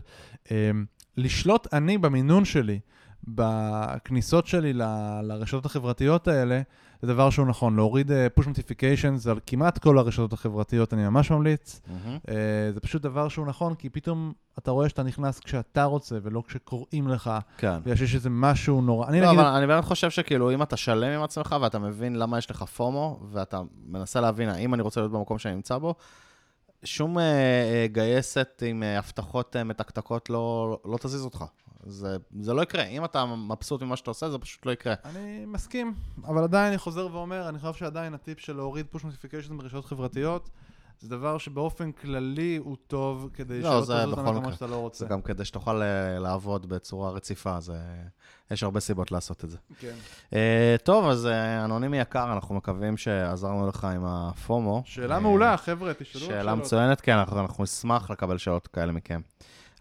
אה, 0.52 0.72
לשלוט 1.18 1.74
אני 1.74 1.98
במינון 1.98 2.46
שלי, 2.46 2.80
בכניסות 3.28 4.48
שלי 4.48 4.74
ל- 4.74 5.22
לרשתות 5.22 5.66
החברתיות 5.66 6.28
האלה, 6.28 6.62
זה 7.02 7.08
דבר 7.08 7.30
שהוא 7.30 7.48
נכון. 7.48 7.76
להוריד 7.76 8.12
פוש 8.34 8.48
נוטיפיקיישנס 8.48 9.28
על 9.28 9.40
כמעט 9.48 9.78
כל 9.78 9.98
הרשתות 9.98 10.34
החברתיות, 10.34 10.94
אני 10.94 11.04
ממש 11.04 11.32
ממליץ. 11.32 11.82
מהמם. 11.88 12.18
אה, 12.30 12.72
זה 12.74 12.80
פשוט 12.80 13.02
דבר 13.02 13.28
שהוא 13.28 13.46
נכון, 13.46 13.76
כי 13.76 13.90
פתאום 13.90 14.34
אתה 14.58 14.72
רואה 14.72 14.90
שאתה 14.90 15.04
נכנס 15.04 15.40
כשאתה 15.40 15.84
רוצה, 15.84 16.18
ולא 16.24 16.44
כשקוראים 16.48 17.08
לך, 17.08 17.32
כן. 17.58 17.80
בגלל 17.82 17.96
שיש 17.96 18.16
איזה 18.16 18.30
משהו 18.30 18.82
נורא. 18.82 19.08
אני 19.08 19.22
לא, 19.22 19.28
נגיד... 19.28 19.40
אבל 19.40 19.48
אני 19.48 19.68
באמת 19.68 19.84
חושב 19.84 20.10
שכאילו, 20.10 20.54
אם 20.54 20.62
אתה 20.62 20.78
שלם 20.78 21.12
עם 21.12 21.24
עצמך 21.24 21.56
ואתה 21.62 21.80
מבין 21.80 22.16
למה 22.16 22.38
יש 22.38 22.52
לך 22.52 22.64
פומו, 22.64 23.20
ואתה 23.32 23.62
מנסה 23.88 24.22
להבין 24.22 24.50
האם 24.50 24.74
אני 24.74 24.82
רוצה 24.82 25.02
להיות 25.02 25.12
במקום 25.12 25.40
שאני 25.40 25.56
נמצא 25.56 25.78
בו, 25.78 25.96
שום 26.84 27.20
אה, 27.20 27.24
אה, 27.24 27.86
גייסת 27.88 28.64
עם 28.66 28.84
אה, 28.84 28.98
הבטחות 29.00 29.56
אה, 29.56 29.64
מתקתקות 29.64 30.30
לא, 30.30 30.78
לא 30.86 30.98
תזיז 30.98 31.26
אותך. 31.26 31.44
זה, 31.86 32.18
זה 32.40 32.54
לא 32.54 32.62
יקרה. 32.62 32.84
אם 32.84 33.06
אתה 33.06 33.26
מבסוט 33.26 33.82
ממה 33.82 33.96
שאתה 33.96 34.12
עושה, 34.12 34.30
זה 34.30 34.38
פשוט 34.38 34.66
לא 34.66 34.72
יקרה. 34.72 34.94
אני 35.06 35.46
מסכים, 35.46 35.94
אבל 36.24 36.44
עדיין 36.44 36.68
אני 36.68 36.78
חוזר 36.78 37.08
ואומר, 37.12 37.50
אני 37.50 37.60
חושב 37.60 37.74
שעדיין 37.74 38.14
הטיפ 38.14 38.40
של 38.40 38.56
להוריד 38.56 38.86
פוש 38.92 39.04
נוטיפיקיישן 39.04 39.58
ברשתות 39.58 39.86
חברתיות, 39.86 40.50
זה 41.00 41.10
דבר 41.10 41.38
שבאופן 41.38 41.92
כללי 41.92 42.58
הוא 42.58 42.78
טוב, 42.88 43.30
כדי 43.34 43.62
לא, 43.62 43.86
שלא 43.86 44.12
בכל 44.12 44.22
למקום 44.22 44.38
מקרה. 44.38 44.54
שאתה 44.54 44.68
לא 44.68 44.76
רוצה. 44.76 45.06
זה 45.06 45.10
גם 45.10 45.22
כדי 45.22 45.46
שתוכל 45.46 45.82
אה, 45.82 46.20
לעבוד 46.20 46.70
בצורה 46.70 47.12
רציפה, 47.12 47.60
זה... 47.60 47.78
יש 48.52 48.64
הרבה 48.64 48.80
סיבות 48.80 49.12
לעשות 49.12 49.44
את 49.44 49.50
זה. 49.50 49.58
כן. 49.80 49.96
אה, 50.34 50.76
טוב, 50.84 51.10
אז 51.10 51.26
אה, 51.26 51.66
אנונימי 51.66 52.00
יקר, 52.00 52.34
אנחנו 52.34 52.56
מקווים 52.56 52.98
שעזרנו 52.98 53.68
לך 53.68 53.86
עם 53.86 54.06
הפומו. 54.06 54.82
שאלה 54.86 55.16
אה, 55.16 55.20
מעולה, 55.20 55.58
חבר'ה, 55.58 55.94
תשאלו 55.94 56.26
שאלה 56.26 56.44
שאלות. 56.44 56.60
מצוינת, 56.60 57.02
כן, 57.02 57.18
אנחנו, 57.18 57.40
אנחנו 57.40 57.64
נשמח 57.64 58.12
לקבל 58.12 58.38
שאלות 58.38 58.68
כאלה 58.68 58.92
מכם. 58.92 59.22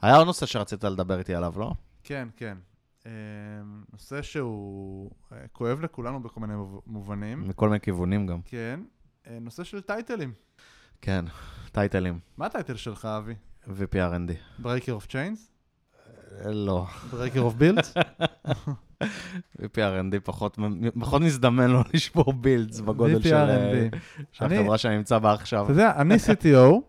היה 0.03 0.17
עוד 0.17 0.27
נושא 0.27 0.47
שרצית 0.47 0.85
לדבר 0.85 1.19
איתי 1.19 1.35
עליו, 1.35 1.53
לא? 1.57 1.73
כן, 2.05 2.29
כן. 2.37 2.59
אה, 3.07 3.11
נושא 3.93 4.23
שהוא 4.23 5.11
אה, 5.33 5.39
כואב 5.53 5.81
לכולנו 5.81 6.23
בכל 6.23 6.41
מיני 6.41 6.55
מוב- 6.55 6.81
מובנים. 6.87 7.49
מכל 7.49 7.69
מיני 7.69 7.81
כיוונים 7.81 8.27
גם. 8.27 8.41
כן. 8.45 8.81
אה, 9.27 9.39
נושא 9.41 9.65
של 9.65 9.81
טייטלים. 9.81 10.33
כן, 11.01 11.25
טייטלים, 11.73 12.19
מה 12.37 12.47
הטייטל 12.47 12.77
שלך, 12.77 13.05
אבי? 13.05 13.35
VPRND. 13.69 14.63
Breaker 14.63 15.01
of 15.01 15.11
Chains? 15.13 15.39
לא, 16.45 16.87
Breaker 17.13 17.37
of 17.39 17.61
Builds? 17.63 17.95
VPRND 19.63 20.21
פחות, 20.25 20.59
פחות 21.01 21.23
מזדמן 21.23 21.71
לו 21.71 21.81
לשבור 21.95 22.33
בילדס 22.33 22.81
בגודל 22.81 23.23
של. 23.23 23.47
של 24.33 24.45
החברה 24.45 24.79
שאני 24.79 24.97
נמצא 24.97 25.19
בה 25.19 25.33
עכשיו. 25.33 25.65
אתה 25.65 25.73
יודע, 25.73 25.93
אני 25.97 26.15
CTO, 26.15 26.81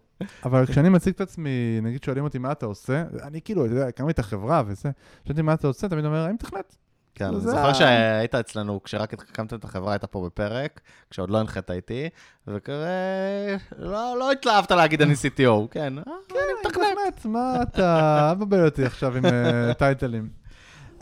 אבל 0.46 0.65
כשאני 0.65 0.89
מציג 0.89 1.13
את 1.13 1.22
עצמי, 1.22 1.80
נגיד 1.82 2.03
שואלים 2.03 2.24
אותי 2.24 2.38
מה 2.38 2.51
אתה 2.51 2.65
עושה, 2.65 3.03
אני 3.24 3.42
כאילו, 3.42 3.65
אתה 3.65 3.74
יודע, 3.74 3.88
הקמתי 3.88 4.12
את 4.12 4.20
החברה 4.20 4.63
וזה, 4.65 4.82
שואלים 4.82 5.30
אותי 5.30 5.42
מה 5.42 5.53
אתה 5.53 5.68
עושה, 5.68 5.89
תמיד 5.89 6.06
אומר, 6.06 6.25
אני 6.25 6.34
מתכנת. 6.34 6.75
כן, 7.15 7.25
אני 7.25 7.39
זוכר 7.39 7.74
שהיית 7.74 8.36
אצלנו, 8.36 8.84
כשרק 8.84 9.13
הקמתם 9.13 9.56
את 9.56 9.63
החברה, 9.63 9.92
היית 9.92 10.06
פה 10.06 10.25
בפרק, 10.25 10.82
כשעוד 11.10 11.30
לא 11.30 11.38
הנחית 11.38 11.72
איתי, 11.72 12.10
וכזה, 12.48 13.58
לא, 13.77 14.15
לא 14.20 14.32
התלהבת 14.32 14.72
להגיד 14.72 15.01
אני 15.01 15.13
CTO, 15.13 15.68
כן, 15.72 15.98
אה, 15.98 16.03
אני 16.32 16.39
מתכנת. 16.65 17.25
מה 17.25 17.62
אתה, 17.62 18.30
אל 18.30 18.36
תבלבל 18.36 18.65
אותי 18.65 18.86
עכשיו 18.86 19.18
עם 19.18 19.25
אה, 19.25 19.74
טייטלים. 19.74 20.30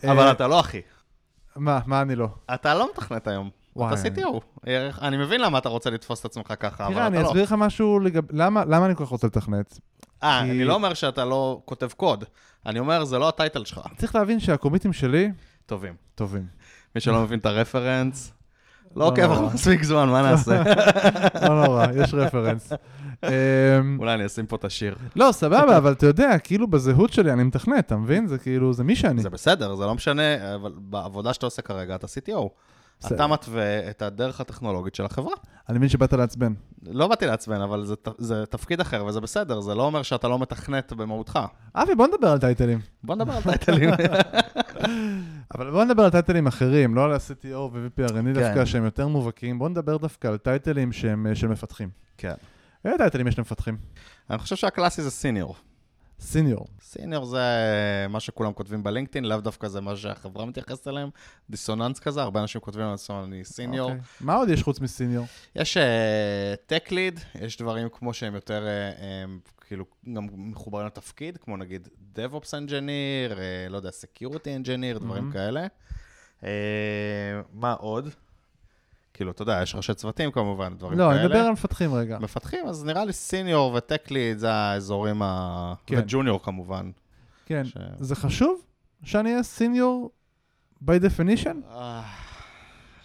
אבל 0.04 0.20
אה, 0.20 0.32
אתה 0.32 0.48
לא 0.48 0.60
אחי. 0.60 0.82
מה, 1.56 1.80
מה 1.86 2.02
אני 2.02 2.16
לא? 2.16 2.28
אתה 2.54 2.74
לא 2.74 2.90
מתכנת 2.92 3.28
היום. 3.28 3.61
וואי. 3.76 3.94
אתה 3.94 4.22
CTO. 4.22 4.40
אני 5.02 5.18
מבין 5.18 5.42
למה 5.42 5.58
אתה 5.58 5.70
רוצה 5.70 5.90
לתפוס 5.90 6.20
את 6.20 6.26
עצמך 6.26 6.54
ככה, 6.60 6.86
אבל 6.86 6.94
תראה, 6.94 7.08
אני 7.08 7.16
אתה 7.18 7.24
לא. 7.24 7.28
אסביר 7.30 7.44
לך 7.44 7.56
משהו 7.58 8.00
לגבי, 8.00 8.28
למה 8.38 8.64
למה 8.66 8.86
אני 8.86 8.96
כל 8.96 9.06
כך 9.06 9.10
רוצה 9.10 9.28
לתכנת? 9.28 9.80
אה, 10.24 10.42
כי- 10.46 10.52
אני 10.52 10.64
לא 10.64 10.74
אומר 10.74 10.94
שאתה 10.94 11.26
לא 11.26 11.62
כותב 11.66 11.90
קוד. 11.98 12.24
אני 12.66 12.80
אומר, 12.80 13.04
זה 13.06 13.20
לא 13.20 13.30
הטייטל 13.30 13.66
שלך. 13.66 13.80
צריך 13.98 14.16
להבין 14.16 14.40
שהקומיטים 14.40 14.94
שלי 14.94 15.32
טובים. 15.66 15.94
טובים. 16.16 16.46
מי 16.96 17.02
שלא 17.02 17.22
מבין 17.22 17.40
את 17.40 17.46
הרפרנס, 17.46 18.34
לא 18.96 19.00
לא 19.00 19.08
עוקב 19.10 19.22
נורא. 19.22 19.48
לך 19.48 19.54
מספיק 19.54 19.84
זמן, 19.84 20.10
מה 20.10 20.22
נעשה? 20.22 20.64
לא 21.48 21.66
נורא, 21.66 21.86
יש 21.96 22.14
רפרנס. 22.14 22.74
אמ, 23.24 23.30
אולי 24.00 24.14
אני 24.14 24.26
אשים 24.26 24.46
פה 24.46 24.56
את 24.56 24.66
השיר. 24.66 24.96
לא, 25.16 25.32
סבבה, 25.32 25.78
אבל 25.78 25.92
אתה 25.92 26.06
יודע, 26.06 26.38
כאילו 26.40 26.68
בזהות 26.68 27.14
שלי 27.14 27.34
אני 27.34 27.44
מתכנת, 27.44 27.86
אתה 27.86 27.96
מבין? 27.98 28.28
זה 28.28 28.38
כאילו, 28.38 28.74
זה 28.74 28.84
מי 28.84 28.96
שאני. 28.96 29.22
זה 29.22 29.30
בסדר, 29.30 29.76
זה 29.76 29.86
לא 29.86 29.96
משנה, 29.96 30.56
אבל 30.56 30.72
בעבודה 30.78 31.34
שאתה 31.34 31.46
עושה 31.46 31.62
כרגע, 31.62 31.96
אתה 31.96 32.08
CTO. 32.08 32.48
בסדר. 33.02 33.16
אתה 33.16 33.28
מתווה 33.28 33.90
את 33.90 34.02
הדרך 34.02 34.42
הטכנולוגית 34.42 34.96
של 34.96 35.06
החברה. 35.06 35.34
אני 35.70 35.78
מבין 35.78 35.90
שבאת 35.90 36.14
לעצבן. 36.14 36.54
לא 36.84 37.08
באתי 37.08 37.26
לעצבן, 37.26 37.62
אבל 37.62 37.86
זה 37.86 37.96
זה 38.18 38.46
תפקיד 38.46 38.82
אחר, 38.82 39.06
וזה 39.06 39.22
בסדר, 39.22 39.62
זה 39.62 39.76
לא 39.76 39.84
אומר 39.84 40.04
שאתה 40.04 40.28
לא 40.28 40.40
מתכנת 40.40 40.94
במהותך. 40.94 41.40
אבי, 41.76 41.96
בוא 41.96 42.08
נדבר 42.08 42.28
על 42.28 42.40
טייטלים. 42.40 42.80
בוא 43.04 43.16
נדבר 43.16 43.34
על 43.34 43.42
טייטלים. 43.42 43.90
אבל 45.56 45.72
בוא 45.72 45.84
נדבר 45.84 46.04
על 46.04 46.10
טייטלים 46.10 46.48
אחרים, 46.48 46.96
לא 46.96 47.04
על 47.04 47.12
ה-CTO 47.12 47.58
ו-VPRND 47.74 48.14
כן. 48.14 48.34
דווקא, 48.34 48.66
שהם 48.66 48.86
יותר 48.86 49.08
מובהקים. 49.08 49.60
בוא 49.60 49.70
נדבר 49.70 49.98
דווקא 49.98 50.28
על 50.28 50.38
טייטלים 50.38 50.92
שהם 50.92 51.28
אה, 51.28 51.36
של 51.36 51.48
מפתחים. 51.48 51.90
כן. 52.18 52.34
איזה 52.86 52.98
טייטלים 52.98 53.28
יש 53.28 53.38
למפתחים? 53.40 53.78
אני 54.30 54.38
חושב 54.38 54.56
שהקלאסי 54.56 55.02
זה 55.02 55.12
סיניור. 55.12 55.56
סיניור. 56.22 56.68
סיניור 56.82 57.26
זה 57.26 57.40
מה 58.10 58.20
שכולם 58.20 58.54
כותבים 58.54 58.84
בלינקדאין, 58.84 59.26
לאו 59.26 59.38
דווקא 59.38 59.68
זה 59.68 59.82
מה 59.82 59.96
שהחברה 59.96 60.46
מתייחסת 60.46 60.88
אליהם, 60.88 61.10
דיסוננס 61.50 62.00
כזה, 62.00 62.22
הרבה 62.22 62.42
אנשים 62.42 62.62
כותבים 62.62 62.86
על 62.86 62.94
עצמם, 62.94 63.24
אני 63.24 63.46
סיניור. 63.46 63.92
אוקיי. 63.92 64.02
מה 64.22 64.36
עוד 64.36 64.50
יש 64.50 64.64
חוץ 64.64 64.80
מסיניור? 64.80 65.26
יש 65.56 65.78
טק 66.66 66.92
ליד, 66.92 67.20
יש 67.42 67.58
דברים 67.58 67.88
כמו 67.92 68.14
שהם 68.14 68.36
יותר, 68.36 68.68
אה, 68.68 68.70
אה, 68.70 69.26
כאילו, 69.68 69.86
גם 70.14 70.28
מחוברים 70.34 70.86
לתפקיד, 70.86 71.38
כמו 71.38 71.58
נגיד 71.58 71.88
DevOps 72.16 72.50
Engineer, 72.50 73.38
אה, 73.38 73.70
לא 73.70 73.78
יודע, 73.78 73.90
Security 73.90 74.64
Engineer, 74.64 75.00
דברים 75.00 75.24
מהמם. 75.24 75.32
כאלה. 75.32 75.68
אה, 76.44 76.50
מה 77.54 77.74
עוד? 77.74 78.10
כאילו, 79.22 79.32
אתה 79.32 79.42
יודע, 79.42 79.60
יש 79.64 79.76
ראשי 79.76 79.94
צוותים 79.94 80.32
כמובן, 80.32 80.74
דברים 80.78 80.98
לא, 81.00 81.04
כאלה. 81.06 81.16
אני 81.20 81.26
מדבר 81.26 81.38
על 81.40 81.52
מפתחים 81.52 81.94
רגע. 81.94 82.18
מפתחים, 82.20 82.68
אז 82.68 82.86
נראה 82.86 83.06
לי 83.06 83.14
סיניור 83.14 83.74
וטק 83.74 84.12
ליד 84.12 84.38
זה 84.38 84.52
האזורים 84.54 85.22
ה... 85.22 85.74
כן. 85.86 86.00
וג'וניור 86.00 86.44
כמובן. 86.44 86.92
כן. 87.46 87.64
ש- 87.66 87.78
זה 88.00 88.16
חשוב 88.16 88.62
שאני 89.04 89.32
אהיה 89.32 89.44
סיניור 89.44 90.10
by 90.84 90.94
definition? 91.02 91.56
אה, 91.76 92.02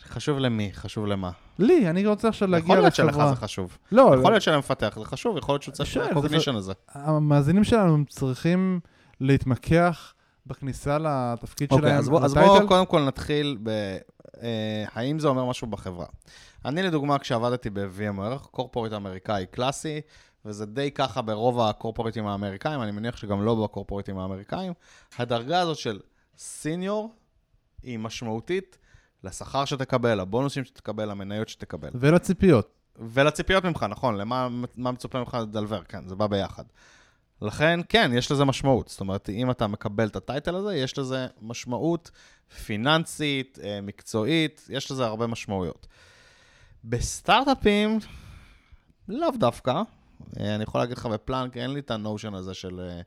חשוב 0.09 0.39
למי? 0.39 0.71
חשוב 0.75 1.07
למה? 1.07 1.31
לי, 1.59 1.91
אני 1.91 2.07
רוצה 2.07 2.29
עכשיו 2.29 2.49
להגיע 2.49 2.65
יכול 2.67 2.77
להיות 2.79 2.95
שלך 2.95 3.07
לחברה. 3.09 3.29
זה 3.29 3.37
חשוב. 3.37 3.79
לא, 3.93 4.15
יכול 4.19 4.31
להיות 4.33 4.43
שלמפתח 4.43 4.95
זה 4.99 5.05
חשוב, 5.05 5.37
יכול 5.39 5.53
להיות 5.53 5.63
שהוא 5.63 5.73
צריך 5.73 5.97
את 5.97 6.11
הקוגנישן 6.11 6.55
הזה. 6.55 6.73
המאזינים 6.95 7.65
שלנו 7.65 8.05
צריכים 8.09 8.81
להתמקח 9.21 10.13
בכניסה 10.47 10.99
לתפקיד 10.99 11.73
אוקיי, 11.73 11.89
שלהם, 11.91 12.05
בוא- 12.05 12.25
אז. 12.25 12.35
בואו 12.35 12.69
קודם 12.69 12.87
כל 12.87 13.05
נתחיל 13.05 13.59
ב... 13.63 13.97
האם 14.93 15.19
זה 15.19 15.29
אומר 15.29 15.45
משהו 15.45 15.67
בחברה? 15.67 16.07
אני 16.65 16.83
לדוגמה, 16.83 17.19
כשעבדתי 17.19 17.71
ב-VMware, 17.71 18.39
קורפורט 18.39 18.93
אמריקאי 18.93 19.47
קלאסי, 19.51 20.01
וזה 20.45 20.67
די 20.67 20.91
ככה 20.91 21.23
ברוב 21.23 21.61
הקורפורטים 21.61 22.27
האמריקאים, 22.27 22.83
אני 22.83 22.91
מניח 22.91 23.17
שגם 23.17 23.43
לא 23.43 23.55
בקורפורטים 23.55 24.19
האמריקאים, 24.19 24.73
הדרגה 25.19 25.61
הזאת 25.61 25.77
של 25.77 26.01
סיניור 26.39 27.15
היא 27.83 27.99
משמעותית 27.99 28.79
לשכר 29.25 29.65
שתקבל, 29.65 30.21
לבונוסים 30.21 30.65
שתקבל, 30.65 31.11
למניות 31.11 31.49
שתקבל. 31.49 31.89
ולציפיות. 31.95 32.69
ולציפיות 32.99 33.65
ממך, 33.65 33.87
נכון, 33.89 34.17
למה 34.17 34.49
מה 34.77 34.93
מצופה 34.93 35.19
ממך 35.19 35.39
לדלבר, 35.43 35.83
כן, 35.85 36.09
זה 36.09 36.15
בא 36.15 36.27
ביחד. 36.27 36.65
לכן, 37.43 37.81
כן, 37.89 38.11
יש 38.15 38.31
לזה 38.33 38.45
משמעות. 38.45 38.89
זאת 38.89 39.01
אומרת, 39.01 39.29
אם 39.29 39.51
אתה 39.51 39.67
מקבל 39.67 40.07
את 40.09 40.17
הטייטל 40.17 40.57
הזה, 40.57 40.77
יש 40.77 40.99
לזה 40.99 41.27
משמעות 41.43 42.11
פיננסית, 42.65 43.59
אה, 43.65 43.81
מקצועית, 43.81 44.67
יש 44.71 44.91
לזה 44.91 45.07
הרבה 45.07 45.27
משמעויות. 45.27 45.87
בסטארט-אפים, 46.85 47.99
לאו 49.09 49.31
דווקא. 49.39 49.83
אה, 50.41 50.55
אני 50.55 50.63
יכול 50.63 50.81
להגיד 50.81 50.99
לך 50.99 51.07
בפלאנק, 51.07 51.57
אין 51.57 51.71
לי 51.71 51.81
את 51.81 51.91
הנושן 51.91 52.35
הזה 52.35 52.55
של 52.55 52.81
אה, 52.81 53.01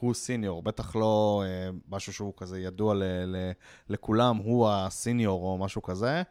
הוא 0.00 0.14
סיניור, 0.14 0.62
בטח 0.62 0.96
לא 0.96 1.42
אה, 1.46 1.70
משהו 1.88 2.12
שהוא 2.12 2.32
כזה 2.36 2.60
ידוע 2.60 2.94
ל- 2.94 3.02
ל- 3.26 3.52
לכולם, 3.88 4.36
הוא 4.36 4.68
הסיניור 4.70 5.42
או 5.42 5.58
משהו 5.58 5.82
כזה. 5.82 6.22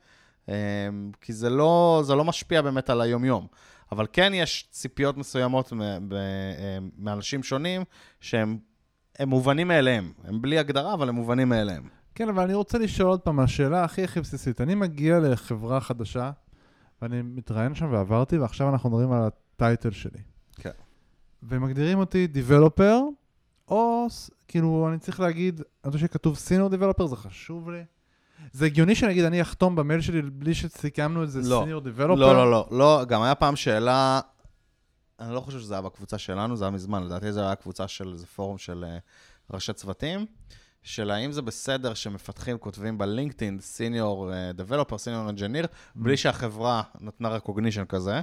אה, 0.50 0.56
כי 1.22 1.34
זה 1.34 1.50
לא, 1.50 2.02
זה 2.06 2.16
לא 2.16 2.24
משפיע 2.26 2.62
באמת 2.62 2.90
על 2.90 3.02
היומיום. 3.02 3.48
אבל 3.91 4.08
כן 4.13 4.32
יש 4.36 4.67
ציפיות 4.71 5.17
מסוימות 5.17 5.73
אה, 5.73 6.78
מאנשים 6.97 7.43
שונים 7.43 7.84
שהם 8.21 8.58
הם 9.19 9.30
מובנים 9.30 9.67
מאליהם. 9.67 10.12
הם 10.23 10.41
בלי 10.41 10.60
הגדרה, 10.60 10.93
אבל 10.93 11.10
הם 11.10 11.15
מובנים 11.15 11.50
מאליהם. 11.50 11.88
כן, 12.15 12.30
אבל 12.30 12.43
אני 12.43 12.54
רוצה 12.54 12.78
לשאול 12.78 13.10
עוד 13.10 13.19
פעם, 13.19 13.39
השאלה 13.39 13.84
הכי 13.84 14.04
הכי 14.04 14.21
בסיסית. 14.21 14.62
אני 14.62 14.76
מגיע 14.76 15.19
לחברה 15.19 15.80
חדשה, 15.80 16.32
ואני 17.02 17.21
מתראיין 17.21 17.76
שם 17.76 17.91
ועברתי, 17.91 18.38
ועכשיו 18.38 18.69
אנחנו 18.69 18.89
מדברים 18.89 19.12
על 19.12 19.21
הטייטל 19.28 19.91
שלי. 19.91 20.21
כן. 20.56 20.69
ומגדירים 21.43 22.00
אותי 22.00 22.28
Developer, 22.34 22.93
או 23.67 24.08
כאילו, 24.47 24.88
אני 24.89 25.00
צריך 25.00 25.19
להגיד, 25.19 25.62
אני 25.84 25.91
חושב 25.91 26.08
שכתוב 26.08 26.38
Senior 26.38 26.73
Developer, 26.73 27.06
זה 27.06 27.15
חשוב 27.15 27.69
לי. 27.69 27.84
זה 28.52 28.65
הגיוני 28.65 28.95
שנגיד 28.95 29.26
אני 29.26 29.41
אחתום 29.41 29.76
במייל 29.76 30.02
שלי 30.02 30.21
בלי 30.21 30.54
שסיכמנו 30.54 31.23
את 31.23 31.32
זה 31.32 31.39
לא. 31.50 31.60
סיניור 31.63 31.82
דיבלופר? 31.82 32.21
לא, 32.21 32.34
לא, 32.34 32.52
לא, 32.52 32.67
לא, 32.71 33.06
גם 33.08 33.21
היה 33.21 33.36
פעם 33.36 33.56
שאלה, 33.56 34.19
אני 35.19 35.34
לא 35.36 35.39
חושב 35.39 35.60
שזה 35.60 35.73
היה 35.73 35.82
בקבוצה 35.82 36.17
שלנו, 36.17 36.56
זה 36.56 36.65
היה 36.65 36.71
מזמן, 36.71 37.04
לדעתי 37.04 37.32
זה 37.32 37.45
היה 37.45 37.56
קבוצה 37.56 37.88
של, 37.88 38.13
זה 38.15 38.26
פורום 38.26 38.58
של 38.58 38.86
אה, 38.88 38.97
ראשי 39.52 39.73
צוותים, 39.73 40.26
של 40.84 41.12
האם 41.12 41.32
זה 41.32 41.41
בסדר 41.41 41.93
שמפתחים 41.93 42.58
כותבים 42.58 42.97
בלינקדאין 42.97 43.60
סיניור 43.60 44.32
דבלופר, 44.54 44.97
סיניור 44.97 45.30
אנג'יניר, 45.30 45.67
בלי 45.95 46.17
שהחברה 46.17 46.82
נתנה 47.02 47.38
recognition 47.38 47.86
כזה. 47.89 48.21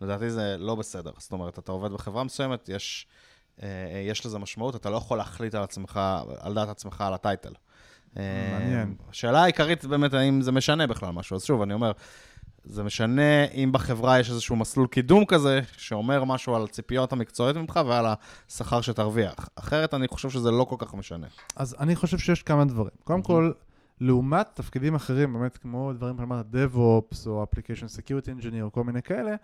לדעתי 0.00 0.30
זה 0.30 0.56
לא 0.58 0.74
בסדר. 0.74 1.10
זאת 1.18 1.32
אומרת, 1.32 1.58
אתה 1.58 1.72
עובד 1.72 1.92
בחברה 1.92 2.24
מסוימת, 2.24 2.68
יש, 2.68 3.06
אה, 3.62 3.68
יש 4.08 4.26
לזה 4.26 4.38
משמעות, 4.38 4.76
אתה 4.76 4.90
לא 4.90 4.96
יכול 4.96 5.18
להחליט 5.18 5.54
על 5.54 5.62
עצמך, 5.62 6.00
על 6.38 6.54
דעת 6.54 6.68
עצמך 6.68 7.00
על 7.00 7.14
הטייטל. 7.14 7.52
מעניין. 8.16 8.94
השאלה 9.10 9.42
העיקרית 9.42 9.84
באמת, 9.84 10.14
האם 10.14 10.42
זה 10.42 10.52
משנה 10.52 10.86
בכלל 10.86 11.10
משהו. 11.10 11.36
אז 11.36 11.44
שוב, 11.44 11.62
אני 11.62 11.74
אומר, 11.74 11.92
זה 12.64 12.82
משנה 12.82 13.44
אם 13.44 13.72
בחברה 13.72 14.20
יש 14.20 14.30
איזשהו 14.30 14.56
מסלול 14.56 14.86
קידום 14.86 15.24
כזה, 15.24 15.60
שאומר 15.76 16.24
משהו 16.24 16.56
על 16.56 16.64
הציפיות 16.64 17.12
המקצועיות 17.12 17.56
ממך 17.56 17.80
ועל 17.86 18.06
השכר 18.48 18.80
שתרוויח. 18.80 19.48
אחרת 19.56 19.94
אני 19.94 20.08
חושב 20.08 20.30
שזה 20.30 20.50
לא 20.50 20.64
כל 20.64 20.76
כך 20.78 20.94
משנה. 20.94 21.26
אז 21.56 21.76
אני 21.80 21.96
חושב 21.96 22.18
שיש 22.18 22.42
כמה 22.42 22.64
דברים. 22.64 22.90
קודם 23.04 23.22
כל, 23.22 23.52
לעומת 24.00 24.46
תפקידים 24.54 24.94
אחרים, 24.94 25.32
באמת 25.32 25.56
כמו 25.56 25.92
דברים 25.92 26.16
שאמרת, 26.18 26.46
DevOps 26.52 27.26
או 27.26 27.44
Application 27.44 27.98
Security 27.98 28.42
Engineer 28.42 28.62
או 28.62 28.72
כל 28.72 28.84
מיני 28.84 29.02
כאלה, 29.02 29.34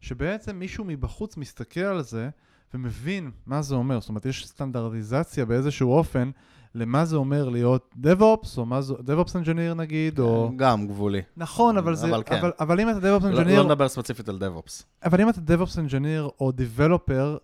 שבעצם 0.00 0.56
מישהו 0.56 0.84
מבחוץ 0.84 1.36
מסתכל 1.36 1.80
על 1.80 2.02
זה 2.02 2.28
ומבין 2.74 3.30
מה 3.46 3.62
זה 3.62 3.74
אומר. 3.74 4.00
זאת 4.00 4.08
אומרת, 4.08 4.26
יש 4.26 4.46
סטנדרטיזציה 4.46 5.44
באיזשהו 5.44 5.92
אופן 5.92 6.30
למה 6.74 7.04
זה 7.04 7.16
אומר 7.16 7.48
להיות 7.48 7.94
DevOps, 8.02 8.48
או 8.56 8.66
מה 8.66 8.82
זה, 8.82 8.94
DevOps 8.94 9.44
Engineer 9.44 9.74
נגיד, 9.76 10.18
או... 10.18 10.52
גם 10.56 10.86
גבולי. 10.86 11.22
נכון, 11.36 11.76
אבל 11.76 11.94
זה... 11.94 12.06
אבל 12.06 12.22
כן. 12.26 12.38
אבל, 12.38 12.52
אבל 12.60 12.80
אם 12.80 12.90
אתה 12.90 12.98
DevOps 12.98 13.26
לא, 13.26 13.42
Engineer... 13.42 13.56
לא 13.56 13.64
נדבר 13.64 13.88
ספציפית 13.88 14.28
על 14.28 14.38
DevOps. 14.38 14.82
אבל 15.04 15.20
אם 15.20 15.28
אתה 15.28 15.40
DevOps 15.40 15.74
Engineer 15.74 16.30
או 16.40 16.50
Developer, 16.50 17.38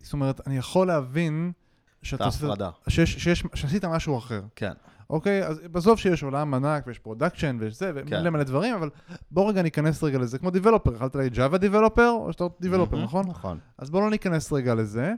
זאת 0.00 0.12
אומרת, 0.12 0.40
אני 0.46 0.56
יכול 0.56 0.86
להבין 0.86 1.52
את 2.00 2.06
שאתה. 2.06 2.24
ההפרדה. 2.24 2.70
שיש, 2.88 3.12
שיש, 3.12 3.44
שעשית 3.54 3.84
משהו 3.84 4.18
אחר. 4.18 4.40
כן. 4.56 4.72
אוקיי? 5.10 5.46
אז 5.46 5.60
בסוף 5.72 6.00
שיש 6.00 6.22
עולם 6.22 6.54
ענק 6.54 6.86
ויש 6.86 6.98
production 6.98 7.56
ויש 7.60 7.78
זה, 7.78 7.90
ומלא 7.94 8.22
כן. 8.22 8.28
מלא 8.28 8.42
דברים, 8.42 8.74
אבל 8.74 8.90
בוא 9.30 9.50
רגע 9.50 9.62
ניכנס 9.62 10.04
רגע 10.04 10.18
לזה. 10.18 10.38
כמו 10.38 10.50
developer, 10.50 10.94
יכולת 10.94 11.14
להגיד 11.14 11.34
Java 11.34 11.56
developer, 11.56 12.08
או 12.10 12.32
שאתה 12.32 12.44
developer, 12.60 12.96
מהמם, 12.96 13.04
נכון? 13.04 13.26
נכון. 13.28 13.58
אז 13.78 13.90
בוא 13.90 14.00
לא 14.00 14.10
ניכנס 14.10 14.52
רגע 14.52 14.74
לזה. 14.74 15.12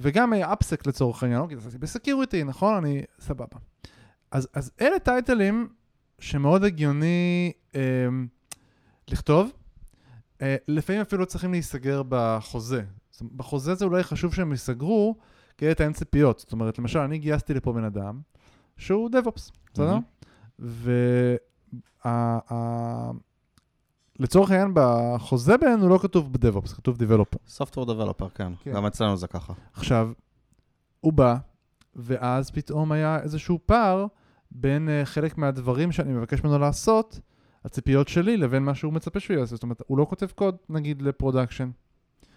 וגם 0.00 0.34
AppSec 0.34 0.86
לצורך 0.86 1.22
העניין, 1.22 1.40
אוקיי, 1.40 1.56
עשיתי 1.56 1.78
ב 1.78 1.85
security, 1.85 2.44
נכון? 2.44 2.74
אני 2.74 3.02
סבבה. 3.20 3.58
אז, 4.30 4.48
אז 4.54 4.70
אלה 4.80 4.98
טייטלים 4.98 5.68
שמאוד 6.18 6.64
הגיוני 6.64 7.52
אה, 7.74 7.80
לכתוב. 9.08 9.52
אה, 10.42 10.56
לפעמים 10.68 11.00
אפילו 11.00 11.26
צריכים 11.26 11.52
להיסגר 11.52 12.02
בחוזה. 12.08 12.82
בחוזה 13.36 13.74
זה 13.74 13.84
אולי 13.84 14.02
חשוב 14.02 14.34
שהם 14.34 14.52
ייסגרו 14.52 15.16
כדי 15.58 15.70
לתאם 15.70 15.92
ציפיות. 15.92 16.38
זאת 16.38 16.52
אומרת, 16.52 16.78
למשל, 16.78 16.98
אני 16.98 17.18
גייסתי 17.18 17.54
לפה 17.54 17.72
בן 17.72 17.84
אדם 17.84 18.20
שהוא 18.76 19.10
DevOps, 19.10 19.52
בסדר? 19.74 19.98
מהמם. 22.04 23.18
ולצורך 24.20 24.50
העניין, 24.50 24.70
בחוזה 24.74 25.56
בינינו 25.56 25.88
לא 25.88 25.98
כתוב 25.98 26.32
ב-DevOps, 26.32 26.74
כתוב 26.74 26.98
Developer. 27.02 27.58
Software 27.58 27.86
Developer, 27.86 28.28
כן. 28.34 28.52
כן. 28.62 28.72
גם 28.72 28.86
אצלנו 28.86 29.16
זה 29.16 29.26
ככה. 29.26 29.52
עכשיו, 29.72 30.10
הוא 31.00 31.12
בא, 31.12 31.36
ואז 31.96 32.50
פתאום 32.50 32.92
היה 32.92 33.20
איזשהו 33.22 33.58
פער 33.66 34.06
בין 34.50 34.88
אה, 34.88 35.06
חלק 35.06 35.38
מהדברים 35.38 35.92
שאני 35.92 36.12
מבקש 36.12 36.44
ממנו 36.44 36.58
לעשות, 36.58 37.20
הציפיות 37.64 38.08
שלי, 38.08 38.36
לבין 38.36 38.62
מה 38.62 38.74
שהוא 38.74 38.92
מצפה 38.92 39.20
שהוא 39.20 39.36
יעשה. 39.36 39.54
זאת 39.54 39.62
אומרת, 39.62 39.82
הוא 39.86 39.98
לא 39.98 40.06
כותב 40.10 40.26
קוד, 40.34 40.56
נגיד, 40.68 41.02
ל 41.02 41.08
production. 41.08 41.70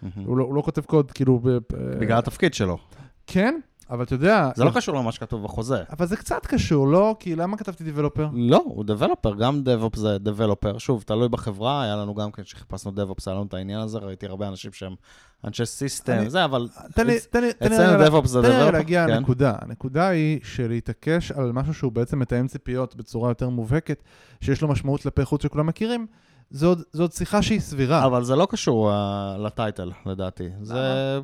מהמם. 0.02 0.26
הוא, 0.26 0.36
לא, 0.36 0.44
הוא 0.44 0.54
לא 0.54 0.62
כותב 0.62 0.84
קוד, 0.84 1.12
כאילו... 1.12 1.38
ב, 1.38 1.48
ב, 1.48 1.60
בגלל 2.00 2.18
התפקיד 2.18 2.54
שלו. 2.54 2.78
כן, 3.26 3.60
אבל 3.90 4.04
אתה 4.04 4.14
יודע... 4.14 4.50
זה 4.54 4.64
לא 4.64 4.70
קשור 4.74 4.94
למה 4.94 5.12
שכתוב 5.12 5.42
בחוזה. 5.44 5.82
אבל 5.90 6.06
זה 6.06 6.16
קצת 6.16 6.46
קשור, 6.46 6.88
לא? 6.88 7.16
כי 7.20 7.36
למה 7.36 7.56
כתבתי 7.56 7.84
developer? 7.84 8.28
לא, 8.32 8.62
הוא 8.64 8.84
developer, 8.84 9.34
גם 9.34 9.62
DevOps 9.64 9.98
זה 9.98 10.18
developer. 10.18 10.78
שוב, 10.78 11.02
תלוי 11.06 11.28
בחברה, 11.28 11.82
היה 11.82 11.96
לנו 11.96 12.14
גם 12.14 12.32
כן, 12.32 12.42
כשחיפשנו 12.42 12.92
DevOps, 12.92 13.22
היה 13.26 13.34
לנו 13.34 13.44
את 13.48 13.54
העניין 13.54 13.80
הזה, 13.80 13.98
ראיתי 13.98 14.26
הרבה 14.26 14.48
אנשים 14.48 14.72
שהם 14.72 14.94
אנשי 15.44 15.66
סיסטם, 15.66 16.28
זה, 16.28 16.44
אבל... 16.44 16.68
תן 16.94 17.06
לי, 17.06 17.20
תן 17.30 17.40
לי, 17.40 17.52
תן 17.52 17.68
לי 17.68 17.76
אצלנו 17.76 18.04
DevOps 18.04 18.26
זה 18.26 18.42
תן 18.42 18.48
לי 18.48 18.68
Developer, 18.68 18.72
להגיע 18.72 19.06
כן. 19.06 19.12
לנקודה. 19.12 19.54
הנקודה 19.60 20.08
היא 20.08 20.40
שלהתעקש 20.42 21.32
על 21.32 21.52
משהו 21.52 21.74
שהוא 21.74 21.92
בעצם 21.92 22.18
מתאם 22.18 22.46
ציפיות 22.46 22.96
בצורה 22.96 23.30
יותר 23.30 23.48
מובהקת, 23.48 24.02
שיש 24.40 24.62
לו 24.62 24.68
משמעות 24.68 25.02
כלפי 25.02 25.24
חוץ 25.24 25.42
שכולם 25.42 25.66
מכירים, 25.66 26.06
עוד 26.62 27.12
שיחה 27.12 27.42
שהיא 27.42 27.60
סבירה. 27.60 28.06
אבל 28.06 28.24
זה 28.24 28.36
לא 28.36 28.46
קשור 28.50 28.92
אה, 28.92 29.36
לטייטל, 29.38 29.90
לדעתי. 30.06 30.48
זה... 30.62 31.20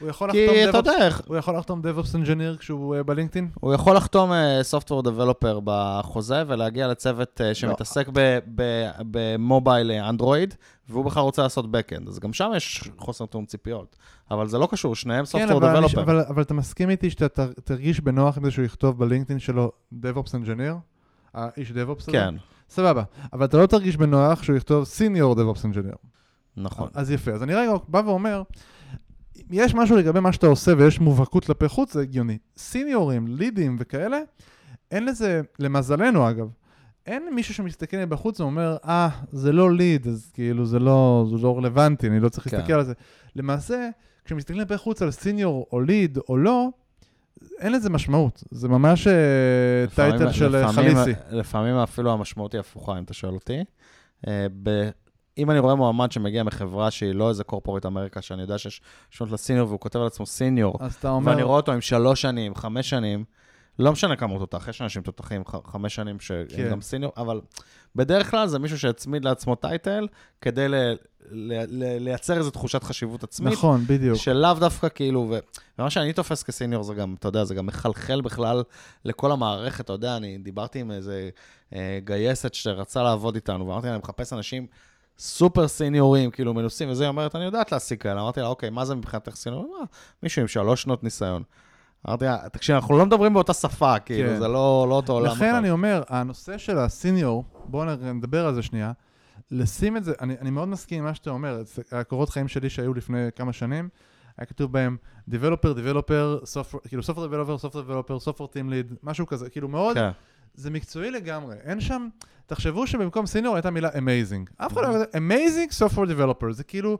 הוא 0.00 0.08
יכול 0.08 0.32
כי 0.32 0.46
לחתום 0.46 0.68
אתה 0.70 0.78
יודע 0.78 1.06
איך, 1.06 1.22
הוא 1.26 1.36
יכול 1.36 1.56
לחתום 1.56 1.82
DevOps 1.84 2.14
Engineer 2.26 2.58
כשהוא 2.58 2.96
אה, 2.96 3.02
בלינקדאין? 3.02 3.48
הוא 3.60 3.74
יכול 3.74 3.96
לחתום 3.96 4.32
אה, 4.32 4.60
Software 4.70 5.04
Developer 5.06 5.60
בחוזה 5.64 6.42
ולהגיע 6.46 6.88
לצוות 6.88 7.40
לא. 7.40 7.46
אה, 7.46 7.54
שמתעסק 7.54 8.08
ב- 8.12 8.38
ב- 8.54 8.88
במובייל 9.10 9.90
אנדרואיד, 9.90 10.54
והוא 10.88 11.04
בכלל 11.04 11.22
רוצה 11.22 11.42
לעשות 11.42 11.64
Backend. 11.64 12.08
אז 12.08 12.18
גם 12.18 12.32
שם 12.32 12.50
יש 12.56 12.90
חוסר 12.98 13.26
תאום 13.26 13.44
ציפיות. 13.46 13.96
אבל 14.30 14.48
זה 14.48 14.58
לא 14.58 14.68
קשור, 14.70 14.94
שניהם 14.96 15.24
כן, 15.32 15.48
Software 15.48 15.62
Developer. 15.62 16.00
אבל, 16.00 16.42
אתה 16.42 16.54
מסכים 16.54 16.90
איתי 16.90 17.10
שאתה 17.10 17.28
תר- 17.28 17.52
תרגיש 17.64 18.00
בנוח 18.00 18.38
עם 18.38 18.44
זה 18.44 18.50
שהוא 18.50 18.64
יכתוב 18.64 18.98
בלינקדאין 18.98 19.38
שלו 19.38 19.72
DevOps 19.94 20.28
Engineer? 20.30 20.74
האיש 21.34 21.70
DevOps? 21.70 22.10
כן, 22.12 22.34
סבבה. 22.68 23.02
אבל 23.32 23.44
אתה 23.44 23.56
לא 23.56 23.66
תרגיש 23.66 23.96
בנוח 23.96 24.42
שהוא 24.42 24.56
יכתוב 24.56 24.84
Senior 24.84 25.36
DevOps 25.38 25.62
Engineer. 25.62 25.96
נכון. 26.56 26.88
אז 26.94 27.10
יפה. 27.10 27.30
אז 27.32 27.42
אני 27.42 27.54
רגע 27.54 27.72
בא 27.88 28.02
ואומר, 28.06 28.42
יש 29.50 29.74
משהו 29.74 29.96
לגבי 29.96 30.20
מה 30.20 30.32
שאתה 30.32 30.46
עושה 30.46 30.72
ויש 30.78 31.00
מובהקות 31.00 31.44
כלפי 31.44 31.68
חוץ, 31.68 31.92
זה 31.92 32.00
הגיוני. 32.00 32.38
סיניורים, 32.56 33.26
לידים 33.28 33.76
וכאלה, 33.80 34.18
אין 34.90 35.04
לזה, 35.06 35.40
למזלנו 35.58 36.30
אגב, 36.30 36.48
אין 37.06 37.22
מישהו 37.34 37.54
שמסתכל 37.54 37.96
מבחוץ 37.96 38.40
ואומר, 38.40 38.76
אה, 38.84 39.08
זה 39.32 39.52
לא 39.52 39.72
ליד, 39.72 40.06
אז 40.08 40.30
כאילו 40.34 40.66
זה 40.66 40.78
לא, 40.78 41.26
זה 41.30 41.42
לא 41.42 41.56
רלוונטי, 41.58 42.06
אני 42.08 42.20
לא 42.20 42.28
צריך 42.28 42.48
כן. 42.48 42.56
להסתכל 42.56 42.72
על 42.72 42.84
זה. 42.84 42.92
למעשה, 43.36 43.88
כשמסתכלים 44.24 44.60
כלפי 44.60 44.76
חוץ 44.78 45.02
על 45.02 45.10
סיניור 45.10 45.66
או 45.72 45.80
ליד 45.80 46.18
או 46.28 46.36
לא, 46.36 46.68
אין 47.58 47.72
לזה 47.72 47.90
משמעות. 47.90 48.44
זה 48.50 48.68
ממש 48.68 49.06
אה, 49.06 49.12
טייטל 49.94 50.14
לפעמים- 50.16 50.32
של 50.32 50.54
אה, 50.56 50.70
לפעמים- 50.70 50.94
חליסי. 50.96 51.20
לפעמים 51.30 51.74
אפילו 51.76 52.12
המשמעות 52.12 52.52
היא 52.52 52.60
הפוכה, 52.60 52.98
אם 52.98 53.04
אתה 53.04 53.14
שואל 53.14 53.34
אותי. 53.34 53.58
אה, 54.28 54.46
ב- 54.62 54.88
אם 55.38 55.50
אני 55.50 55.58
רואה 55.58 55.74
מועמד 55.74 56.12
שמגיע 56.12 56.42
מחברה 56.42 56.90
שהיא 56.90 57.14
לא 57.14 57.28
איזה 57.28 57.44
קורפורט 57.44 57.86
אמריקה, 57.86 58.22
שאני 58.22 58.42
יודע 58.42 58.58
שיש 58.58 58.80
שנות 59.10 59.30
לסיניור, 59.30 59.68
והוא 59.68 59.80
כותב 59.80 59.98
על 59.98 60.06
עצמו 60.06 60.26
סיניור, 60.26 60.78
אומר, 61.04 61.30
ואני 61.30 61.42
רואה 61.42 61.56
אותו 61.56 61.72
עם 61.72 61.80
שלוש 61.80 62.22
שנים, 62.22 62.54
חמש 62.54 62.90
שנים, 62.90 63.24
לא 63.78 63.92
משנה 63.92 64.16
כמה 64.16 64.32
הוא 64.32 64.38
תותח, 64.38 64.68
יש 64.68 64.82
אנשים 64.82 65.02
תותחים 65.02 65.42
חמש 65.66 65.94
שנים 65.94 66.20
שהם 66.20 66.46
כן. 66.56 66.70
גם 66.70 66.80
סיניור, 66.80 67.12
אבל 67.16 67.40
בדרך 67.96 68.30
כלל 68.30 68.46
זה 68.46 68.58
מישהו 68.58 68.78
שהצמיד 68.78 69.24
לעצמו 69.24 69.54
טייטל, 69.54 70.08
כדי 70.40 70.68
ל- 70.68 70.96
ל- 71.30 71.64
ל- 71.68 71.98
לייצר 71.98 72.38
איזו 72.38 72.50
תחושת 72.50 72.82
חשיבות 72.82 73.24
עצמית, 73.24 73.52
נכון, 73.52 73.84
בדיוק. 73.86 74.16
שלאו 74.16 74.54
דווקא 74.60 74.88
כאילו, 74.94 75.26
ו... 75.30 75.38
ומה 75.78 75.90
שאני 75.90 76.12
תופס 76.12 76.42
כסיניור 76.42 76.82
זה 76.82 76.94
גם, 76.94 77.14
אתה 77.18 77.28
יודע, 77.28 77.44
זה 77.44 77.54
גם 77.54 77.66
מחלחל 77.66 78.20
בכלל 78.20 78.62
לכל 79.04 79.32
המערכת, 79.32 79.84
אתה 79.84 79.92
יודע, 79.92 80.16
אני 80.16 80.38
דיברתי 80.38 80.80
עם 80.80 80.90
איזה 80.90 81.30
אה, 81.74 81.98
גייסת 82.04 82.54
שרצה 82.54 83.02
לעבוד 83.02 83.34
איתנו, 83.34 83.66
ואמרתי 83.66 83.86
לה, 83.86 83.92
אני 83.92 84.00
מחפש 84.02 84.32
אנשים 84.32 84.66
סופר 85.18 85.68
סיניורים, 85.68 86.30
כאילו 86.30 86.54
מנוסים, 86.54 86.90
וזה, 86.90 87.04
היא 87.04 87.08
אומרת, 87.08 87.36
אני 87.36 87.44
יודעת 87.44 87.72
להשיג 87.72 88.00
כאלה. 88.00 88.20
אמרתי 88.20 88.40
לה, 88.40 88.46
אוקיי, 88.46 88.70
מה 88.70 88.84
זה 88.84 88.94
מבחינתך 88.94 89.34
סיניור? 89.34 89.64
היא 89.64 89.70
אמרה, 89.74 89.84
מישהו 90.22 90.42
עם 90.42 90.48
שלוש 90.48 90.82
שנות 90.82 91.04
ניסיון. 91.04 91.42
אמרתי 92.08 92.24
לה, 92.24 92.48
תקשיב, 92.52 92.74
אנחנו 92.76 92.98
לא 92.98 93.06
מדברים 93.06 93.34
באותה 93.34 93.52
שפה, 93.52 93.98
כאילו, 93.98 94.28
כן. 94.28 94.38
זה 94.38 94.48
לא, 94.48 94.86
לא 94.88 94.94
אותו 94.94 95.12
עולם. 95.12 95.26
לכן 95.26 95.34
בכלל." 95.34 95.54
אני 95.54 95.70
אומר, 95.70 96.02
הנושא 96.08 96.58
של 96.58 96.78
הסיניור, 96.78 97.44
בואו 97.64 97.96
נדבר 97.96 98.46
על 98.46 98.54
זה 98.54 98.62
שנייה, 98.62 98.92
לשים 99.50 99.96
את 99.96 100.04
זה, 100.04 100.12
אני, 100.20 100.34
אני 100.40 100.50
מאוד 100.50 100.68
מסכים 100.68 100.98
עם 100.98 101.04
מה 101.04 101.14
שאתה 101.14 101.30
אומר, 101.30 101.62
הקורות 101.92 102.30
חיים 102.30 102.48
שלי 102.48 102.70
שהיו 102.70 102.94
לפני 102.94 103.28
כמה 103.36 103.52
שנים, 103.52 103.88
היה 104.38 104.46
כתוב 104.46 104.72
בהם 104.72 104.96
Developer, 105.30 105.76
Developer, 105.76 106.44
software, 106.44 106.88
כאילו 106.88 107.02
Software 107.02 107.30
Developer, 107.30 107.64
Software 107.64 107.88
Developer, 107.88 108.28
Software 108.28 108.54
Team 108.54 108.70
Lead, 108.70 108.94
משהו 109.02 109.26
כזה, 109.26 109.50
כאילו 109.50 109.68
מאוד, 109.68 109.96
כן. 109.96 110.10
זה 110.54 110.70
מקצועי 110.70 111.10
לגמרי, 111.10 111.56
אין 111.64 111.80
שם, 111.80 112.08
תחשבו 112.46 112.86
שבמקום 112.86 113.26
סיניור 113.26 113.56
הייתה 113.56 113.70
מילה 113.70 113.88
Amazing, 113.90 114.64
אף 114.66 114.72
אחד 114.72 114.82
לא 114.82 115.02
Amazing 115.02 115.72
Software 115.82 116.08
Developer, 116.18 116.52
זה 116.52 116.64
כאילו, 116.64 116.98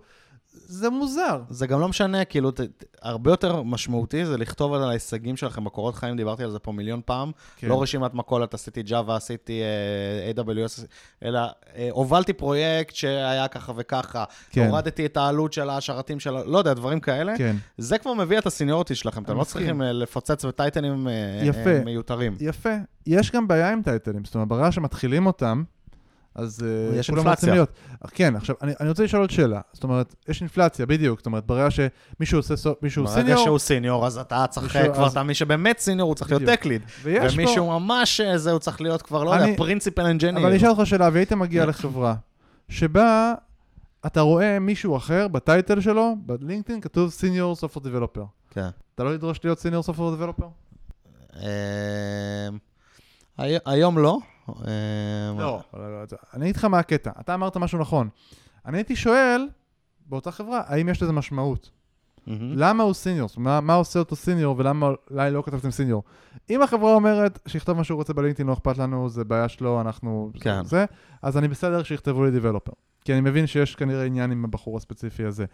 זה 0.55 0.90
מוזר. 0.90 1.43
זה 1.51 1.67
גם 1.67 1.81
לא 1.81 1.88
משנה, 1.88 2.25
כאילו, 2.25 2.51
ת, 2.51 2.61
ת, 2.61 2.85
הרבה 3.03 3.31
יותר 3.31 3.62
משמעותי 3.62 4.27
זה 4.27 4.37
לכתוב 4.37 4.75
על 4.75 4.83
ההישגים 4.83 5.37
שלכם 5.37 5.64
בקורות 5.64 5.95
חיים, 5.95 6.17
דיברתי 6.17 6.45
על 6.45 6.51
זה 6.51 6.59
פה 6.59 6.73
מיליון 6.73 7.01
פעם. 7.05 7.33
כן. 7.57 7.69
לא 7.69 7.83
רשימת 7.83 8.14
מכולת, 8.14 8.55
עשיתי 8.55 8.83
Java, 8.88 9.12
עשיתי 9.12 9.61
uh, 10.35 10.38
AWS, 10.38 10.83
אלא 11.25 11.40
uh, 11.49 11.77
הובלתי 11.90 12.33
פרויקט 12.33 12.95
שהיה 12.95 13.49
ככה 13.49 13.73
וככה, 13.77 14.25
כן. 14.51 14.67
הורדתי 14.67 15.07
את 15.07 15.17
העלות 15.17 15.53
של 15.53 15.71
השרתים 15.71 16.21
של, 16.21 16.31
לא 16.31 16.59
יודע, 16.59 16.75
דברים 16.75 17.01
כאלה. 17.01 17.38
כן. 17.38 17.57
זה 17.79 17.99
כבר 17.99 18.14
מביא 18.14 18.38
את 18.38 18.47
הסיניוריטי 18.47 18.95
שלכם, 18.95 19.23
אתם 19.23 19.37
לא. 19.37 19.45
צריכים 19.45 19.83
uh, 19.83 19.85
לפוצץ 19.85 20.45
בטייטלים 20.45 21.07
uh, 21.07 21.11
יפה. 21.45 21.81
uh, 21.81 21.85
מיותרים. 21.85 22.37
יפה. 22.40 22.75
יש 23.07 23.31
גם 23.31 23.49
בעיה 23.49 23.73
עם 23.73 23.83
טייטלים, 23.83 24.25
זאת 24.25 24.35
אומרת, 24.35 24.49
ברגע 24.49 24.73
שמתחילים 24.73 25.27
אותם, 25.27 25.62
אז 26.35 26.64
אה, 26.92 26.99
יש 26.99 27.11
כולם 27.11 27.18
אינפלציה. 27.18 27.49
רוצים 27.49 27.55
להיות. 27.55 27.70
כן, 28.14 28.37
עכשיו, 28.37 28.57
אני, 28.62 28.73
אני 28.81 28.88
רוצה 28.88 29.05
לשאול 29.05 29.20
עוד 29.23 29.31
שאלה. 29.31 29.61
זאת 29.73 29.85
אומרת, 29.85 30.14
יש 30.29 30.40
אינפלציה, 30.40 30.87
בדיוק. 30.87 31.18
זאת 31.20 31.27
אומרת, 31.27 31.47
ברגע 31.47 31.68
שמישהו 31.70 32.38
עושה, 32.38 32.57
סו- 32.57 32.75
מישהו 32.83 33.05
ברגע 33.05 33.14
senior, 33.21 33.45
שהוא 33.44 33.59
senior, 33.59 34.07
אז 34.07 34.18
אתה 34.18 34.44
צריך 34.51 34.77
מישהו- 34.77 34.94
כבר, 34.94 35.07
אז- 35.07 35.12
אתה 35.12 35.23
מי 35.23 35.35
שבאמת 35.35 35.79
senior, 35.79 36.09
הוא 36.09 36.14
צריך 36.14 36.31
להיות 36.31 36.42
בדיוק. 36.42 36.59
tech 36.61 36.70
lead. 36.70 36.83
ויש 37.03 37.35
פה... 37.37 37.42
ומישהו 37.42 37.81
ממש 37.81 38.20
אה, 38.20 38.38
זה, 38.38 38.51
הוא 38.51 38.59
צריך 38.59 38.81
להיות 38.81 39.03
כבר, 39.03 39.25
לא 39.25 39.35
אני- 39.35 39.42
יודע, 39.44 39.57
principal 39.57 40.03
engineer. 40.03 40.40
אבל 40.40 40.49
אני 40.49 40.57
אשאל 40.57 40.68
אותך 40.68 40.87
שאלה, 40.87 41.09
והיית 41.12 41.33
מגיע 41.33 41.66
לחברה 41.66 42.14
שבה 42.68 43.35
אתה 44.07 44.20
רואה 44.20 44.59
מישהו 44.59 44.97
אחר 44.97 45.29
ב 45.29 45.37
title 45.37 45.81
שלו, 45.81 46.14
בלינקדאין 46.27 46.81
כתוב 46.81 47.11
senior 47.11 47.57
super 47.57 47.81
developer. 47.81 48.25
כן. 48.51 48.68
אתה 48.94 49.05
לא 49.05 49.16
תדרוש 49.16 49.40
להיות 49.44 49.59
senior 49.59 49.83
super 49.83 50.11
developer? 50.11 50.47
הי- 53.38 53.59
היום 53.66 53.99
לא. 53.99 54.18
אמ, 54.49 55.39
לא. 55.39 55.61
אני 56.35 56.45
אגיד 56.45 56.57
לך 56.57 56.65
מה 56.65 56.79
הקטע. 56.79 57.11
אתה 57.21 57.35
אמרת 57.35 57.57
משהו 57.57 57.79
נכון. 57.79 58.09
אני 58.67 58.79
הייתי 58.79 58.97
שואל, 58.97 59.49
באותה 60.07 60.31
חברה, 60.31 60.63
האם 60.67 60.89
יש 60.89 61.03
לזה 61.03 61.13
משמעות? 61.13 61.71
למה 62.27 62.83
הוא 62.83 62.95
סיניור? 62.95 63.29
זאת 63.29 63.37
אומרת, 63.37 63.55
מה, 63.55 63.61
מה 63.61 63.75
עושה 63.75 63.99
אותו 63.99 64.17
סיניור 64.17 64.55
ולמה 64.59 64.91
אולי 65.11 65.31
לא 65.31 65.43
כתבתם 65.47 65.71
סיניור? 65.71 66.03
אם 66.51 66.63
החברה 66.63 66.95
אומרת 66.95 67.39
שיכתוב 67.47 67.77
מה 67.77 67.85
שהוא 67.85 67.97
רוצה 67.97 68.13
בלינקדאין, 68.13 68.49
לא 68.49 68.53
אכפת 68.53 68.79
לנו, 68.79 69.09
זה 69.09 69.25
בעיה 69.25 69.49
שלו, 69.49 69.81
אנחנו... 69.81 70.31
כן. 70.41 70.65
זה, 70.65 70.85
אז 71.23 71.39
אני 71.39 71.49
בסדר 71.49 71.83
שיכתבו 71.83 72.25
לי 72.25 72.31
דיבלופר. 72.31 72.73
כי 73.05 73.13
אני 73.13 73.21
מבין 73.21 73.47
שיש 73.47 73.75
כנראה 73.75 74.05
עניין 74.05 74.31
עם 74.31 74.45
הבחור 74.45 74.77
הספציפי 74.77 75.25
הזה. 75.25 75.45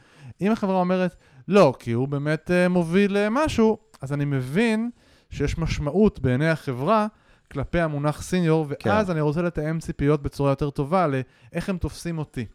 אם 0.40 0.53
החברה 0.53 0.81
אומרת, 0.81 1.16
לא, 1.48 1.74
כי 1.79 1.92
הוא 1.92 2.09
באמת 2.09 2.50
uh, 2.50 2.68
מוביל 2.68 3.16
uh, 3.16 3.31
משהו, 3.31 3.79
אז 4.00 4.12
אני 4.12 4.24
מבין 4.24 4.90
שיש 5.31 5.59
משמעות 5.59 6.20
בעיני 6.20 6.48
החברה 6.48 7.07
כלפי 7.52 7.80
המונח 7.80 8.22
סיניור, 8.22 8.66
ואז 8.68 9.06
כן. 9.06 9.12
אני 9.12 9.20
רוצה 9.20 9.42
לתאם 9.42 9.80
ציפיות 9.80 10.22
בצורה 10.22 10.52
יותר 10.52 10.70
טובה 10.70 11.06
לאיך 11.06 11.68
הם 11.68 11.78
תופסים 11.78 12.18
אותי. 12.18 12.46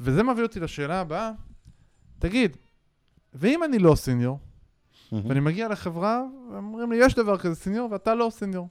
וזה 0.00 0.22
מביא 0.22 0.42
אותי 0.42 0.60
לשאלה 0.60 1.00
הבאה, 1.00 1.30
תגיד, 2.18 2.56
ואם 3.34 3.64
אני 3.64 3.78
לא 3.78 3.94
סיניור. 3.94 4.38
ואני 5.12 5.40
מגיע 5.40 5.68
לחברה, 5.68 6.22
ואומרים 6.52 6.92
לי, 6.92 6.98
יש 7.04 7.14
דבר 7.14 7.38
כזה 7.38 7.54
סיניור, 7.54 7.92
ואתה 7.92 8.14
לא 8.14 8.28
סיניור, 8.30 8.68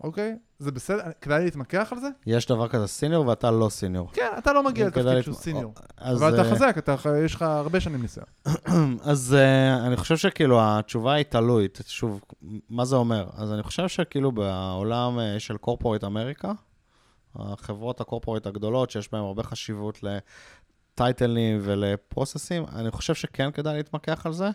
אוקיי? 0.00 0.36
זה 0.58 0.70
בסדר? 0.70 1.02
כדאי 1.20 1.44
להתמקח 1.44 1.88
על 1.92 2.00
זה? 2.00 2.08
יש 2.26 2.46
דבר 2.46 2.68
כזה 2.68 2.86
סיניור 2.86 3.26
ואתה 3.26 3.50
לא 3.50 3.68
סיניור. 3.68 4.10
כן, 4.12 4.30
אתה 4.38 4.52
לא 4.52 4.62
מגיע 4.62 4.86
לתפקיד 4.86 5.20
שהוא 5.20 5.34
סיניור. 5.34 5.74
אבל 5.98 6.34
אתה 6.34 6.48
אה, 6.48 6.54
חזק, 6.54 6.74
אתה, 6.78 6.94
יש 7.24 7.34
לך 7.34 7.42
הרבה 7.42 7.80
שנים 7.80 8.02
ניסיון. 8.02 8.26
אז 9.12 9.36
uh, 9.38 9.86
אני 9.86 9.96
חושב 9.96 10.16
שכאילו 10.16 10.58
התשובה 10.62 11.12
היא 11.12 11.24
תלוי. 11.24 11.68
שוב, 11.86 12.20
מה 12.70 12.84
זה 12.84 12.96
אומר? 12.96 13.28
אז 13.36 13.52
אני 13.52 13.62
חושב 13.62 13.88
שכאילו 13.88 14.32
בעולם 14.32 15.18
uh, 15.18 15.40
של 15.40 15.56
קורפורט 15.56 16.04
אמריקה, 16.04 16.52
החברות 17.36 18.00
הקורפורט 18.00 18.46
הגדולות, 18.46 18.90
שיש 18.90 19.12
בהן 19.12 19.22
הרבה 19.22 19.42
חשיבות 19.42 20.00
לטייטלים 20.02 21.58
ולפרוססים, 21.62 22.64
אני 22.74 22.90
חושב 22.90 23.14
שכן 23.14 23.50
כדאי 23.50 23.76
להתמקח 23.76 24.26
על 24.26 24.32
זה. 24.32 24.50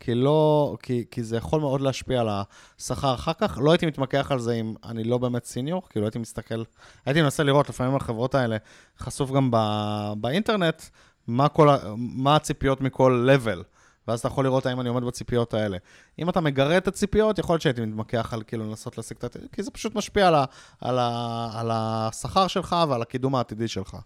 כי 0.00 0.14
לא, 0.14 0.76
כי, 0.82 1.04
כי 1.10 1.22
זה 1.22 1.36
יכול 1.36 1.60
מאוד 1.60 1.80
להשפיע 1.80 2.20
על 2.20 2.28
השכר 2.30 3.14
אחר 3.14 3.32
כך. 3.32 3.58
לא 3.62 3.70
הייתי 3.70 3.86
מתמקח 3.86 4.32
על 4.32 4.38
זה 4.38 4.52
אם 4.52 4.74
אני 4.84 5.04
לא 5.04 5.18
באמת 5.18 5.44
סיניור, 5.44 5.82
כאילו 5.90 6.06
הייתי 6.06 6.18
מסתכל, 6.18 6.62
הייתי 7.06 7.22
מנסה 7.22 7.42
לראות 7.42 7.68
לפעמים 7.68 7.96
החברות 7.96 8.34
האלה, 8.34 8.56
חשוף 8.98 9.30
גם 9.30 9.50
ב, 9.50 9.56
באינטרנט, 10.16 10.82
מה, 11.26 11.48
כל, 11.48 11.68
מה 11.96 12.36
הציפיות 12.36 12.80
מכל 12.80 13.28
level, 13.30 13.62
ואז 14.08 14.18
אתה 14.18 14.28
יכול 14.28 14.44
לראות 14.44 14.66
האם 14.66 14.80
אני 14.80 14.88
עומד 14.88 15.04
בציפיות 15.04 15.54
האלה. 15.54 15.78
אם 16.18 16.28
אתה 16.28 16.40
מגרד 16.40 16.72
את 16.72 16.88
הציפיות, 16.88 17.38
יכול 17.38 17.54
להיות 17.54 17.62
שהייתי 17.62 17.80
מתמקח 17.80 18.34
על 18.34 18.42
כאילו 18.46 18.68
לנסות 18.68 18.96
להשיג 18.96 19.16
את 19.16 19.36
ה... 19.36 19.38
כי 19.52 19.62
זה 19.62 19.70
פשוט 19.70 19.94
משפיע 19.94 20.28
על, 20.28 20.34
ה, 20.34 20.44
על, 20.80 20.98
ה, 20.98 21.48
על 21.54 21.70
השכר 21.72 22.46
שלך 22.46 22.76
ועל 22.88 23.02
הקידום 23.02 23.34
העתידי 23.34 23.68
שלך. 23.68 23.96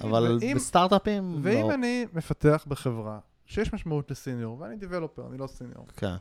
אבל 0.00 0.38
ואם, 0.40 0.56
בסטארט-אפים, 0.56 1.38
ואם 1.42 1.68
לא. 1.68 1.74
אני 1.74 2.06
מפתח 2.12 2.64
בחברה 2.68 3.18
שיש 3.46 3.72
משמעות 3.72 4.10
לסיניור, 4.10 4.60
ואני 4.60 4.76
דיבלופר, 4.76 5.26
אני 5.30 5.38
לא 5.38 5.46
סיניור, 5.46 5.86
כן. 5.96 6.14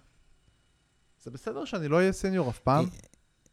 זה 1.23 1.31
בסדר 1.31 1.65
שאני 1.65 1.87
לא 1.87 1.95
אהיה 1.95 2.11
סיניור 2.11 2.49
אף 2.49 2.59
פעם? 2.59 2.85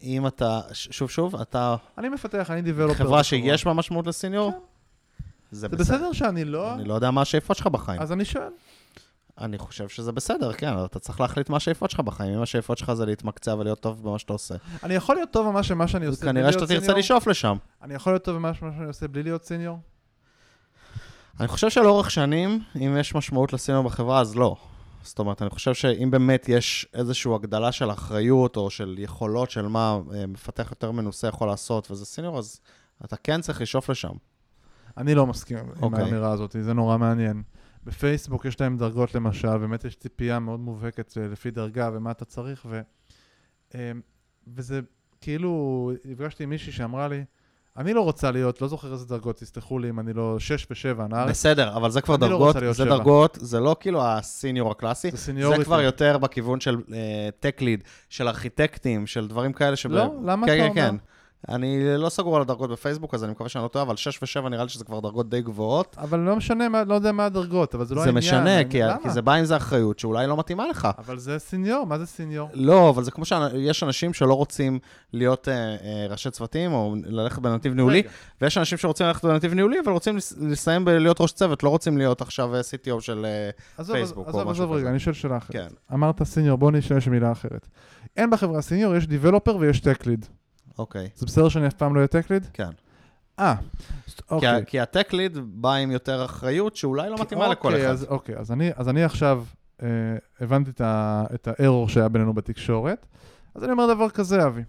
אם 0.03 0.27
אתה, 0.27 0.61
שוב, 0.73 1.11
שוב, 1.11 1.37
אתה 1.37 1.77
אני 1.99 2.09
מפתח, 2.09 2.51
אני 2.51 2.63
דיבלופר. 2.63 2.95
חברה 2.95 3.25
שיש 3.25 3.65
בה 3.65 3.73
משמעות 3.73 4.07
לסיניור, 4.07 4.51
כן. 4.53 4.59
זה 5.51 5.61
זה 5.61 5.69
בסדר. 5.69 5.85
בסדר 5.85 6.13
שאני 6.13 6.45
לא... 6.45 6.75
אני 6.75 6.85
לא 6.85 6.95
יודע 6.95 7.11
מה 7.11 7.23
השאיפות 7.23 7.57
שלך 7.57 7.67
בחיים. 7.67 8.01
אז 8.01 8.13
אני 8.13 8.25
שואל. 8.25 8.53
אני 9.39 9.59
חושב 9.59 9.89
שזה 9.89 10.13
בסדר, 10.13 10.53
כן, 10.53 10.69
אבל 10.69 10.85
אתה 10.85 10.99
צריך 10.99 11.21
להחליט 11.21 11.49
מה 11.49 11.57
השאיפות 11.57 11.91
שלך 11.91 12.01
בחיים. 12.01 12.35
אם 12.35 12.43
השאיפות 12.43 12.79
שלך 12.79 12.93
זה 12.93 13.07
להתמקצע 13.07 13.55
ולהיות 13.55 13.81
טוב 13.81 14.03
במה 14.03 14.19
שאתה 14.19 14.33
עושה, 14.33 14.55
אני 14.83 14.95
יכול 14.95 15.15
להיות 15.15 15.31
טוב 15.31 15.47
במה 15.49 15.63
שאני 15.63 16.07
עושה 16.07 16.21
בלי 16.21 16.33
כנראה 16.33 16.51
להיות 16.51 16.61
שאתה 16.69 16.75
תרצה? 16.81 16.93
לשאוף 16.99 17.27
לשם. 17.27 17.57
אני 17.83 17.95
יכול 17.95 18.13
להיות 18.13 18.25
טוב 18.25 18.37
במה 18.37 18.55
שאני 18.55 18.87
עושה 18.87 19.09
בלי 19.09 19.23
להיות 19.23 19.45
סיניור? 19.45 19.79
אני 21.41 21.49
חושב 21.49 21.71
שלאורך 21.71 22.11
שנים, 22.11 22.61
אם 22.77 22.97
יש 23.01 23.15
משמעות 23.15 23.53
לסיניור 23.53 23.85
בחברה, 23.85 24.21
אז 24.21 24.37
לא. 24.37 24.57
זאת 25.03 25.19
אומרת, 25.19 25.43
אני 25.43 25.51
חושב 25.51 25.75
שאם 25.75 26.11
באמת 26.11 26.49
יש 26.49 26.87
איזושהי 26.95 27.35
הגדלה 27.35 27.73
של 27.73 27.91
אחריות 27.91 28.57
או 28.57 28.71
של 28.71 28.95
יכולות 28.99 29.51
של 29.51 29.69
מה 29.69 29.99
אה, 30.15 30.27
מפתח 30.27 30.69
יותר 30.71 30.91
מנוסה 30.91 31.29
יכול 31.29 31.49
לעשות, 31.49 31.91
וזה 31.91 32.05
סיניור, 32.05 32.39
אז 32.39 32.61
אתה 33.05 33.17
כן 33.17 33.41
צריך 33.41 33.61
לשאוף 33.61 33.91
לשם. 33.91 34.13
אני 34.97 35.15
לא 35.15 35.27
מסכים 35.27 35.59
עם 35.59 35.69
אוקיי. 35.83 36.05
האמירה 36.05 36.33
הזאת, 36.33 36.57
זה 36.61 36.73
נורא 36.73 36.99
מעניין. 36.99 37.43
בפייסבוק 37.85 38.45
יש 38.45 38.61
להם 38.61 38.77
דרגות 38.77 39.15
למשל, 39.15 39.59
באמת 39.59 39.85
יש 39.85 39.97
ציפייה 39.97 40.39
מאוד 40.39 40.61
מובהקת 40.61 41.19
אה, 41.19 41.29
לפי 41.29 41.51
דרגה 41.51 41.91
ומה 41.93 42.11
אתה 42.11 42.25
צריך, 42.25 42.67
ו... 42.71 42.81
אה, 43.75 43.93
וזה 44.47 44.81
כאילו, 45.21 45.93
נפגשתי 46.05 46.43
עם 46.45 46.51
מישהי 46.51 46.73
שאמרה 46.73 47.09
לי, 47.09 47.25
אני 47.77 47.95
לא 47.95 48.01
רוצה 48.01 48.31
להיות, 48.31 48.63
לא 48.63 48.69
זוכר 48.69 48.93
איזה 48.93 49.07
דרגות, 49.07 49.37
תסלחו 49.37 49.79
לי 49.79 49.91
אם 49.91 50.01
אני 50.01 50.13
לא 50.13 50.37
6 50.39 50.67
ו-7, 50.71 51.03
נער, 51.03 51.27
בסדר, 51.27 51.77
אבל 51.77 51.91
זה 51.91 52.01
כבר 52.01 52.15
לא 52.15 52.29
דרגות, 52.29 52.57
להיות 52.57 52.77
זה 52.77 52.85
שבע. 52.85 52.97
דרגות, 52.97 53.39
זה 53.41 53.61
לא 53.61 53.77
כאילו 53.81 54.05
ה 54.05 54.14
senior 54.14 54.71
הקלאסי, 54.71 55.11
זה 55.11 55.17
זה 55.17 55.23
seniority. 55.23 55.65
כבר 55.65 55.81
יותר 55.81 56.19
בכיוון 56.19 56.61
של 56.61 56.77
tech 57.41 57.61
lead, 57.61 57.85
של 58.09 58.29
ארכיטקטים, 58.29 59.07
של 59.07 59.29
דברים 59.29 59.53
כאלה 59.53 59.77
שב... 59.77 59.93
לא? 59.93 60.15
למה 60.25 60.47
כן, 60.47 60.53
אתה 60.53 60.63
כן, 60.63 60.69
אומר? 60.69 60.91
כן. 60.91 60.97
אני 61.49 61.97
לא 61.99 62.09
סגור 62.09 62.37
על 62.37 62.43
הדרגות 62.43 62.71
בפייסבוק, 62.71 63.15
אז 63.15 63.25
אני 63.25 63.33
מקווה 63.33 63.49
שאני 63.49 63.63
לא 63.63 63.69
טועה, 63.69 63.83
אבל 63.85 63.97
6 63.97 64.39
ו-7 64.39 64.49
נראה 64.49 64.63
לי 64.63 64.69
שזה 64.69 64.85
כבר 64.85 65.01
דרגות 65.01 65.29
די 65.31 65.43
גבוהות. 65.43 65.97
אבל 65.99 66.19
לא 66.19 66.37
משנה, 66.37 66.69
מה- 66.69 66.85
לא 66.85 66.95
יודע 66.95 67.13
מה 67.13 67.25
הדרגות, 67.27 67.75
אבל 67.75 67.85
זה 67.85 67.95
לא 67.95 68.01
זה 68.01 68.07
העניין. 68.09 68.25
משנה, 68.25 68.61
אני- 68.61 68.71
כי, 68.71 68.81
למה? 68.83 68.97
כי 69.03 69.11
זה 69.11 69.23
בא 69.23 69.33
עם 69.35 69.45
זה 69.45 69.57
אחריות 69.57 69.99
שאולי 69.99 70.27
לא 70.27 70.37
מתאימה 70.37 70.67
לך. 70.69 70.89
אבל 70.99 71.19
זה 71.19 71.39
סניור, 71.39 71.87
מה 71.87 71.99
זה 71.99 72.07
סניור? 72.07 72.49
לא, 72.55 72.91
אבל 72.91 73.03
זה 73.05 73.11
כמו 73.11 73.25
שיש 73.25 73.83
אנשים 73.83 74.13
שלא 74.15 74.35
רוצים 74.35 74.79
להיות 75.13 75.49
אה, 75.49 75.55
אה, 75.55 75.77
ראשי 76.11 76.31
צוותים 76.31 76.73
או 76.73 76.95
ללכת 77.07 77.39
בנתיב 77.43 77.75
ניהולי, 77.75 77.99
רגע, 77.99 78.09
ויש 78.41 78.59
אנשים 78.59 78.79
שרוצים 78.79 79.07
ללכת 79.07 79.25
בנתיב 79.25 79.55
ניהולי, 79.55 79.81
אבל 79.85 79.93
רוצים 79.93 80.17
לס- 80.17 80.35
לסיים 80.41 80.85
בלהיות 80.85 81.21
ראש 81.21 81.33
צוות, 81.33 81.63
לא 81.63 81.69
רוצים 81.69 81.99
להיות 81.99 82.21
עכשיו 82.21 82.55
אה, 82.55 82.61
CTO 82.61 83.01
של... 83.01 83.25
אה, 83.25 83.51
עזוב, 83.79 83.97
פייסבוק 83.97 84.25
או 84.25 84.31
עזוב, 84.31 84.43
משהו 84.43 84.53
עזוב 84.65 84.71
כזה. 84.73 84.81
רגע, 84.81 84.91
אני 84.91 84.99
שואל 84.99 85.15
שאלה 85.15 85.37
אחרת. 85.37 85.53
כן. 85.53 85.69
אמרת 85.93 86.23
סניור, 86.23 86.59
בוא 86.59 86.71
נשתמש 86.73 87.09
במילה 87.09 87.33
אחרת. 87.33 87.69
אין 88.17 88.31
בחברה 88.31 88.63
סניור, 88.63 88.95
יש 88.97 89.07
דיבלופר 89.07 89.57
ויש 89.57 89.81
טק 89.81 90.07
ליד. 90.07 90.27
אוקיי, 90.79 91.09
זה 91.17 91.27
בסדר 91.27 91.49
שאני 91.49 91.67
אף 91.67 91.75
פעם 91.75 91.95
לא 91.95 91.99
אהיה 91.99 92.09
טק 92.09 92.31
ליד? 92.31 92.47
כן. 92.53 92.71
אה, 93.39 93.55
אוקיי. 94.31 94.65
כי 94.67 94.81
הטק 94.81 95.13
ליד 95.13 95.39
בא 95.43 95.75
עם 95.75 95.91
יותר 95.91 96.25
אחריות, 96.25 96.77
שאולי 96.77 97.11
לא 97.11 97.17
מתאימה 97.21 97.49
לכל 97.49 97.69
אוקיי, 97.69 97.85
אחד. 97.87 97.93
אז, 97.93 98.07
אוקיי, 98.09 98.37
אז 98.37 98.53
אני, 98.53 98.71
אז 98.77 98.89
אני 98.89 99.05
עכשיו 99.05 99.45
אה, 99.83 99.89
הבנתי 100.41 100.71
את, 100.71 100.81
ה, 100.81 101.25
את 101.35 101.49
הארור 101.49 101.89
שהיה 101.89 102.09
בינינו 102.09 102.35
בתקשורת, 102.35 103.07
אז 103.55 103.65
אני 103.65 103.73
אומר 103.73 103.95
דבר 103.95 104.11
כזה, 104.11 104.47
אבי. 104.47 104.63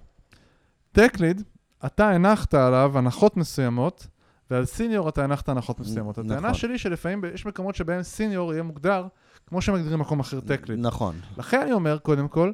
טק 0.92 1.20
ליד, 1.20 1.44
אתה 1.86 2.10
הנחת 2.10 2.54
עליו 2.54 2.98
הנחות 2.98 3.38
מסוימות, 3.38 4.08
ועל 4.52 4.66
סיניור 4.66 5.10
אתה 5.10 5.24
הנחת 5.24 5.50
הנחות 5.50 5.80
מסוימות. 5.80 6.20
נכון. 6.20 6.32
הטענה 6.32 6.54
שלי 6.54 6.78
שלפעמים 6.78 7.22
יש 7.34 7.46
מקומות 7.46 7.76
שבהם 7.76 8.04
סיניור 8.04 8.54
יהיה 8.54 8.63
מוגדר 8.63 9.08
כמו 9.48 9.62
שמגדירים 9.62 10.00
מקום 10.00 10.20
אחר 10.20 10.39
טק 10.39 10.70
ליד. 10.70 10.80
נכון. 10.80 11.16
לכן 11.38 11.62
אני 11.62 11.74
אומר, 11.74 11.98
קודם 11.98 12.28
כל, 12.28 12.52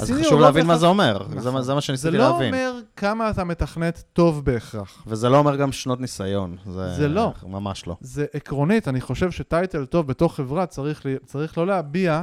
אז 0.00 0.10
חשוב 0.20 0.32
לא 0.40 0.46
להבין 0.46 0.66
מה 0.66 0.78
זה 0.78 0.86
אומר, 0.86 1.18
זה 1.18 1.24
נכון. 1.24 1.54
מה- 1.54 1.62
זה 1.62 1.74
מה 1.74 1.80
זה 1.80 1.86
שניסיתי 1.86 2.16
לא 2.16 2.30
להבין. 2.30 2.54
אומר 2.54 2.80
כמה 2.96 3.30
אתה 3.30 3.44
מתכנת 3.44 4.02
טוב 4.12 4.44
בהכרח. 4.44 5.02
וזה 5.06 5.28
לא 5.28 5.38
אומר 5.38 5.56
גם 5.56 5.72
שנות 5.72 6.00
ניסיון. 6.00 6.56
זה 6.96 7.08
לא. 7.08 7.32
ממש 7.46 7.86
לא. 7.86 7.96
זה 8.00 8.26
עקרונית, 8.32 8.88
אני 8.88 9.00
חושב 9.00 9.30
שטייטל 9.30 9.84
טוב 9.86 10.06
בתוך 10.06 10.36
חברה 10.36 10.66
צריך, 10.66 11.06
לי, 11.06 11.16
צריך 11.26 11.58
לא 11.58 11.66
להביע 11.66 12.22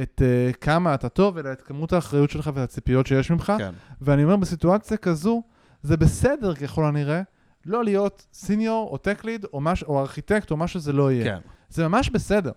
את 0.00 0.22
uh, 0.52 0.56
כמה 0.56 0.94
אתה 0.94 1.08
טוב, 1.08 1.38
אלא 1.38 1.52
את 1.52 1.62
כמות 1.62 1.92
האחריות 1.92 2.30
שלך 2.30 2.50
ואת 2.54 2.64
הציפיות 2.64 3.06
שיש 3.06 3.30
ממך. 3.30 3.52
כן. 3.58 3.72
ואני 4.00 4.24
אומר, 4.24 4.36
בסיטואציה 4.36 4.96
כזו, 4.96 5.42
זה 5.82 5.96
בסדר 5.96 6.54
ככל 6.54 6.84
הנראה, 6.84 7.22
לא 7.66 7.84
להיות 7.84 8.26
סיניור 8.32 8.88
או 8.92 8.96
טק 8.98 9.24
ליד 9.24 9.46
או, 9.52 9.60
מש, 9.60 9.82
או 9.82 10.00
ארכיטקט 10.00 10.50
או 10.50 10.56
מה 10.56 10.68
שזה 10.68 10.92
לא 10.92 11.12
יהיה. 11.12 11.24
כן. 11.24 11.38
זה 11.70 11.88
ממש 11.88 12.10
בסדר, 12.10 12.52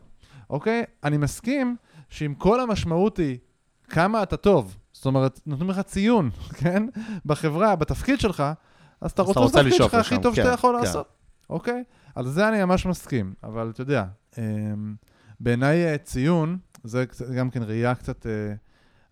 אוקיי? 0.49 0.83
אני 1.03 1.17
מסכים 1.17 1.75
שאם 2.09 2.33
כל 2.37 2.59
המשמעות 2.61 3.17
היא 3.17 3.37
כמה 3.91 4.23
אתה 4.23 4.37
טוב, 4.37 4.77
זאת 4.93 5.05
אומרת, 5.05 5.39
נותנים 5.45 5.69
לך 5.69 5.79
ציון, 5.79 6.29
כן? 6.59 6.83
בחברה, 7.25 7.75
בתפקיד 7.75 8.19
שלך, 8.19 8.43
אז 9.01 9.11
אתה 9.11 9.21
רוצה 9.21 9.39
את 9.39 9.55
התפקיד 9.55 9.73
שלך 9.73 9.93
הכי 9.93 10.15
טוב 10.21 10.35
כן, 10.35 10.41
שאתה 10.41 10.53
יכול 10.53 10.75
כן. 10.75 10.83
לעשות, 10.83 11.07
אוקיי? 11.49 11.83
על 12.15 12.27
זה 12.27 12.47
אני 12.47 12.65
ממש 12.65 12.85
מסכים, 12.85 13.33
אבל 13.43 13.69
אתה 13.69 13.81
יודע, 13.81 14.05
אמ, 14.37 14.95
בעיניי 15.39 15.85
אה, 15.85 15.97
ציון, 15.97 16.57
זה 16.83 17.05
גם 17.37 17.49
כן 17.49 17.63
ראייה 17.63 17.95
קצת... 17.95 18.25
אה, 18.25 18.53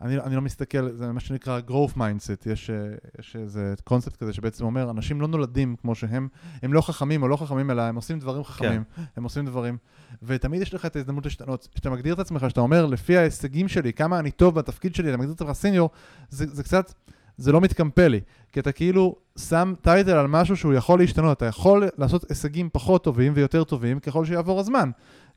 אני, 0.02 0.20
אני 0.20 0.36
לא 0.36 0.42
מסתכל, 0.42 0.90
זה 0.92 1.12
מה 1.12 1.20
שנקרא 1.20 1.60
growth 1.68 1.96
mindset, 1.98 2.50
יש, 2.52 2.70
אה, 2.70 2.76
יש 3.20 3.36
איזה 3.36 3.74
קונספט 3.84 4.16
כזה 4.16 4.34
שבעצם 4.34 4.66
אומר, 4.66 4.92
אנשים 4.92 5.22
לא 5.22 5.28
נולדים 5.28 5.76
כמו 5.82 5.96
שהם, 5.96 6.28
הם 6.64 6.74
לא 6.74 6.82
חכמים 6.82 7.24
או 7.24 7.28
לא 7.28 7.36
חכמים, 7.36 7.72
אלא 7.72 7.82
הם 7.82 7.96
עושים 7.96 8.20
דברים 8.20 8.44
חכמים, 8.44 8.84
כן. 8.96 9.02
הם 9.18 9.24
עושים 9.24 9.46
דברים, 9.46 9.78
ותמיד 10.24 10.62
יש 10.62 10.74
לך 10.74 10.86
את 10.86 10.96
ההזדמנות 10.96 11.26
להשתנות. 11.26 11.68
כשאתה 11.74 11.90
מגדיר 11.90 12.14
את 12.14 12.20
עצמך, 12.20 12.46
שאתה 12.50 12.62
אומר, 12.62 12.86
לפי 12.86 13.18
ההישגים 13.18 13.68
שלי, 13.68 13.94
כמה 13.94 14.20
אני 14.20 14.32
טוב 14.32 14.56
בתפקיד 14.56 14.96
שלי, 14.96 15.10
אתה 15.10 15.18
מגדיר 15.18 15.34
את 15.36 15.42
עצמך 15.42 15.52
סיניור, 15.52 15.90
זה, 16.30 16.46
זה 16.52 16.64
קצת, 16.64 16.94
זה 17.38 17.52
לא 17.52 17.62
מתקמפל 17.62 18.08
לי, 18.08 18.20
כי 18.52 18.60
אתה 18.60 18.72
כאילו 18.72 19.16
שם 19.38 19.74
טייטל 19.82 20.12
על 20.12 20.28
משהו 20.28 20.58
שהוא 20.58 20.74
יכול 20.74 21.00
להשתנות, 21.00 21.38
אתה 21.38 21.46
יכול 21.46 21.84
לעשות 21.98 22.30
הישגים 22.30 22.70
פחות 22.74 23.04
טובים 23.04 23.34
ויותר 23.36 23.64
טובים 23.64 24.00
ככל 24.00 24.26
שיעבור 24.26 24.60
הזמן, 24.60 24.90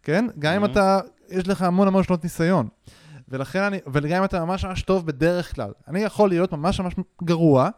כן? 0.02 0.26
גם 0.38 0.54
אם 0.54 0.64
Mhm. 0.64 0.70
אתה, 0.70 1.00
יש 1.28 1.48
לך 1.48 1.62
המון 1.62 1.88
המון 1.88 2.02
שנות 2.02 2.24
ניסיון. 2.24 2.68
ולכן 3.32 3.62
אני, 3.62 3.78
וגם 3.92 4.18
אם 4.18 4.24
אתה 4.24 4.44
ממש 4.44 4.64
ממש 4.64 4.82
טוב 4.82 5.06
בדרך 5.06 5.54
כלל. 5.54 5.70
אני 5.88 6.00
יכול 6.00 6.28
להיות 6.28 6.52
ממש 6.52 6.80
ממש 6.80 6.94
גרוע, 7.24 7.68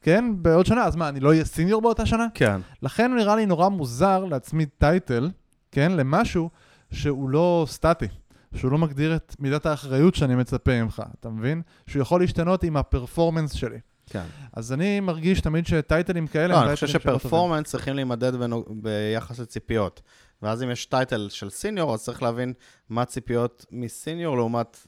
כן? 0.00 0.24
בעוד 0.36 0.66
שנה, 0.66 0.84
אז 0.84 0.96
מה, 0.96 1.08
אני 1.08 1.20
לא 1.20 1.28
אהיה 1.28 1.44
סיניור 1.44 1.82
באותה 1.82 2.06
שנה? 2.06 2.26
כן. 2.34 2.60
לכן 2.82 3.14
נראה 3.14 3.36
לי 3.36 3.46
נורא 3.46 3.68
מוזר 3.68 4.24
להצמיד 4.24 4.68
טייטל, 4.78 5.30
כן? 5.72 5.92
למשהו 5.92 6.50
שהוא 6.90 7.30
לא 7.30 7.66
סטטי. 7.68 8.06
שהוא 8.54 8.72
לא 8.72 8.78
מגדיר 8.78 9.16
את 9.16 9.36
מידת 9.38 9.66
האחריות 9.66 10.14
שאני 10.14 10.34
מצפה 10.34 10.82
ממך, 10.82 11.02
אתה 11.20 11.28
מבין? 11.28 11.62
שהוא 11.86 12.02
יכול 12.02 12.20
להשתנות 12.20 12.62
עם 12.62 12.76
הפרפורמנס 12.76 13.52
שלי. 13.52 13.78
כן. 14.10 14.24
אז 14.52 14.72
אני 14.72 15.00
מרגיש 15.00 15.40
תמיד 15.40 15.66
שטייטלים 15.66 16.26
כאלה... 16.26 16.54
לא, 16.54 16.66
אני 16.66 16.74
חושב. 16.74 16.86
שפרפורמנס 16.86 17.66
צריכים 17.66 17.94
להימדד 17.94 18.32
ביחס 18.68 19.38
לציפיות. 19.38 20.02
ואז 20.42 20.62
אם 20.62 20.70
יש 20.70 20.86
טייטל 20.86 21.28
של 21.30 21.50
סיניור, 21.50 21.94
אז 21.94 22.02
צריך 22.04 22.22
להבין 22.22 22.52
מה 22.88 23.02
הציפיות 23.02 23.66
מסיניור 23.70 24.36
לעומת 24.36 24.86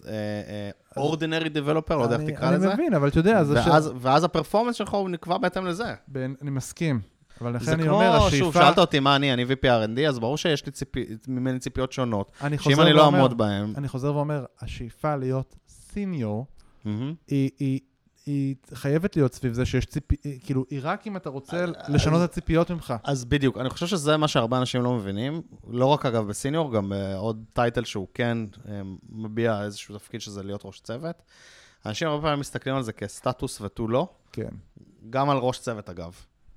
אורדינרי 0.97 1.49
דבלופר, 1.49 1.97
לא 1.97 2.03
יודע 2.03 2.15
איך 2.17 2.23
אני- 2.25 2.33
תקרא 2.33 2.51
לזה. 2.51 2.67
אני 2.67 2.75
מבין, 2.75 2.95
אבל 2.95 3.09
אתה 3.09 3.19
יודע, 3.19 3.45
זה 3.45 3.63
ש... 3.63 3.67
ואז- 3.67 3.91
ואז 4.01 4.25
הפרפורמנס 4.25 4.77
שלך 4.77 4.91
הוא 4.95 5.11
נקבע 5.11 5.39
בהתאם 5.39 5.67
לזה. 5.67 5.95
בין- 6.09 6.35
אני 6.43 6.51
מסכים. 6.51 7.01
אבל 7.41 7.55
לכן 7.55 7.65
זה 7.65 7.73
אני 7.73 7.89
אומר, 7.89 8.07
כמו, 8.17 8.27
השאיפה... 8.27 8.45
שוב, 8.45 8.55
שאלת 8.55 8.79
אותי 8.79 9.01
מה 9.01 9.17
אני, 9.17 9.33
אני 9.33 9.45
VP 9.45 9.63
R&D, 9.65 10.01
אז 10.09 10.19
ברור 10.19 10.37
שיש 10.37 10.67
לי 10.67 10.73
ציפי- 10.73 11.07
ממני 11.29 11.59
ציפיות 11.59 11.93
שונות, 11.93 12.33
אני 12.43 12.59
שאם 12.59 12.65
חוזר 12.73 12.83
אני 12.87 12.93
לא 12.93 13.03
ואומר- 13.03 13.17
אעמוד 13.19 13.39
בהן, 13.39 13.73
אני 13.77 13.89
חוזר 13.89 14.15
ואומר, 14.17 14.45
השאיפה 14.61 15.17
להיות 15.17 15.57
סיניור, 15.69 16.47
מהמם. 16.85 17.15
היא, 17.29 17.51
היא, 17.59 17.81
היא 18.29 18.55
חייבת 18.75 19.17
להיות 19.17 19.35
סביב 19.35 19.53
זה 19.53 19.67
שיש 19.67 19.87
ציפי... 19.87 20.17
היא- 20.25 20.41
כאילו, 20.45 20.65
היא 20.71 20.81
רק 20.83 21.07
אם 21.07 21.17
אתה 21.17 21.29
רוצה 21.29 21.65
אז- 21.65 21.71
לשנות 21.89 22.25
את 22.25 22.31
הציפיות 22.31 22.71
ממך. 22.71 22.95
אז 23.05 23.25
בדיוק, 23.25 23.59
אני 23.59 23.71
חושב 23.71 23.87
שזה 23.87 24.17
מה 24.17 24.29
שהרבה 24.29 24.59
אנשים 24.59 24.83
לא 24.83 24.93
מבינים, 24.95 25.43
לא 25.69 25.87
רק 25.87 26.07
אגב 26.07 26.29
בסיניור, 26.29 26.73
גם 26.73 26.89
בעוד 26.89 27.45
טייטל 27.53 27.85
שהוא 27.85 28.07
כן 28.15 28.39
אה, 28.69 28.81
מביע 29.09 29.63
איזשהו 29.65 29.99
תפקיד 29.99 30.21
שזה 30.21 30.43
להיות 30.43 30.61
ראש 30.65 30.81
צוות. 30.81 31.23
אנשים 31.87 32.09
הרבה 32.09 32.23
פעמים 32.23 32.41
מסתכלים 32.41 32.77
על 32.77 32.83
זה 32.83 32.93
כסטטוס 32.93 33.61
ותו 33.61 33.89
לא, 33.89 34.09
כן. 34.33 34.49
גם 35.11 35.31
על 35.31 35.37
ראש 35.39 35.59
צוות 35.61 35.89
אגב. 35.91 36.15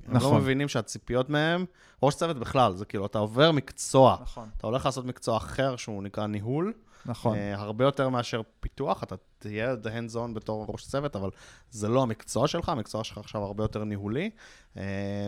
הם 0.07 0.13
נכון. 0.15 0.33
לא 0.33 0.39
מבינים 0.41 0.67
שהציפיות 0.67 1.29
מהם, 1.29 1.65
ראש 2.03 2.15
צוות 2.15 2.37
בכלל, 2.37 2.75
זה 2.75 2.85
כאילו, 2.85 3.05
אתה 3.05 3.19
עובר 3.19 3.51
מקצוע, 3.51 4.17
נכון. 4.21 4.49
אתה 4.57 4.67
הולך 4.67 4.85
לעשות 4.85 5.05
מקצוע 5.05 5.37
אחר 5.37 5.75
שהוא 5.75 6.03
נקרא 6.03 6.27
ניהול, 6.27 6.73
נכון. 7.05 7.35
אה, 7.37 7.55
הרבה 7.61 7.85
יותר 7.85 8.09
מאשר 8.09 8.41
פיתוח, 8.59 9.03
אתה 9.03 9.15
תהיה 9.41 9.73
the 9.83 9.87
hands 9.87 10.15
on 10.15 10.33
בתור 10.33 10.65
ראש 10.69 10.85
צוות, 10.85 11.15
אבל 11.15 11.29
זה 11.71 11.87
לא 11.87 12.01
המקצוע 12.01 12.47
שלך, 12.47 12.69
המקצוע 12.69 13.03
שלך 13.03 13.17
עכשיו 13.17 13.41
הרבה 13.43 13.63
יותר 13.63 13.83
ניהולי. 13.83 14.29
אה, 14.77 14.83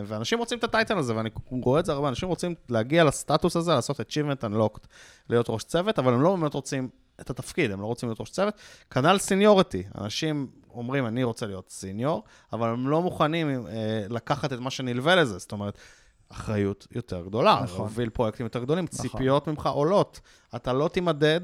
ואנשים 0.05 0.39
רוצים 0.39 0.57
את 0.57 0.63
הטייטל 0.63 0.97
הזה, 0.97 1.15
ואני 1.15 1.29
רואה 1.49 1.79
את 1.79 1.85
זה 1.85 1.91
הרבה, 1.91 2.09
אנשים 2.09 2.29
רוצים 2.29 2.55
להגיע 2.69 3.03
לסטטוס 3.03 3.55
הזה, 3.55 3.71
לעשות 3.73 3.99
achievement 3.99 4.43
unlocked, 4.43 4.87
להיות 5.29 5.45
ראש 5.49 5.63
צוות, 5.63 5.99
אבל 5.99 6.13
הם 6.13 6.21
לא 6.21 6.35
באמת 6.35 6.53
רוצים 6.53 6.89
את 7.21 7.29
התפקיד, 7.29 7.71
הם 7.71 7.81
לא 7.81 7.85
רוצים 7.85 8.09
להיות 8.09 8.19
ראש 8.19 8.29
צוות. 8.29 8.53
כנ"ל 8.89 9.17
סניוריטי, 9.17 9.83
אנשים 9.97 10.47
אומרים, 10.73 11.05
אני 11.05 11.23
רוצה 11.23 11.45
להיות 11.45 11.69
סיניור, 11.69 12.23
אבל 12.53 12.69
הם 12.69 12.89
לא 12.89 13.01
מוכנים 13.01 13.67
אה, 13.67 14.05
לקחת 14.09 14.53
את 14.53 14.59
מה 14.59 14.69
שנלווה 14.69 15.15
לזה, 15.15 15.37
זאת 15.37 15.51
אומרת, 15.51 15.77
אחריות 16.29 16.87
יותר 16.91 17.21
גדולה, 17.21 17.59
נכון. 17.63 17.77
להוביל 17.77 18.09
פרויקטים 18.09 18.45
יותר 18.45 18.63
גדולים, 18.63 18.85
נכון. 18.93 19.09
ציפיות 19.09 19.47
ממך 19.47 19.67
עולות. 19.67 20.19
אתה 20.55 20.73
לא 20.73 20.87
תימדד, 20.87 21.41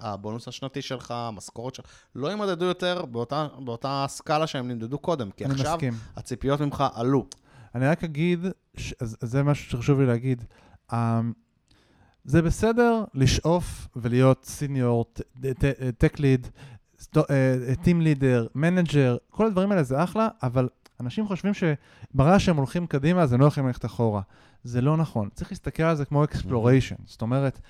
הבונוס 0.00 0.48
השנתי 0.48 0.82
שלך, 0.82 1.10
המשכורת 1.10 1.74
שלך, 1.74 1.86
לא 2.14 2.28
יימדדו 2.28 2.64
יותר 2.64 3.04
באותה, 3.04 3.46
באותה 3.58 4.04
סקאלה 4.08 4.46
שהם 4.46 4.68
נמדדו 4.68 4.98
קודם, 4.98 5.30
כי 5.30 5.44
עכשיו 5.44 5.74
מסכים. 5.74 5.94
הציפיות 6.16 6.60
ממך 6.60 6.84
עלו. 6.94 7.26
אני 7.74 7.86
רק 7.86 8.04
אגיד, 8.04 8.46
ש... 8.76 8.94
זה 9.02 9.42
משהו 9.42 9.70
שחשוב 9.70 10.00
לי 10.00 10.06
להגיד. 10.06 10.44
Um, 10.90 10.94
זה 12.24 12.42
בסדר 12.42 13.04
לשאוף 13.14 13.88
ולהיות 13.96 14.44
senior, 14.44 15.04
tech 15.98 16.18
lead, 16.18 16.46
team 17.82 18.00
leader, 18.00 18.46
manager, 18.54 19.16
כל 19.30 19.46
הדברים 19.46 19.70
האלה 19.70 19.82
זה 19.82 20.04
אחלה, 20.04 20.28
אבל 20.42 20.68
אנשים 21.00 21.26
חושבים 21.26 21.52
שברגע 21.54 22.38
שהם 22.38 22.56
הולכים 22.56 22.86
קדימה, 22.86 23.22
אז 23.22 23.32
הם 23.32 23.40
לא 23.40 23.46
יכולים 23.46 23.66
ללכת 23.66 23.84
אחורה. 23.84 24.22
זה 24.64 24.80
לא 24.80 24.96
נכון. 24.96 25.28
צריך 25.34 25.50
להסתכל 25.50 25.82
על 25.82 25.96
זה 25.96 26.04
כמו 26.04 26.24
exploration. 26.24 26.96
זאת 27.04 27.22
אומרת, 27.22 27.60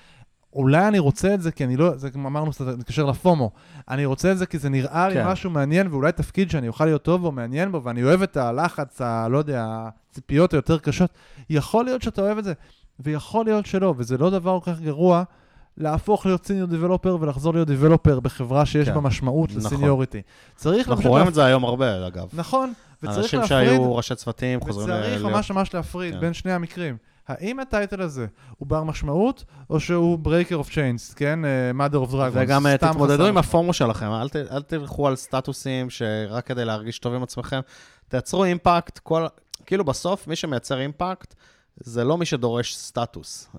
אולי 0.56 0.88
אני 0.88 0.98
רוצה 0.98 1.34
את 1.34 1.42
זה 1.42 1.52
כי 1.52 1.64
אני 1.64 1.76
לא, 1.76 1.96
זה 1.96 2.10
כמו 2.10 2.28
אמרנו, 2.28 2.52
זה 2.52 2.76
מתקשר 2.76 3.04
ל 3.04 3.12
FOMO. 3.12 3.50
אני 3.88 4.04
רוצה 4.04 4.32
את 4.32 4.38
זה 4.38 4.46
כי 4.46 4.58
זה 4.58 4.68
נראה 4.68 5.08
לי 5.08 5.14
כן. 5.14 5.26
משהו 5.28 5.50
מעניין, 5.50 5.86
ואולי 5.90 6.12
תפקיד 6.12 6.50
שאני 6.50 6.68
אוכל 6.68 6.84
להיות 6.84 7.02
טוב 7.02 7.20
בו, 7.20 7.32
מעניין 7.32 7.72
בו, 7.72 7.82
ואני 7.84 8.02
אוהב 8.02 8.22
את 8.22 8.36
הלחץ, 8.36 9.00
ה... 9.00 9.28
לא 9.28 9.38
יודע, 9.38 9.88
הציפיות 10.10 10.52
היותר 10.52 10.78
קשות. 10.78 11.10
יכול 11.50 11.84
להיות 11.84 12.02
שאתה 12.02 12.22
אוהב 12.22 12.38
את 12.38 12.44
זה, 12.44 12.52
ויכול 13.00 13.44
להיות 13.44 13.66
שלא, 13.66 13.94
וזה 13.96 14.18
לא 14.18 14.30
דבר 14.30 14.60
כל 14.60 14.72
כך 14.72 14.80
גרוע 14.80 15.22
להפוך 15.76 16.26
להיות 16.26 16.46
סיניור 16.46 16.66
דיבלופר 16.68 17.16
ולחזור 17.20 17.52
להיות 17.54 17.68
דיבלופר 17.68 18.20
בחברה 18.20 18.66
שיש 18.66 18.88
כן. 18.88 18.94
בה 18.94 19.00
משמעות 19.00 19.50
נכון. 19.50 19.62
לסיניוריטי. 19.62 20.22
צריך 20.56 20.78
אנחנו 20.88 20.94
למשל 20.94 21.08
רואים 21.08 21.24
להפ- 21.24 21.28
את 21.28 21.34
זה 21.34 21.44
היום 21.44 21.64
הרבה, 21.64 22.06
אגב. 22.06 22.28
נכון, 22.32 22.72
וצריך 23.02 23.18
אנשים 23.18 23.40
להפריד, 23.40 23.68
שהיו 23.68 23.96
ראשי 23.96 24.14
צוותים 24.14 24.60
חוזרים 24.60 24.88
ל- 24.88 24.92
וצריך. 24.92 25.22
ממש 25.24 25.50
ממש 25.50 25.74
להפריד 25.74 26.14
כן. 26.14 26.20
בין 26.20 26.32
שני 26.34 26.52
המקרים. 26.52 26.96
האם 27.28 27.60
הטייטל 27.60 28.02
הזה 28.02 28.26
הוא 28.56 28.68
בר 28.68 28.84
משמעות, 28.84 29.44
או 29.70 29.80
שהוא 29.80 30.18
breaker 30.24 30.66
of 30.66 30.70
chains, 30.70 31.14
כן? 31.16 31.44
אה, 31.44 31.86
mother 31.86 32.08
of 32.08 32.12
dragons. 32.12 32.32
וגם 32.32 32.66
אה, 32.66 32.78
תתמודדו 32.78 33.26
עם. 33.26 33.38
הפומו 33.38 33.72
שלכם, 33.72 34.06
אל, 34.06 34.28
ת, 34.28 34.36
אל 34.36 34.62
תלכו 34.62 35.08
על 35.08 35.16
סטטוסים 35.16 35.90
שרק 35.90 36.46
כדי 36.46 36.64
להרגיש 36.64 36.98
טוב 36.98 37.14
עם 37.14 37.22
עצמכם. 37.22 37.60
תייצרו 38.08 38.44
אימפקט, 38.44 38.98
כל, 38.98 39.26
כאילו 39.66 39.84
בסוף 39.84 40.26
מי 40.26 40.36
שמייצר 40.36 40.80
אימפקט 40.80 41.34
זה 41.80 42.04
לא 42.04 42.18
מי 42.18 42.26
שדורש 42.26 42.74
סטטוס. 42.76 43.48
כן. 43.52 43.58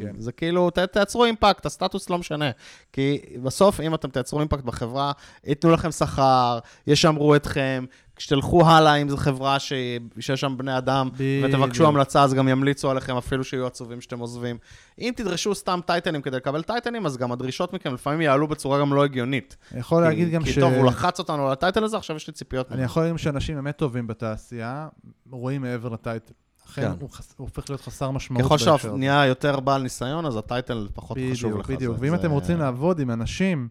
כן. 0.00 0.12
זה 0.18 0.32
כאילו, 0.32 0.70
ת, 0.70 0.78
תייצרו 0.78 1.24
אימפקט, 1.24 1.66
הסטטוס 1.66 2.10
לא 2.10 2.18
משנה. 2.18 2.50
כי 2.92 3.18
בסוף, 3.42 3.80
אם 3.80 3.94
אתם 3.94 4.10
תייצרו 4.10 4.40
אימפקט 4.40 4.64
בחברה, 4.64 5.12
ייתנו 5.44 5.70
לכם 5.70 5.90
שכר, 5.92 6.58
ישמרו 6.86 7.36
אתכם, 7.36 7.84
כשתלכו 8.16 8.66
הלאה, 8.66 8.94
אם 8.94 9.08
זו 9.08 9.16
חברה 9.16 9.58
ש... 9.58 9.72
שיש 10.20 10.40
שם 10.40 10.54
בני 10.58 10.78
אדם. 10.78 11.08
ותבקשו 11.44 11.86
המלצה, 11.86 12.22
אז 12.22 12.34
גם 12.34 12.48
ימליצו 12.48 12.90
עליכם, 12.90 13.16
אפילו 13.16 13.44
שיהיו 13.44 13.66
עצובים 13.66 14.00
שאתם 14.00 14.18
עוזבים. 14.18 14.58
אם 14.98 15.12
תדרשו 15.16 15.54
סתם 15.54 15.80
טייטנים 15.86 16.22
כדי 16.22 16.36
לקבל 16.36 16.62
טייטנים, 16.62 17.06
אז 17.06 17.16
גם 17.16 17.32
הדרישות 17.32 17.72
מכם 17.72 17.94
לפעמים 17.94 18.20
יעלו 18.20 18.48
בצורה 18.48 18.80
גם 18.80 18.94
לא 18.94 19.04
הגיונית. 19.04 19.56
אני 19.72 19.80
יכול 19.80 20.02
להגיד 20.02 20.28
כי- 20.28 20.34
גם 20.34 20.44
כי 20.44 20.52
ש... 20.52 20.58
טוב, 20.58 20.72
הוא 20.72 20.86
לחץ 20.86 21.18
אותנו 21.18 21.46
על 21.46 21.52
הטייטל 21.52 21.84
הזה, 21.84 21.96
עכשיו 21.96 22.16
יש 22.16 22.26
לי 22.26 22.32
ציפיות. 22.32 22.66
אני 22.68 22.76
ממנו. 22.76 22.86
יכול 22.86 23.02
להגיד 23.02 23.18
שאנשים 23.18 23.54
באמת 23.54 23.76
טובים 23.76 24.06
בתעשייה, 24.06 24.88
רואים 25.30 25.62
מעבר 25.62 25.88
לטייטל. 25.88 26.32
אכן, 26.66 26.82
כן. 26.92 27.00
הוא, 27.00 27.10
חס... 27.10 27.34
הוא 27.36 27.44
הופך 27.48 27.70
להיות 27.70 27.80
חסר 27.80 28.10
משמעות. 28.10 28.44
ככל 28.46 28.58
שאתה. 28.58 28.92
נהיה 28.96 29.26
יותר 29.26 29.60
בעל 29.60 29.82
ניסיון, 29.82 30.26
אז 30.26 30.36
הטייטל 30.36 30.88
פחות 30.94 31.18
חשוב 31.32 31.50
בדיוק, 31.50 31.64
לך. 31.64 31.70
בדיוק. 31.76 31.96
זה- 31.96 32.02
ואם 32.02 32.10
זה- 32.10 32.16
אתם 32.16 32.30
רוצים 32.30 32.58
לעבוד 32.58 33.00
עם 33.00 33.10
אנשים 33.10 33.68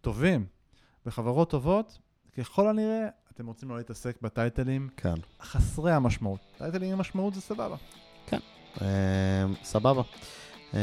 טובים, 0.00 0.46
בחברות 1.06 1.50
טובות, 1.50 1.98
ככל 2.38 2.68
הנראה, 2.68 3.06
אתם 3.34 3.46
רוצים 3.46 3.68
לא 3.68 3.76
להתעסק 3.76 4.16
בטייטלים 4.22 4.88
כן. 4.96 5.14
חסרי 5.42 5.92
המשמעות. 5.92 6.40
טייטלים 6.58 6.92
עם 6.92 6.98
משמעות 6.98 7.34
זה 7.34 7.40
סבבה. 7.40 7.76
אה, 8.82 8.86
סבבה. 9.62 10.02
אה, 10.76 10.80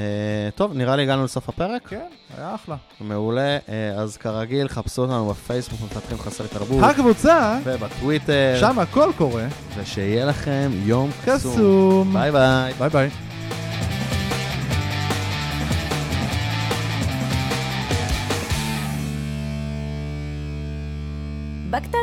טוב, 0.55 0.73
נראה 0.73 0.95
לי 0.95 1.03
הגענו 1.03 1.23
לסוף 1.23 1.49
הפרק. 1.49 1.87
כן, 1.87 2.05
היה 2.37 2.55
אחלה. 2.55 2.75
מעולה. 3.01 3.57
אה, 3.69 3.91
אז 3.97 4.17
כרגיל, 4.17 4.67
חפשו 4.67 5.01
אותנו 5.01 5.29
בפייסבוק, 5.29 5.79
מפתחים 5.81 6.17
חסרי 6.17 6.47
תרבות. 6.47 6.83
הקבוצה, 6.83 7.59
ובטוויטר. 7.63 8.57
שם 8.59 8.79
הכל 8.79 9.11
קורה, 9.17 9.47
ושיהיה 9.77 10.25
לכם 10.25 10.71
יום 10.73 11.09
קסום. 11.25 11.53
קסום. 11.53 12.13
bye 12.13 12.31
bye. 12.31 12.73
bye 12.73 12.89
bye. 12.89 13.09
בקטנה, 21.69 22.00